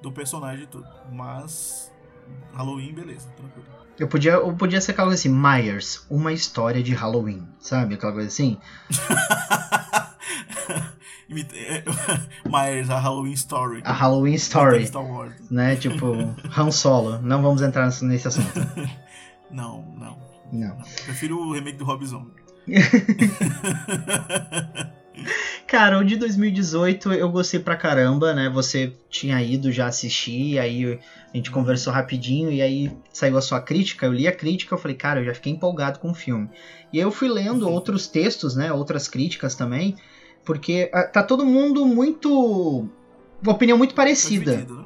[0.00, 0.86] do personagem e tudo.
[1.12, 1.90] Mas.
[2.52, 3.66] Halloween, beleza, tranquilo.
[3.98, 7.94] Eu podia, eu podia ser aquela coisa assim, Myers, uma história de Halloween, sabe?
[7.94, 8.58] Aquela coisa assim.
[12.48, 13.82] Myers, a Halloween Story.
[13.84, 15.34] A Halloween Story, Star Wars.
[15.50, 15.76] né?
[15.76, 17.18] Tipo, Han Solo.
[17.22, 18.52] Não vamos entrar nesse, nesse assunto.
[19.50, 20.18] Não, não.
[20.50, 20.78] Não.
[21.04, 22.32] Prefiro o remake do Rob Zombie.
[25.66, 28.48] Cara, o de 2018 eu gostei pra caramba, né?
[28.50, 30.98] Você tinha ido já assistir, aí
[31.32, 34.06] a gente conversou rapidinho e aí saiu a sua crítica.
[34.06, 36.48] Eu li a crítica, eu falei, cara, eu já fiquei empolgado com o filme.
[36.92, 38.72] E aí eu fui lendo outros textos, né?
[38.72, 39.96] Outras críticas também,
[40.44, 42.86] porque ah, tá todo mundo muito.
[43.42, 44.76] Uma opinião muito parecida, dividido,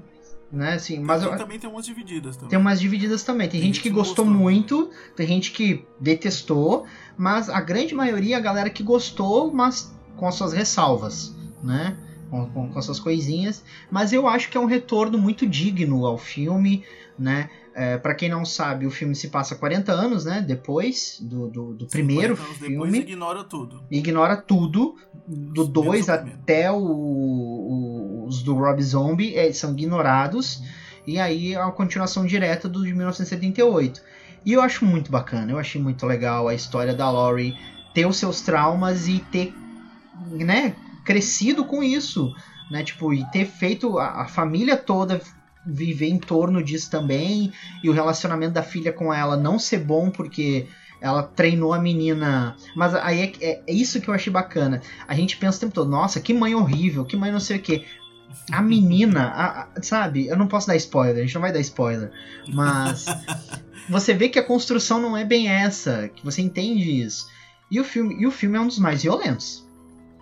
[0.52, 0.68] né?
[0.70, 0.72] né?
[0.74, 2.48] Assim, mas eu- Tem- também tem umas divididas também.
[2.50, 3.48] tem umas divididas também.
[3.48, 4.40] Tem, Tem gente gente que gostou gostou.
[4.40, 6.86] muito, tem gente que detestou,
[7.18, 11.96] mas a grande maioria, a galera que gostou, mas com as suas ressalvas, né?
[12.30, 13.62] Com, com, com as suas coisinhas.
[13.90, 16.82] Mas eu acho que é um retorno muito digno ao filme,
[17.18, 17.48] né?
[17.74, 20.40] É, para quem não sabe, o filme se passa 40 anos, né?
[20.40, 22.98] Depois do, do, do primeiro 40 anos Depois filme.
[23.10, 23.82] ignora tudo.
[23.90, 24.94] Ignora tudo,
[25.26, 26.38] do Menos 2 o primeiro.
[26.40, 30.62] até o- o- os do Rob Zombie eh, são ignorados.
[31.06, 34.00] E aí é uma continuação direta do de 1978.
[34.44, 37.54] E eu acho muito bacana, eu achei muito legal a história da Laurie
[37.94, 39.52] ter os seus traumas e ter,
[40.30, 40.74] né,
[41.04, 42.32] crescido com isso,
[42.70, 45.20] né, tipo, e ter feito a, a família toda
[45.64, 47.52] viver em torno disso também,
[47.82, 50.68] e o relacionamento da filha com ela não ser bom porque
[51.00, 52.56] ela treinou a menina.
[52.76, 54.80] Mas aí é, é- é isso que eu achei bacana.
[55.08, 57.60] A gente pensa o tempo todo, nossa, que mãe horrível, que mãe não sei o
[57.60, 57.84] quê.
[58.52, 61.60] A menina, a- a- sabe, eu não posso dar spoiler, a gente não vai dar
[61.60, 62.12] spoiler,
[62.54, 63.04] mas
[63.90, 67.26] você vê que a construção não é bem essa, que você entende isso.
[67.70, 69.65] E o filme, e o filme é um dos mais violentos.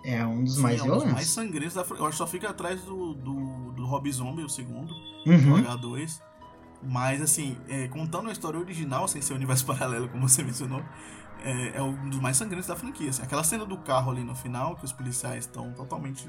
[0.05, 1.13] É um dos Sim, mais é um dos violentos.
[1.13, 4.49] mais sangrentos da Eu acho que só fica atrás do, do, do Rob Zombie, o
[4.49, 4.93] segundo,
[5.25, 5.55] Uhum.
[5.55, 6.21] o H2.
[6.83, 10.83] Mas, assim, é, contando a história original, sem ser o universo paralelo, como você mencionou,
[11.43, 13.09] é, é um dos mais sangrentos da franquia.
[13.09, 13.23] assim.
[13.23, 16.27] Aquela cena do carro ali no final, que os policiais estão totalmente.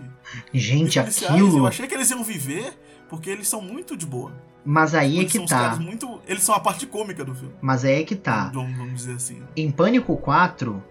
[0.55, 1.59] Gente, aquilo.
[1.59, 2.79] eu achei que eles iam viver,
[3.09, 4.33] porque eles são muito de boa.
[4.65, 5.77] Mas aí é eles que são os tá.
[5.77, 6.21] muito.
[6.27, 7.55] Eles são a parte cômica do filme.
[7.61, 8.51] Mas aí é que tá.
[8.53, 9.43] Vamos, vamos dizer assim.
[9.57, 10.83] Em Pânico 4,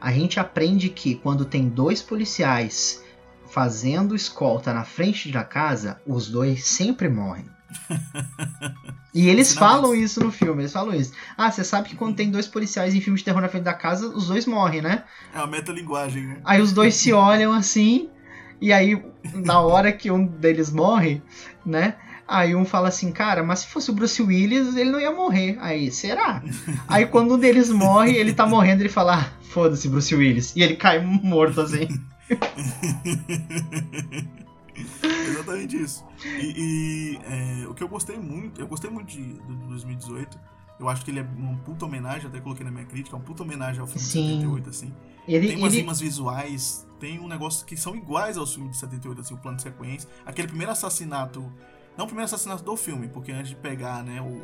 [0.00, 3.04] a gente aprende que quando tem dois policiais
[3.48, 7.44] fazendo escolta na frente da casa, os dois sempre morrem.
[9.12, 11.12] E eles falam isso no filme, eles falam isso.
[11.36, 13.74] Ah, você sabe que quando tem dois policiais em filme de terror na frente da
[13.74, 15.02] casa, os dois morrem, né?
[15.34, 16.40] É uma metalinguagem, né?
[16.44, 18.08] Aí os dois se olham assim,
[18.60, 19.02] e aí
[19.34, 21.20] na hora que um deles morre,
[21.66, 21.96] né?
[22.32, 25.58] Aí um fala assim, cara, mas se fosse o Bruce Willis, ele não ia morrer.
[25.60, 26.40] Aí, será?
[26.86, 30.54] Aí quando um deles morre, ele tá morrendo, ele fala, ah, foda-se, Bruce Willis.
[30.54, 31.88] E ele cai morto assim.
[35.28, 36.04] Exatamente isso.
[36.24, 40.38] E, e, é, o que eu gostei muito, eu gostei muito de, do 2018.
[40.78, 43.24] Eu acho que ele é uma puta homenagem, até coloquei na minha crítica, é uma
[43.24, 44.22] puta homenagem ao filme Sim.
[44.22, 44.94] de 78, assim.
[45.28, 48.78] Ele, Tem umas ele- rimas visuais, tem um negócio que são iguais aos filmes de
[48.78, 50.08] 78, assim, o plano de sequência.
[50.24, 51.52] Aquele primeiro assassinato.
[51.96, 54.42] Não o primeiro assassinato do filme, porque antes de pegar, né, o,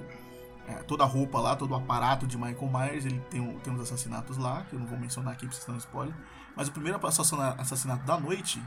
[0.68, 3.72] é, toda a roupa lá, todo o aparato de Michael Myers, ele tem, um- tem
[3.72, 6.14] uns assassinatos lá, que eu não vou mencionar aqui pra vocês não spoiler.
[6.56, 8.60] Mas o primeiro assassina- assassinato da noite,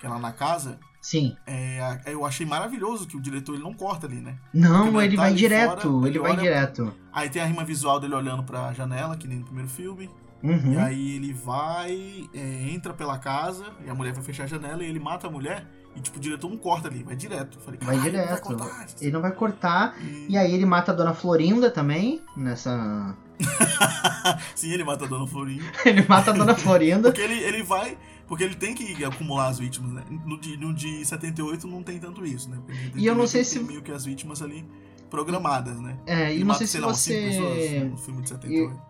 [0.00, 1.36] que é lá na casa, Sim.
[1.46, 4.36] é, a- eu achei maravilhoso que o diretor ele não corta ali, né?
[4.52, 6.94] Não, ele tá vai direto, fora, ele ele vai olha- direto.
[7.12, 10.10] Aí tem a rima visual dele olhando pra janela, que nem no primeiro filme.
[10.42, 10.78] E Uhum.
[10.84, 14.86] aí ele vai, é, entra pela casa, e a mulher vai fechar a janela e
[14.88, 15.66] ele mata a mulher.
[15.96, 17.56] E tipo, o diretor não corta ali, vai direto.
[17.58, 18.42] Eu falei, Vai "Caralho, não direto.
[18.42, 18.86] cortar.
[19.00, 19.96] Ele não vai cortar.
[20.02, 23.16] E- E aí ele mata a dona Florinda também, nessa...
[24.54, 25.64] Sim, ele mata a Dona Florinda.
[25.84, 27.10] Ele mata a dona Florinda.
[27.10, 27.98] Porque ele, ele vai.
[28.26, 30.02] Porque ele tem que acumular as vítimas, né?
[30.24, 32.56] No de, no de 78 não tem tanto isso, né?
[32.94, 33.58] E eu não sei se.
[33.60, 34.66] Meio que as vítimas ali
[35.10, 35.98] programadas, né?
[36.06, 37.84] É, e não sei se você.
[37.84, 38.80] no filme de 78.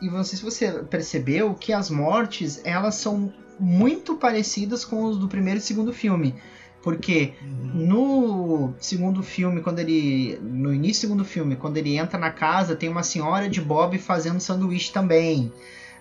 [0.00, 3.32] E, e não sei se você percebeu que as mortes, elas são
[3.62, 6.34] muito parecidas com os do primeiro e segundo filme.
[6.82, 7.86] Porque uhum.
[7.86, 10.36] no segundo filme, quando ele.
[10.42, 13.96] No início do segundo filme, quando ele entra na casa, tem uma senhora de Bob
[13.98, 15.52] fazendo sanduíche também.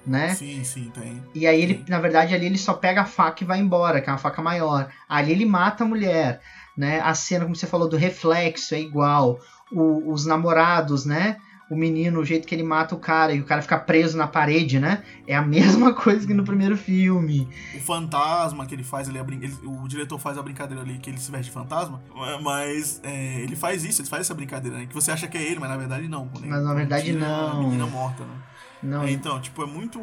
[0.03, 0.33] Né?
[0.33, 1.23] Sim, sim, tem.
[1.35, 4.09] E aí ele, na verdade, ali ele só pega a faca e vai embora, que
[4.09, 4.89] é uma faca maior.
[5.07, 6.41] Ali ele mata a mulher,
[6.75, 6.99] né?
[7.01, 9.39] A cena, como você falou, do reflexo é igual.
[9.71, 11.37] O, os namorados, né?
[11.71, 14.27] O menino, o jeito que ele mata o cara e o cara fica preso na
[14.27, 15.03] parede, né?
[15.25, 17.47] É a mesma coisa que no primeiro filme.
[17.73, 21.17] O fantasma que ele faz ali, ele, o diretor faz a brincadeira ali que ele
[21.17, 22.01] se veste de fantasma,
[22.41, 24.85] mas é, ele faz isso, ele faz essa brincadeira, né?
[24.85, 26.25] Que você acha que é ele, mas na verdade não.
[26.25, 26.47] Né?
[26.47, 27.51] Mas na verdade não.
[27.51, 28.35] A menina morta, né?
[28.83, 29.03] Não.
[29.03, 30.01] É, então, tipo, é muito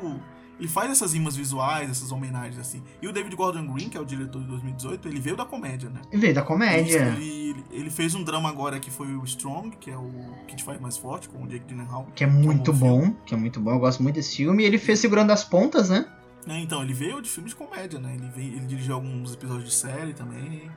[0.59, 2.83] ele faz essas rimas visuais, essas homenagens, assim.
[3.01, 5.89] E o David Gordon Green, que é o diretor de 2018, ele veio da comédia,
[5.89, 6.01] né?
[6.11, 7.15] Ele veio da comédia.
[7.17, 10.11] Ele, ele, fez um drama agora que foi o Strong, que é o
[10.49, 12.09] que te faz mais forte, com o Jake Gyllenhaal.
[12.15, 13.73] Que é muito que é um bom, que é muito bom.
[13.73, 14.65] Eu gosto muito desse filme.
[14.65, 16.07] E ele fez Segurando as Pontas, né?
[16.49, 18.15] É, então, ele veio de filmes de comédia, né?
[18.15, 20.69] Ele, veio, ele dirigiu alguns episódios de série também.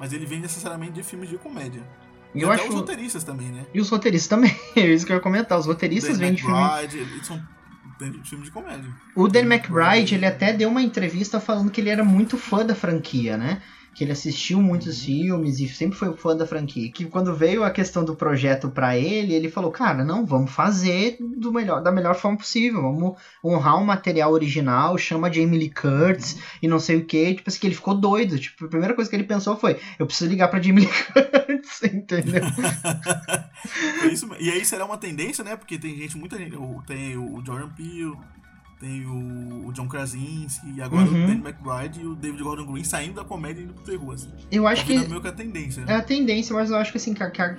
[0.00, 1.82] Mas ele vem necessariamente de filmes de comédia.
[2.34, 2.68] E, eu acho...
[2.68, 3.66] os roteiristas também, né?
[3.72, 4.56] E os roteiristas também.
[4.74, 5.58] é isso que eu ia comentar.
[5.58, 7.26] Os roteiristas vêm de filmes...
[7.26, 7.40] São
[8.24, 8.90] filme de comédia.
[9.14, 12.74] O Dan McBride, ele até deu uma entrevista falando que ele era muito fã da
[12.74, 13.60] franquia, né?
[13.98, 15.06] Que ele assistiu muitos uhum.
[15.06, 16.88] filmes e sempre foi fã da franquia.
[16.92, 21.16] Que quando veio a questão do projeto para ele, ele falou: Cara, não, vamos fazer
[21.18, 22.80] do melhor, da melhor forma possível.
[22.80, 26.40] Vamos honrar o um material original, chama Jamie Lee Curtis uhum.
[26.62, 27.34] e não sei o que.
[27.34, 28.38] Tipo assim, que ele ficou doido.
[28.38, 31.82] Tipo, a primeira coisa que ele pensou foi: Eu preciso ligar pra Jamie Lee Curtis,
[31.92, 32.42] entendeu?
[34.12, 35.56] isso, e aí será uma tendência, né?
[35.56, 36.56] Porque tem gente, muita gente.
[36.86, 38.16] Tem o Jordan Peele
[38.80, 41.24] tem o, John Krasinski, e agora uhum.
[41.24, 44.14] o Danny McBride e o David Gordon Green saindo da comédia e indo pro terror,
[44.14, 44.30] assim.
[44.50, 44.96] Eu acho tá que...
[44.96, 45.92] É meio que a tendência, né?
[45.92, 47.54] É a tendência, mas eu acho que assim, que, que,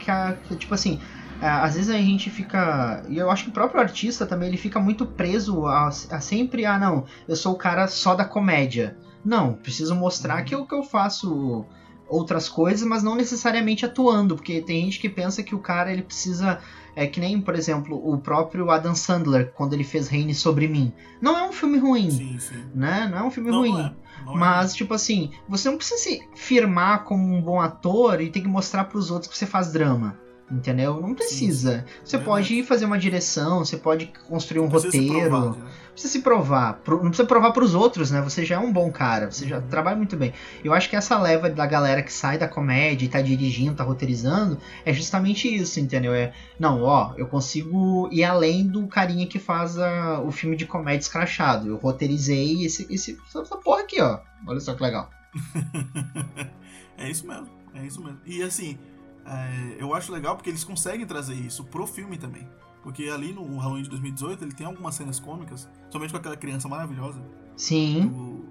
[0.48, 1.00] que, tipo assim,
[1.42, 3.04] é, às vezes a gente fica.
[3.08, 6.66] E eu acho que o próprio artista também ele fica muito preso a, a sempre,
[6.66, 8.98] ah, não, eu sou o cara só da comédia.
[9.24, 10.46] Não, preciso mostrar uhum.
[10.46, 11.66] que eu, que eu faço
[12.08, 16.02] outras coisas, mas não necessariamente atuando, porque tem gente que pensa que o cara ele
[16.02, 16.60] precisa
[16.96, 20.94] é que nem, por exemplo, o próprio Adam Sandler, quando ele fez Reine Sobre Mim.
[21.22, 22.64] Não é um filme ruim, sim, sim.
[22.74, 23.08] né?
[23.12, 23.80] Não é um filme não ruim.
[23.80, 24.36] É, é.
[24.36, 28.48] mas, tipo assim, você não precisa se firmar como um bom ator e ter que
[28.48, 30.18] mostrar para os outros que você faz drama.
[30.52, 31.00] Entendeu?
[31.00, 31.86] Não precisa.
[31.88, 35.30] Sim, você é pode ir fazer uma direção, você pode construir um roteiro.
[35.30, 35.68] Provar, né?
[36.00, 36.82] Precisa se provar.
[36.88, 38.22] Não precisa provar para os outros, né?
[38.22, 39.68] Você já é um bom cara, você já uhum.
[39.68, 40.34] trabalha muito bem.
[40.64, 43.84] Eu acho que essa leva da galera que sai da comédia e tá dirigindo, tá
[43.84, 46.14] roteirizando, é justamente isso, entendeu?
[46.14, 50.66] É, não, ó, eu consigo ir além do carinha que faz a, o filme de
[50.66, 51.68] comédia escrachado.
[51.68, 54.20] Eu roteirizei esse, esse, essa porra aqui, ó.
[54.48, 55.10] Olha só que legal.
[56.98, 58.20] é isso mesmo, é isso mesmo.
[58.26, 58.78] E assim,
[59.26, 62.48] é, eu acho legal porque eles conseguem trazer isso pro filme também.
[62.84, 66.68] Porque ali no Halloween de 2018 ele tem algumas cenas cômicas, somente com aquela criança
[66.68, 67.20] maravilhosa.
[67.56, 68.08] Sim.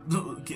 [0.06, 0.54] Do, do, que,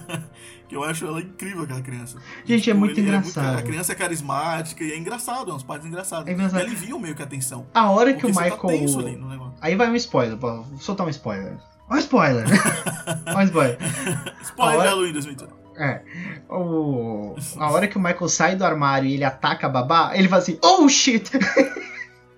[0.66, 2.16] que, eu acho ela incrível, aquela criança.
[2.44, 3.44] Gente, é tipo, muito engraçado.
[3.44, 6.26] É muito, a criança é carismática e é engraçado, é umas partes engraçadas.
[6.26, 6.60] É engraçado.
[6.60, 7.66] E aliviam meio que a atenção.
[7.74, 8.60] A hora que o tá Michael.
[8.60, 11.58] Tá Aí vai um spoiler, vou soltar um spoiler.
[11.90, 12.46] Um spoiler!
[13.36, 13.78] um spoiler.
[14.42, 14.88] spoiler hora...
[14.88, 15.62] Halloween 2018.
[15.76, 16.02] É.
[16.48, 17.34] O...
[17.58, 20.40] A hora que o Michael sai do armário e ele ataca a babá, ele fala
[20.40, 21.30] assim, oh shit!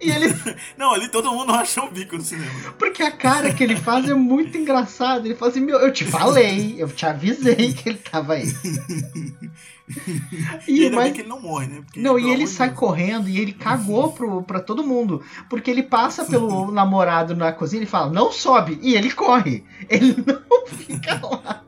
[0.04, 0.34] E ele.
[0.76, 2.74] Não, ali todo mundo achou o bico no cinema.
[2.78, 5.24] Porque a cara que ele faz é muito engraçado.
[5.24, 8.44] Ele fala assim: Meu, eu te falei, eu te avisei que ele tava aí.
[10.66, 11.12] e, e mas...
[11.12, 11.82] que ele não morre, né?
[11.84, 12.80] Porque, não, e ele sai Deus.
[12.80, 15.22] correndo e ele cagou pro, pra todo mundo.
[15.48, 18.78] Porque ele passa pelo namorado na cozinha e fala: Não sobe.
[18.82, 19.64] E ele corre.
[19.88, 21.64] Ele não fica lá.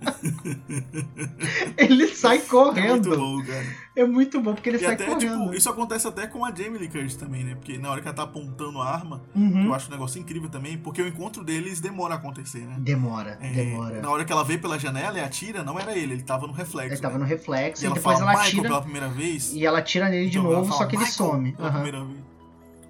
[1.76, 3.14] ele sai correndo.
[3.14, 3.86] É muito bom, cara.
[3.96, 5.44] É muito bom porque ele e sai até, correndo.
[5.44, 7.54] Tipo, isso acontece até com a Jamie Lee Curtis também, né?
[7.54, 9.66] Porque na hora que ela tá apontando a arma, uhum.
[9.66, 12.76] eu acho um negócio incrível também, porque o encontro deles demora a acontecer, né?
[12.78, 14.00] Demora, é, demora.
[14.02, 16.52] Na hora que ela vê pela janela e atira, não era ele, ele tava no
[16.52, 16.94] reflexo.
[16.94, 17.20] Ele tava né?
[17.20, 18.62] no reflexo, e ela depois ela atira.
[18.62, 19.52] pela primeira vez.
[19.54, 21.52] E ela atira nele de então, novo, só que ele some.
[21.52, 21.74] Pela uhum.
[21.74, 22.26] primeira vez.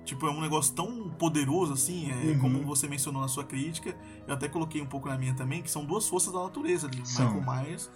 [0.04, 2.38] Tipo, é um negócio tão poderoso assim, é, uhum.
[2.38, 3.96] como você mencionou na sua crítica,
[4.28, 7.04] eu até coloquei um pouco na minha também, que são duas forças da natureza ali.
[7.04, 7.34] São.
[7.34, 7.90] Michael Myers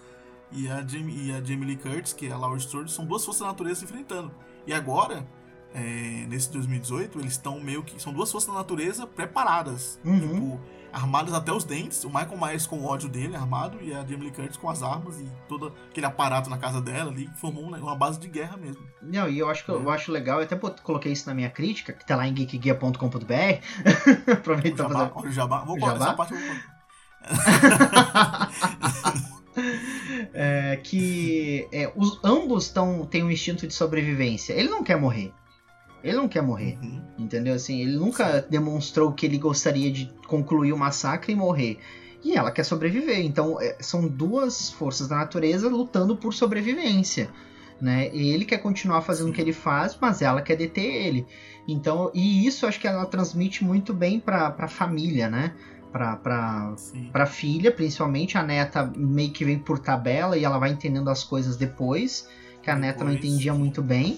[0.51, 3.23] e a, Jamie, e a Jamie Lee Curtis, que é a Laura Strode, são duas
[3.23, 4.31] forças da natureza se enfrentando.
[4.67, 5.25] E agora,
[5.73, 8.01] é, nesse 2018, eles estão meio que.
[8.01, 9.99] São duas forças da natureza preparadas.
[10.03, 10.19] Uhum.
[10.19, 10.59] Tipo,
[10.91, 12.03] armadas até os dentes.
[12.03, 14.83] O Michael Myers com o ódio dele, armado, e a Jamie Lee Curtis com as
[14.83, 18.57] armas e todo aquele aparato na casa dela ali, que formou uma base de guerra
[18.57, 18.85] mesmo.
[19.01, 19.73] Não, e eu acho que é.
[19.73, 22.97] eu acho legal, eu até coloquei isso na minha crítica, que tá lá em geekguia.com.br.
[24.31, 25.11] Aproveita pra fazer.
[25.15, 25.63] Olha o jabá.
[25.63, 26.33] Vou colocar essa parte.
[26.33, 26.55] Eu vou...
[30.33, 34.53] É, que é, os, ambos tão, têm um instinto de sobrevivência.
[34.53, 35.33] Ele não quer morrer.
[36.03, 36.77] Ele não quer morrer.
[36.81, 37.01] Uhum.
[37.19, 37.53] Entendeu?
[37.53, 41.79] Assim, ele nunca demonstrou que ele gostaria de concluir o massacre e morrer.
[42.23, 43.19] E ela quer sobreviver.
[43.25, 47.29] Então, é, são duas forças da natureza lutando por sobrevivência.
[47.79, 48.07] Né?
[48.15, 51.25] Ele quer continuar fazendo o que ele faz, mas ela quer deter ele.
[51.67, 55.53] Então, e isso acho que ela transmite muito bem para a família, né?
[55.91, 57.09] Pra, pra, Sim.
[57.11, 58.37] pra filha, principalmente.
[58.37, 62.27] A neta meio que vem por tabela e ela vai entendendo as coisas depois,
[62.61, 63.59] que a neta não Depois, entendia sim.
[63.59, 64.17] muito bem,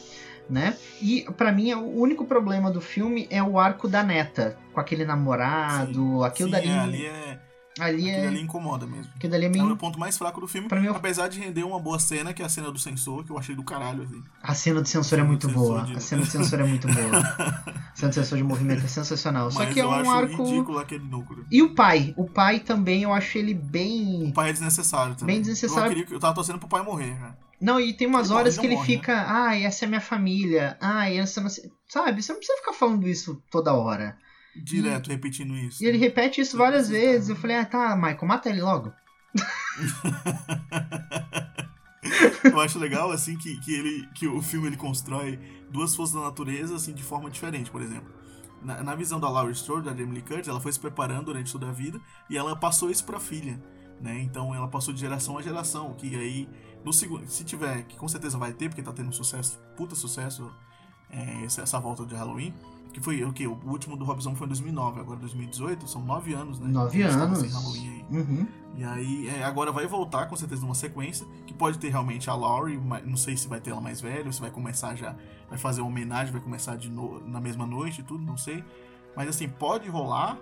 [0.50, 0.78] né?
[1.02, 5.06] E pra mim, o único problema do filme é o arco da neta, com aquele
[5.06, 6.70] namorado, aquilo Sim, dali.
[6.70, 7.40] ali é.
[7.80, 8.28] Ali é.
[8.28, 9.12] Ali incomoda mesmo.
[9.16, 9.66] Aquilo dali é É o meio.
[9.66, 10.68] meu ponto mais fraco do filme.
[10.68, 13.24] Pra mim, eu- Apesar de render uma boa cena, que é a cena do sensor,
[13.24, 14.24] que eu achei do caralho, assim.
[14.42, 15.82] A cena do sensor é muito boa.
[15.84, 16.94] de- A cena do sensor é muito boa.
[17.94, 19.52] A cena do sensor de movimento é sensacional.
[19.52, 20.44] Só Mas que é um arco.
[20.44, 21.46] ridículo aquele núcleo.
[21.52, 22.14] E o pai?
[22.18, 24.28] O pai também eu acho ele bem.
[24.30, 25.36] O pai é desnecessário também.
[25.36, 25.86] Bem desnecessário.
[25.86, 27.38] Eu, queria, que- eu tava torcendo pro pai morrer, cara.
[27.62, 29.00] Não, e tem umas Ele horas que ele morre, né?
[29.00, 31.72] fica, ai, essa é minha família, ai, essa sei.
[31.88, 34.18] Sabe, você não precisa ficar falando isso toda hora.
[34.56, 35.84] Direto, repetindo isso.
[35.84, 37.30] E ele repete isso várias vezes.
[37.30, 37.34] né?
[37.34, 38.94] Eu falei, ah, tá, Michael, mata ele logo.
[42.44, 45.40] Eu acho legal, assim, que, que, ele, que o filme ele constrói
[45.72, 48.12] duas forças da natureza, assim, de forma diferente, por exemplo.
[48.62, 51.52] Na, na visão da Laurie Strode, da Jamie Lee Curtis, ela foi se preparando durante
[51.52, 52.00] toda a vida
[52.30, 53.62] e ela passou isso pra filha,
[54.00, 54.22] né?
[54.22, 56.50] Então ela passou de geração a geração, que aí,
[56.84, 59.96] no segundo, se tiver, que com certeza vai ter, porque tá tendo um sucesso, puta
[59.96, 60.50] sucesso,
[61.10, 62.54] é, essa volta de Halloween,
[62.94, 63.48] que foi o que?
[63.48, 66.68] O último do Rob Zombie foi em 2009, agora 2018, são nove anos, né?
[66.68, 67.40] Nove estavam anos.
[67.40, 68.18] sem Halloween aí.
[68.20, 68.48] Uhum.
[68.76, 72.36] E aí, é, agora vai voltar com certeza numa sequência, que pode ter realmente a
[72.36, 75.16] Laurie, não sei se vai ter ela mais velha, ou se vai começar já,
[75.50, 78.64] vai fazer uma homenagem, vai começar de no, na mesma noite e tudo, não sei.
[79.16, 80.38] Mas assim, pode rolar.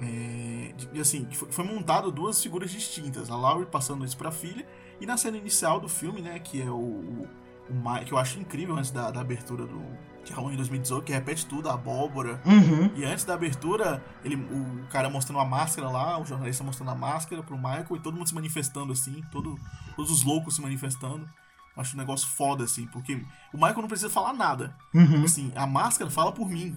[0.00, 4.64] é, e assim, foi, foi montado duas figuras distintas, a Laurie passando isso pra filha,
[5.00, 7.28] e na cena inicial do filme, né, que é o, o,
[7.68, 11.46] o que eu acho incrível antes da, da abertura do de Halloween 2018, que repete
[11.46, 12.90] tudo, a abóbora, Uhum.
[12.94, 16.94] e antes da abertura, ele, o cara mostrando a máscara lá, o jornalista mostrando a
[16.94, 19.58] máscara pro Michael e todo mundo se manifestando assim, todo,
[19.96, 21.28] todos os loucos se manifestando.
[21.76, 23.14] Acho um negócio foda, assim, porque
[23.52, 24.76] o Michael não precisa falar nada.
[24.94, 25.24] Uhum.
[25.24, 26.76] Assim, a máscara fala por mim.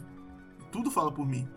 [0.72, 1.48] Tudo fala por mim.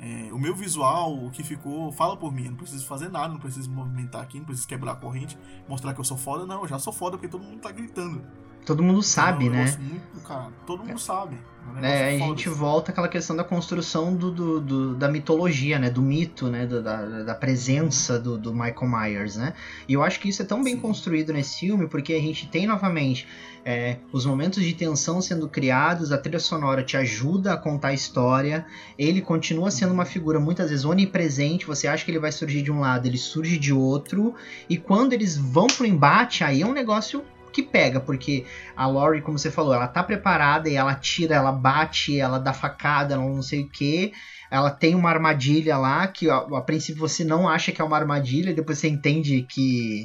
[0.00, 2.44] É, o meu visual, o que ficou, fala por mim.
[2.44, 5.36] Eu não preciso fazer nada, não preciso me movimentar aqui, não preciso quebrar a corrente,
[5.68, 6.46] mostrar que eu sou foda.
[6.46, 8.24] Não, eu já sou foda porque todo mundo tá gritando.
[8.64, 9.76] Todo mundo sabe, é um né?
[9.80, 11.36] Muito, cara, todo mundo sabe.
[11.76, 12.58] É um É, a gente assim.
[12.58, 15.88] volta àquela questão da construção do, do- do- da mitologia, né?
[15.90, 16.66] Do mito, né?
[16.66, 19.54] do- da, da presença do, do Michael Myers, né?
[19.88, 20.80] E eu acho que isso é tão bem Sim.
[20.80, 23.26] construído nesse filme, porque a gente tem novamente
[23.66, 27.94] é, os momentos de tensão sendo criados, a trilha sonora te ajuda a contar a
[27.94, 28.66] história,
[28.98, 32.70] ele continua sendo uma figura muitas vezes onipresente, você acha que ele vai surgir de
[32.70, 34.34] um lado, ele surge de outro,
[34.68, 37.24] e quando eles vão pro embate, aí é um negócio
[37.54, 38.44] que pega, porque
[38.76, 42.52] a Laurie, como você falou, ela tá preparada e ela tira, ela bate, ela dá
[42.52, 44.12] facada, ela não sei o que.
[44.50, 47.96] Ela tem uma armadilha lá que a, a princípio você não acha que é uma
[47.96, 50.04] armadilha, depois você entende que,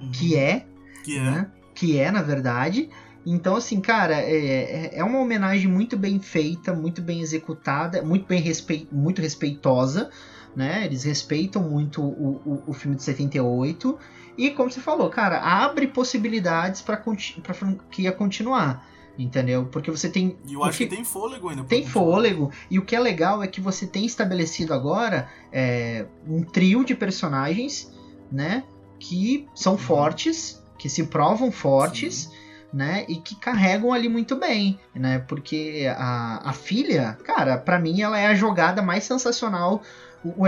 [0.00, 0.10] Uhum.
[0.12, 0.66] que é,
[1.04, 1.20] Que é.
[1.22, 1.50] né?
[1.74, 2.88] Que é, na verdade.
[3.26, 8.26] Então, assim, cara, é, é- é uma homenagem muito bem feita, muito bem executada, muito
[8.26, 8.88] bem respe...
[8.92, 10.08] muito respeitosa,
[10.56, 10.84] né?
[10.86, 13.98] Eles respeitam muito o, o, o filme de 78.
[14.38, 17.02] E, como você falou, cara, abre possibilidades para
[17.48, 18.86] a franquia continuar.
[19.18, 19.66] Entendeu?
[19.66, 20.38] Porque você tem.
[20.46, 21.64] E eu acho que, tem fôlego ainda.
[21.64, 22.04] tem continuar.
[22.04, 26.84] fôlego, e o que é legal é que você tem estabelecido agora é, um trio
[26.84, 27.92] de personagens,
[28.30, 28.62] né?
[29.00, 29.78] Que são Uhum.
[29.78, 32.30] fortes, que se provam fortes,
[32.72, 33.06] né?
[33.08, 35.18] E que carregam ali muito bem, né?
[35.26, 39.82] Porque a, a filha, cara, pra mim ela é a jogada mais sensacional.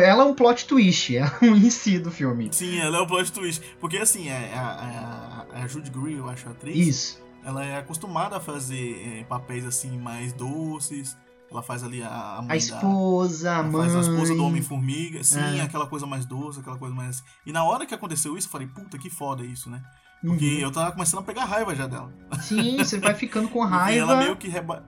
[0.02, 2.48] Ela é um plot twist, é um em si do filme.
[2.52, 3.62] Sim, ela é o plot twist.
[3.80, 7.22] Porque assim, é, a, a, a Jude Greer, eu acho, a atriz, Isso.
[7.44, 11.16] ela é acostumada a fazer é, papéis assim mais doces.
[11.50, 13.72] Ela faz ali a, a mãe A esposa, da, a mãe.
[13.90, 15.24] faz a esposa do Homem-Formiga.
[15.24, 15.62] Sim, É.
[15.62, 17.24] aquela coisa mais doce, aquela coisa mais.
[17.44, 19.82] E na hora que aconteceu isso, eu falei, puta, que foda isso, né?
[20.22, 20.60] Porque Uhum.
[20.60, 22.12] eu tava começando a pegar raiva já dela.
[22.40, 23.98] Sim, você vai ficando com raiva.
[24.12, 24.84] ela meio que reba...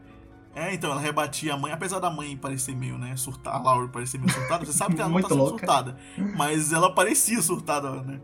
[0.54, 3.88] É, então, ela rebatia a mãe, apesar da mãe parecer meio, né, surtada, a Laura
[3.88, 5.58] parecer meio surtada, você sabe que ela não tá sendo louca.
[5.58, 5.96] surtada,
[6.36, 8.20] mas ela parecia surtada, né,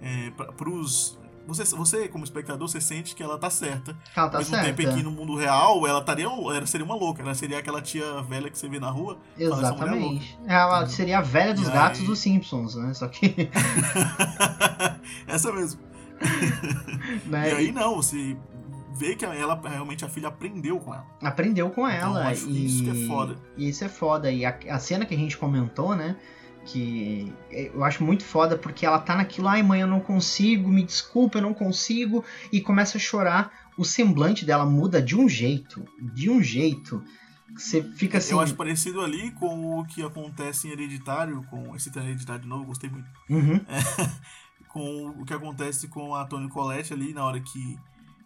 [0.00, 1.18] é, pra, pros...
[1.44, 3.96] Você, você, como espectador, você sente que ela tá certa.
[4.14, 4.64] Ela Ao tá mesmo certa.
[4.72, 7.82] tempo em que no mundo real, ela, estaria, ela seria uma louca, ela seria aquela
[7.82, 9.18] tia velha que você vê na rua.
[9.36, 10.38] fala, "Essa mulher é Exatamente.
[10.46, 12.94] Ela seria a velha dos E gatos aí- dos Simpsons, né?
[12.94, 13.50] Só que.
[15.26, 15.80] Essa mesmo.
[17.26, 18.36] né, E aí não, você
[19.02, 21.06] vê que ela realmente a filha aprendeu com ela.
[21.22, 22.28] aprendeu com Então, ela.
[22.28, 23.36] acho e isso que é foda.
[23.56, 24.30] e isso é foda.
[24.30, 26.16] E a, a cena que a gente comentou, né?
[26.64, 30.84] que eu acho muito foda porque ela tá naquilo, ai mãe, eu não consigo, me
[30.84, 33.50] desculpa, eu não consigo, e começa a chorar.
[33.76, 35.84] O semblante dela muda de um jeito,
[36.14, 37.02] de um jeito.
[37.56, 38.32] Você fica assim.
[38.34, 42.66] Eu acho parecido ali com o que acontece em Hereditário, com esse Hereditário de novo,
[42.66, 43.08] gostei muito.
[43.28, 43.56] Uhum.
[43.66, 44.10] É,
[44.72, 47.76] com o que acontece com a Tony Collette ali, na hora que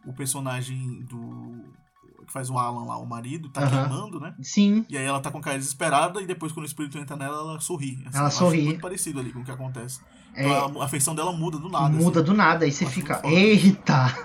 [0.07, 1.65] o personagem do.
[2.27, 3.89] que faz o Alan lá, o marido, tá Aham.
[3.89, 4.35] queimando, né?
[4.43, 7.37] Sim, E aí ela tá com cara desesperada e depois quando o espírito entra nela,
[7.53, 8.03] ela sorri.
[8.07, 8.63] Assim, Ela sorri.
[8.63, 10.01] muito parecido ali com o que acontece.
[10.35, 11.89] é, Então, a, a feição dela muda do nada.
[11.91, 12.31] muda assim.
[12.31, 14.07] do nada, aí você fica, eita!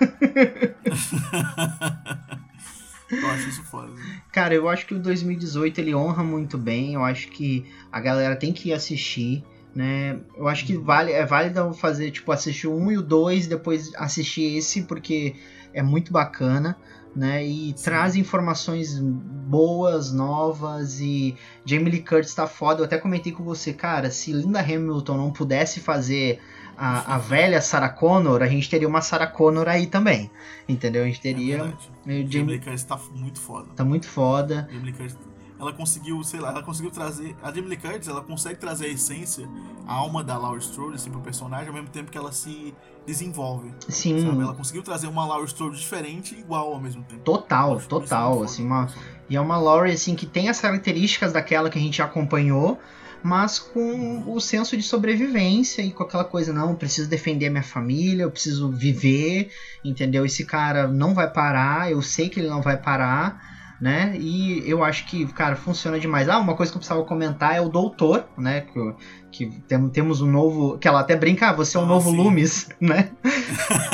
[3.10, 3.92] Eu acho isso foda.
[4.32, 6.94] Cara, eu acho que o 2018 ele honra muito bem.
[6.94, 9.44] Eu acho que a galera tem que ir assistir,
[9.74, 10.18] né?
[10.34, 13.94] Eu acho que vale, é válido fazer, tipo, assistir o 1 e o 2, depois
[13.96, 15.36] assistir esse, porque
[15.74, 16.76] é muito bacana,
[17.14, 17.44] né?
[17.46, 22.80] E traz informações boas, novas, e Jamie Lee Curtis tá foda.
[22.80, 26.40] Eu até comentei com você, cara, se Linda Hamilton não pudesse fazer
[26.76, 30.30] a, a velha Sarah Connor, a gente teria uma Sarah Connor aí também,
[30.68, 31.02] entendeu?
[31.02, 31.56] A gente É teria...
[31.58, 31.90] verdade.
[32.06, 33.68] o Jamie Jamie Lee Curtis tá muito foda.
[33.76, 34.66] tá muito foda.
[34.70, 35.18] Jamie Lee Curtis,
[35.62, 37.36] ela conseguiu, sei lá, ela conseguiu trazer.
[37.40, 39.48] A Jamie Lee Curtis, ela consegue trazer a essência,
[39.86, 42.74] a alma da Laurie Strode, assim, pro personagem, ao mesmo tempo que ela se
[43.06, 43.72] desenvolve.
[43.88, 44.42] Sim, Sabe?
[44.42, 47.22] Ela conseguiu trazer uma Laurie Strode diferente e igual ao mesmo tempo.
[47.22, 48.88] total, isso total, assim, uma,
[49.30, 52.80] e é uma Laurie assim que tem as características daquela que a gente acompanhou,
[53.22, 57.50] mas com o senso de sobrevivência e com aquela coisa, não, eu preciso defender a
[57.50, 59.52] minha família, eu preciso viver,
[59.84, 60.26] entendeu?
[60.26, 63.51] Esse cara não vai parar, eu sei que ele não vai parar,
[63.82, 64.16] né?
[64.16, 66.28] E eu acho que, cara, funciona demais.
[66.28, 68.60] Ah, uma coisa que eu precisava comentar é o Doutor, né?
[68.60, 68.94] Que,
[69.32, 70.78] que tem- temos um novo.
[70.78, 72.16] Que ela até brinca, ah, você é o Ah, novo sim.
[72.16, 73.10] Loomis, né?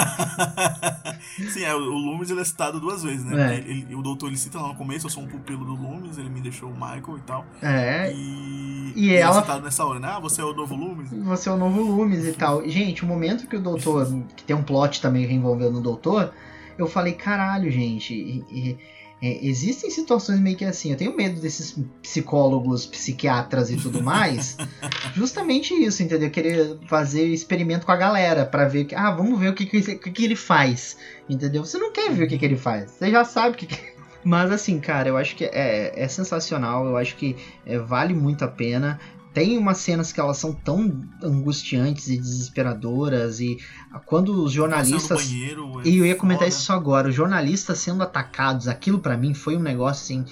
[1.51, 3.55] Sim, é, o Loomis ele é citado duas vezes, né?
[3.55, 3.59] É.
[3.59, 6.19] Ele- ele- o doutor ele cita lá no começo, eu sou um pupilo do Loomis,
[6.19, 7.47] ele me deixou o Michael e tal.
[7.63, 10.09] É, E, E ele ela- é citado nessa hora, né?
[10.11, 11.11] Ah, você é o novo Loomis?
[11.13, 12.67] Você é o novo Loomis e tal.
[12.69, 14.07] Gente, o momento que o doutor.
[14.37, 16.33] que tem um plot também envolvendo o doutor,
[16.77, 18.15] eu falei, caralho, gente.
[18.15, 18.77] e- e-
[19.23, 20.91] é, existem situações meio que assim.
[20.91, 24.57] Eu tenho medo desses psicólogos, psiquiatras e tudo mais.
[25.15, 26.31] justamente isso, entendeu?
[26.31, 28.85] Querer fazer experimento com a galera pra ver.
[28.85, 30.97] que- Ah, vamos ver o que, que que ele faz.
[31.29, 31.65] Entendeu?
[31.65, 32.91] Você não quer ver o que, que ele faz.
[32.93, 33.67] Você já sabe o que.
[33.67, 33.99] que...
[34.25, 36.87] Mas assim, cara, eu acho que é, é sensacional.
[36.87, 38.99] Eu acho que é, vale muito a pena.
[39.39, 43.57] Tem umas cenas que elas são tão angustiantes e desesperadoras e
[44.05, 46.49] quando os no jornalistas banheiro, é e eu ia comentar foda.
[46.49, 50.25] isso só agora, os jornalistas sendo atacados, aquilo pra mim foi um negócio assim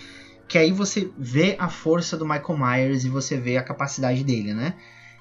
[0.48, 4.52] que aí você vê a força do Michael Myers e você vê a capacidade dele,
[4.52, 4.74] né?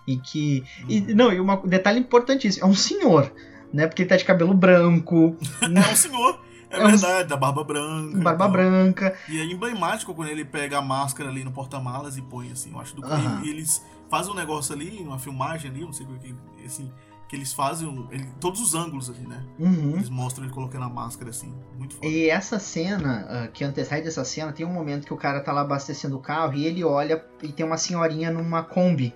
[0.07, 3.31] E que e, não, e um detalhe importantíssimo, é um senhor,
[3.71, 3.85] né?
[3.85, 6.39] Porque ele tá de cabelo branco, É um senhor,
[6.69, 8.17] é, É um- verdade, da barba branca.
[8.19, 8.51] barba e tal.
[8.51, 12.71] branca, E é emblemático quando ele pega a máscara ali no porta-malas e põe assim,
[12.71, 13.41] eu acho do Aham.
[13.43, 16.35] e eles fazem um negócio ali, uma filmagem ali, não sei o que,
[16.65, 16.91] assim,
[17.27, 19.43] que eles fazem um- ele- todos os ângulos ali, né?
[19.57, 19.93] Uhum.
[19.95, 22.05] Eles mostram ele colocando a máscara assim, muito foda.
[22.07, 25.51] E essa cena, ah, que antecede essa cena, tem um momento que o cara tá
[25.51, 29.15] lá abastecendo o carro e ele olha e tem uma senhorinha numa Kombi,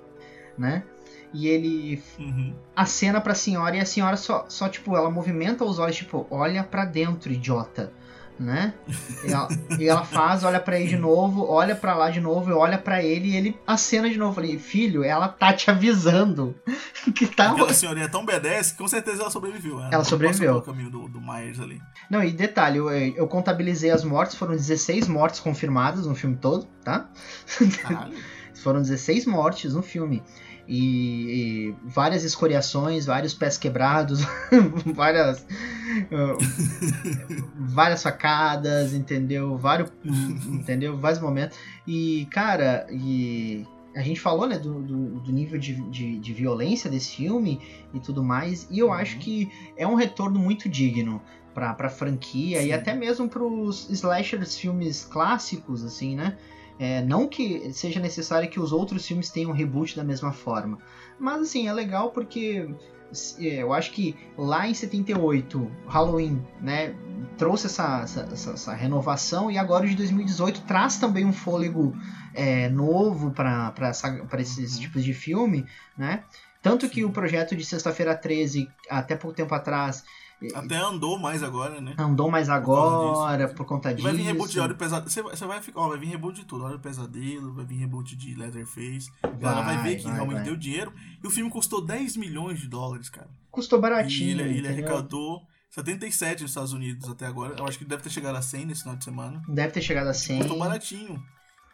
[0.58, 0.84] né?
[1.34, 2.54] E ele Uhum.
[2.76, 6.64] acena pra senhora e a senhora só, só tipo, ela movimenta os olhos, tipo, olha
[6.64, 7.94] pra dentro, idiota,
[8.40, 8.74] né?
[9.24, 9.48] E ela,
[9.80, 13.04] e ela faz, olha pra ele de novo, olha pra lá de novo, olha pra
[13.04, 14.34] ele e ele acena de novo.
[14.34, 16.56] Falei, filho, ela tá te avisando
[17.14, 17.52] que tá.
[17.52, 19.76] Aquela senhorinha é tão B10 que com certeza ela sobreviveu.
[19.78, 19.88] né?
[19.88, 20.54] Ela não sobreviveu.
[20.54, 21.82] pelo caminho do, do Myers ali.
[22.10, 26.66] Não, e detalhe, eu, eu contabilizei as mortes, foram 16 mortes confirmadas no filme todo,
[26.84, 27.10] tá?
[27.84, 28.14] Caralho.
[28.64, 30.22] Foram 16 mortes no filme.
[30.72, 34.22] E, e várias escoriações, vários pés quebrados,
[34.94, 35.40] várias.
[35.40, 36.38] uh,
[37.58, 39.58] várias facadas, entendeu?
[39.58, 39.92] Vários.
[40.48, 40.96] entendeu?
[40.96, 41.58] Vários momentos.
[41.88, 43.66] E, cara, e.
[43.96, 47.60] A gente falou, né, do, do, do nível de, de, de violência desse filme
[47.92, 51.20] e tudo mais, e eu acho que é um retorno muito digno
[51.56, 52.68] pra, pra franquia Sim.
[52.68, 56.38] e até mesmo pros slashers filmes clássicos, assim, né?
[56.80, 60.80] É, não que seja necessário que os outros filmes tenham reboot da mesma forma.
[61.20, 62.74] Mas assim, é legal porque
[63.40, 66.96] é, eu acho que lá em 78, Halloween, né,
[67.38, 71.94] trouxe essa, essa, essa- essa renovação e agora o de 2018 traz também um fôlego
[72.34, 73.74] é, novo para
[74.40, 74.82] esses Uhum.
[74.82, 75.66] tipos de filme,
[75.98, 76.24] né?
[76.62, 80.04] Tanto que o projeto de Sexta-feira 13, até pouco tempo atrás,
[80.56, 81.96] Até andou mais agora, né?
[81.98, 83.56] andou mais agora disso.
[83.56, 84.08] por conta E disso.
[84.08, 85.10] vai vir reboot de Hora do Pesadelo.
[85.10, 86.64] Você vai, você vai ficar, ó, vai vir reboot de tudo.
[86.64, 89.12] Hora do Pesadelo, vai vir reboot de Leatherface.
[89.42, 90.44] Ela vai ver que vai, realmente vai.
[90.46, 90.94] deu dinheiro.
[91.24, 93.28] E o filme custou 10 milhões de dólares, cara.
[93.52, 94.30] Custou E baratinho.
[94.32, 94.72] ele, ele entendeu?
[94.88, 95.42] arrecadou
[95.72, 97.56] 77 nos Estados Unidos até agora.
[97.58, 99.42] Eu acho que deve ter chegado a 100 nesse final de semana.
[99.48, 100.40] Deve ter chegado a 100.
[100.40, 101.22] Custou baratinho.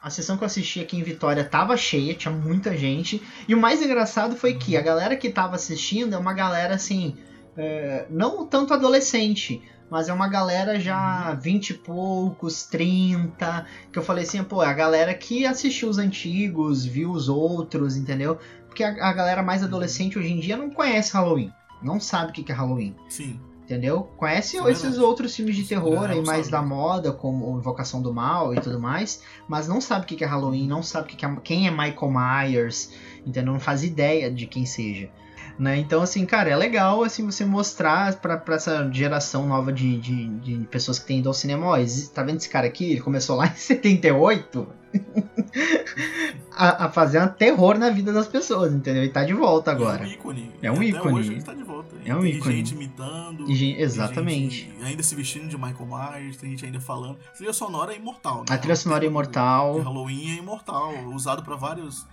[0.01, 3.21] A sessão que eu assisti aqui em Vitória tava cheia, tinha muita gente.
[3.47, 7.15] E o mais engraçado foi que a galera que tava assistindo é uma galera assim.
[7.57, 13.65] É, não tanto adolescente, mas é uma galera já 20 e poucos, 30.
[13.91, 17.95] Que eu falei assim, pô, é a galera que assistiu os antigos, viu os outros,
[17.95, 18.37] entendeu?
[18.67, 21.51] Porque a, a galera mais adolescente hoje em dia não conhece Halloween.
[21.81, 22.95] Não sabe o que é Halloween.
[23.07, 23.39] Sim.
[23.63, 24.03] Entendeu?
[24.15, 26.51] Conhece é esses outros filmes de terror aí mais sabe.
[26.51, 30.23] da moda, como Invocação do Mal e tudo mais, mas não sabe o que que
[30.23, 32.91] é Halloween, não sabe o que que é, quem é Michael Myers,
[33.25, 33.53] entendeu?
[33.53, 35.09] Não faz ideia de quem seja.
[35.57, 35.77] Né?
[35.77, 40.27] Então, assim, cara, é legal assim, você mostrar pra, pra essa geração nova de, de,
[40.39, 42.91] de pessoas que tem ido ao cinema, ó, existe- tá vendo esse cara aqui?
[42.91, 44.67] Ele começou lá em 78
[46.51, 49.03] a, a fazer um terror na vida das pessoas, entendeu?
[49.03, 50.03] E tá de volta agora.
[50.03, 50.51] É um ícone.
[50.61, 51.13] É um ícone.
[51.19, 51.95] hoje ele tá de volta.
[52.05, 52.55] É um tem ícone.
[52.55, 53.47] gente imitando.
[53.47, 54.55] Gente- tem exatamente.
[54.71, 57.17] gente ainda se vestindo de Michael Myers, tem gente ainda falando.
[57.29, 58.45] A trilha sonora é imortal, né?
[58.49, 59.75] A trilha sonora é O imortal.
[59.75, 62.05] de Halloween é imortal, usado pra vários.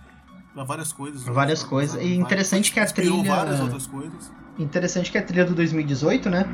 [0.53, 1.23] Pra várias coisas.
[1.23, 2.01] Pra várias coisas.
[2.01, 4.31] E interessante que a trilha- várias outras coisas.
[4.59, 6.45] Interessante que a trilha do 2018, né?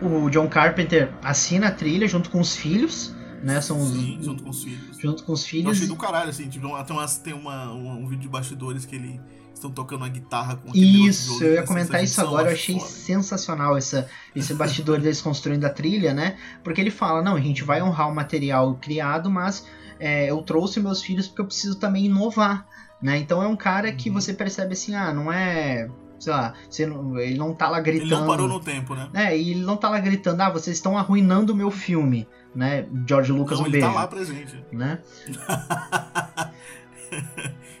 [0.00, 3.60] O John Carpenter assina a trilha junto com os filhos, né?
[3.60, 4.98] São os, Sim, junto com os filhos.
[4.98, 5.72] junto com os Eu filhos.
[5.76, 9.20] achei do caralho, assim, tipo, tem, umas, tem uma, um, vídeo de bastidores que ele
[9.54, 12.90] estão tocando uma guitarra com Isso, eu ia essa- comentar isso agora, eu achei foda.
[12.90, 16.36] sensacional essa, esse bastidor deles construindo a trilha, né?
[16.62, 19.66] Porque ele fala, não, a gente vai honrar o material criado, mas
[19.98, 22.66] é, eu trouxe meus filhos porque eu preciso também inovar,
[23.06, 23.18] né?
[23.18, 24.14] Então é um cara que Uhum.
[24.20, 25.88] você percebe assim, ah, não é,
[26.18, 28.20] sei lá, você não- ele não tá lá Ele gritando...
[28.22, 29.08] não parou no tempo, né?
[29.14, 32.86] É, e ele não tá lá gritando, ah, vocês estão arruinando o meu filme, né?
[33.08, 34.56] George Lucas, não, um ele beijo, tá lá presente.
[34.72, 34.98] né?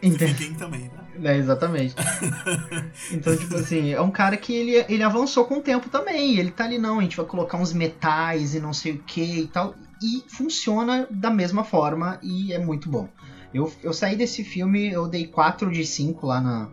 [0.02, 1.32] Então, também, né?
[1.32, 1.94] é, exatamente.
[3.10, 6.38] Então, tipo assim, é um cara que ele, ele avançou com o tempo também.
[6.38, 9.40] Ele tá ali, não, a gente vai colocar uns metais e não sei o que
[9.40, 9.74] e tal.
[10.00, 13.08] E funciona da mesma forma e é muito bom.
[13.56, 16.68] Eu, eu saí desse filme, eu dei 4 de 5 lá, na,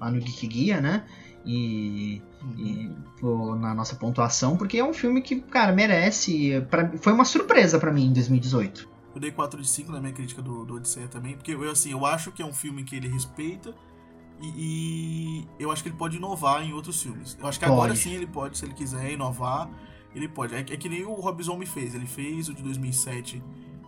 [0.00, 1.04] lá no Geek Guia, né?
[1.44, 2.20] E,
[2.58, 2.90] e,
[3.20, 6.60] pô, na nossa pontuação, porque é um filme que, cara, merece.
[6.70, 8.88] Pra, foi uma surpresa pra mim em 2018.
[9.14, 11.90] Eu dei 4 de 5 na minha crítica do, do Odisseia também, porque eu, assim,
[11.90, 13.74] eu acho que é um filme que ele respeita
[14.40, 17.36] e, e eu acho que ele pode inovar em outros filmes.
[17.40, 18.00] Eu acho que agora Pode.
[18.00, 19.70] sim ele pode, se ele quiser inovar,
[20.14, 20.54] ele pode.
[20.54, 21.94] É, é que nem o Rob Zombie fez.
[21.94, 23.42] Ele fez o de 2007,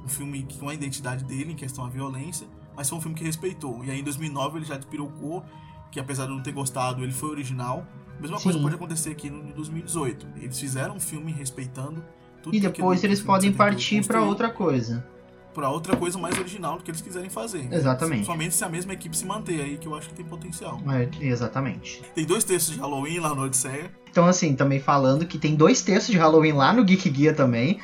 [0.09, 3.23] um filme com a identidade dele em questão à violência, mas foi um filme que
[3.25, 3.85] respeitou.
[3.85, 5.45] E aí em 2009 ele já despirocou,
[5.93, 7.87] que apesar de não ter gostado, ele foi original.
[8.21, 8.65] Mesma coisa Sim.
[8.65, 10.27] pode acontecer aqui no, em 2018.
[10.41, 12.03] Eles fizeram um filme respeitando
[12.43, 15.07] tudo E depois eles podem 78 partir pra construiu outra coisa.
[15.55, 17.69] pra outra coisa mais original do que eles quiserem fazer.
[17.73, 18.27] Exatamente.
[18.27, 20.81] Somente se a mesma equipe se manter aí, que eu acho que tem potencial.
[20.89, 22.03] É, exatamente.
[22.15, 23.91] Tem dois textos de Halloween lá no Odisseia.
[24.11, 27.79] Então, assim, também falando que tem dois textos de Halloween lá no Geek Guia também.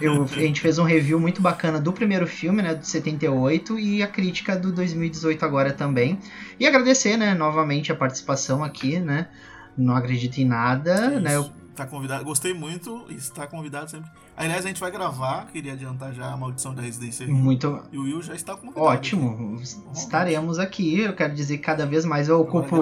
[0.00, 4.02] Eu, a gente fez um review muito bacana do primeiro filme, né, de 78, e
[4.02, 6.18] a crítica do 2018 agora também.
[6.58, 9.28] E agradecer, né, novamente a participação aqui, né,
[9.76, 11.50] não acredito em nada, né, eu-.
[11.74, 12.24] Tá convidado.
[12.24, 14.08] Gostei muito e está convidado sempre.
[14.36, 17.34] Aliás, a gente vai gravar, queria adiantar já a maldição da Residência Rio.
[17.34, 18.84] muito E o Will já está convidado.
[18.84, 19.60] ótimo,
[19.94, 22.76] estaremos aqui, eu quero dizer que cada vez mais eu ocupo...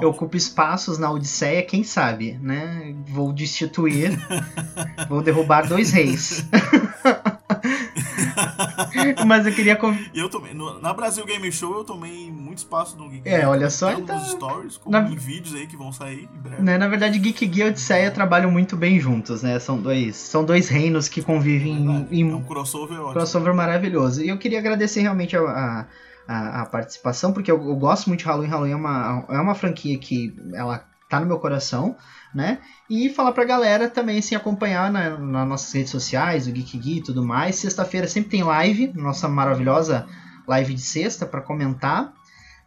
[0.00, 2.94] Eu ocupo espaços na Odisseia, quem sabe, né?
[3.08, 4.18] Vou destituir,
[5.08, 6.44] vou derrubar dois reis.
[9.26, 10.54] Mas eu queria conv- eu tomei.
[10.54, 13.88] no- na Brasil Game Show eu tomei muito espaço no Geek É, Geek, olha só,
[13.90, 16.62] tanto então- nos stories, como Na- em vídeos aí que vão sair em breve.
[16.62, 19.58] Né, na verdade, Geek Gear e Odisseia trabalham muito bem juntos, né?
[19.58, 22.20] São dois, são dois reinos que convivem em, Verdade.
[22.20, 23.12] em É um crossover ótimo.
[23.12, 24.22] crossover maravilhoso.
[24.22, 25.86] E eu queria agradecer realmente a, a,
[26.28, 28.48] a- a participação, porque eu, eu gosto muito de Halloween.
[28.48, 31.94] Halloween é uma, é uma franquia que ela tá no meu coração,
[32.34, 32.58] né?
[32.88, 36.98] E falar pra galera também, assim, acompanhar na, nas nossas redes sociais, o Geek Geek
[36.98, 37.56] e tudo mais.
[37.56, 40.06] Sexta-feira sempre tem live, nossa maravilhosa
[40.46, 42.12] live de sexta para comentar.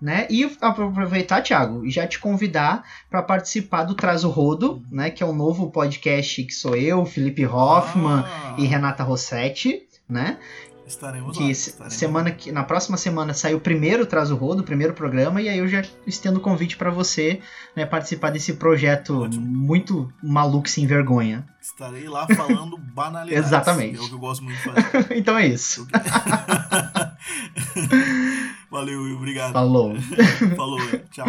[0.02, 0.28] Né?
[0.30, 5.10] E aproveitar, Thiago, e já te convidar para participar do Traz o Rodo, né?
[5.10, 10.38] Que é o novo podcast que sou eu, Felipe Hoffman Ah, e Renata Rossetti, né?
[10.88, 11.50] Estaremos Que lá.
[11.52, 15.42] estaremos semana que na próxima semana sai o primeiro Traz o Rodo, o primeiro programa,
[15.42, 17.40] e aí eu já estendo o convite para você,
[17.76, 19.46] né, participar desse projeto Ótimo.
[19.46, 21.46] muito maluco sem vergonha.
[21.60, 23.48] Estarei lá falando banalidades.
[23.48, 23.98] Exatamente.
[23.98, 25.08] É o que eu gosto muito de fazer.
[25.18, 25.88] então é isso.
[28.70, 29.02] Valeu.
[29.16, 29.54] Obrigado.
[29.54, 29.96] Falou.
[30.56, 30.80] Falou.
[31.12, 31.26] Tchau.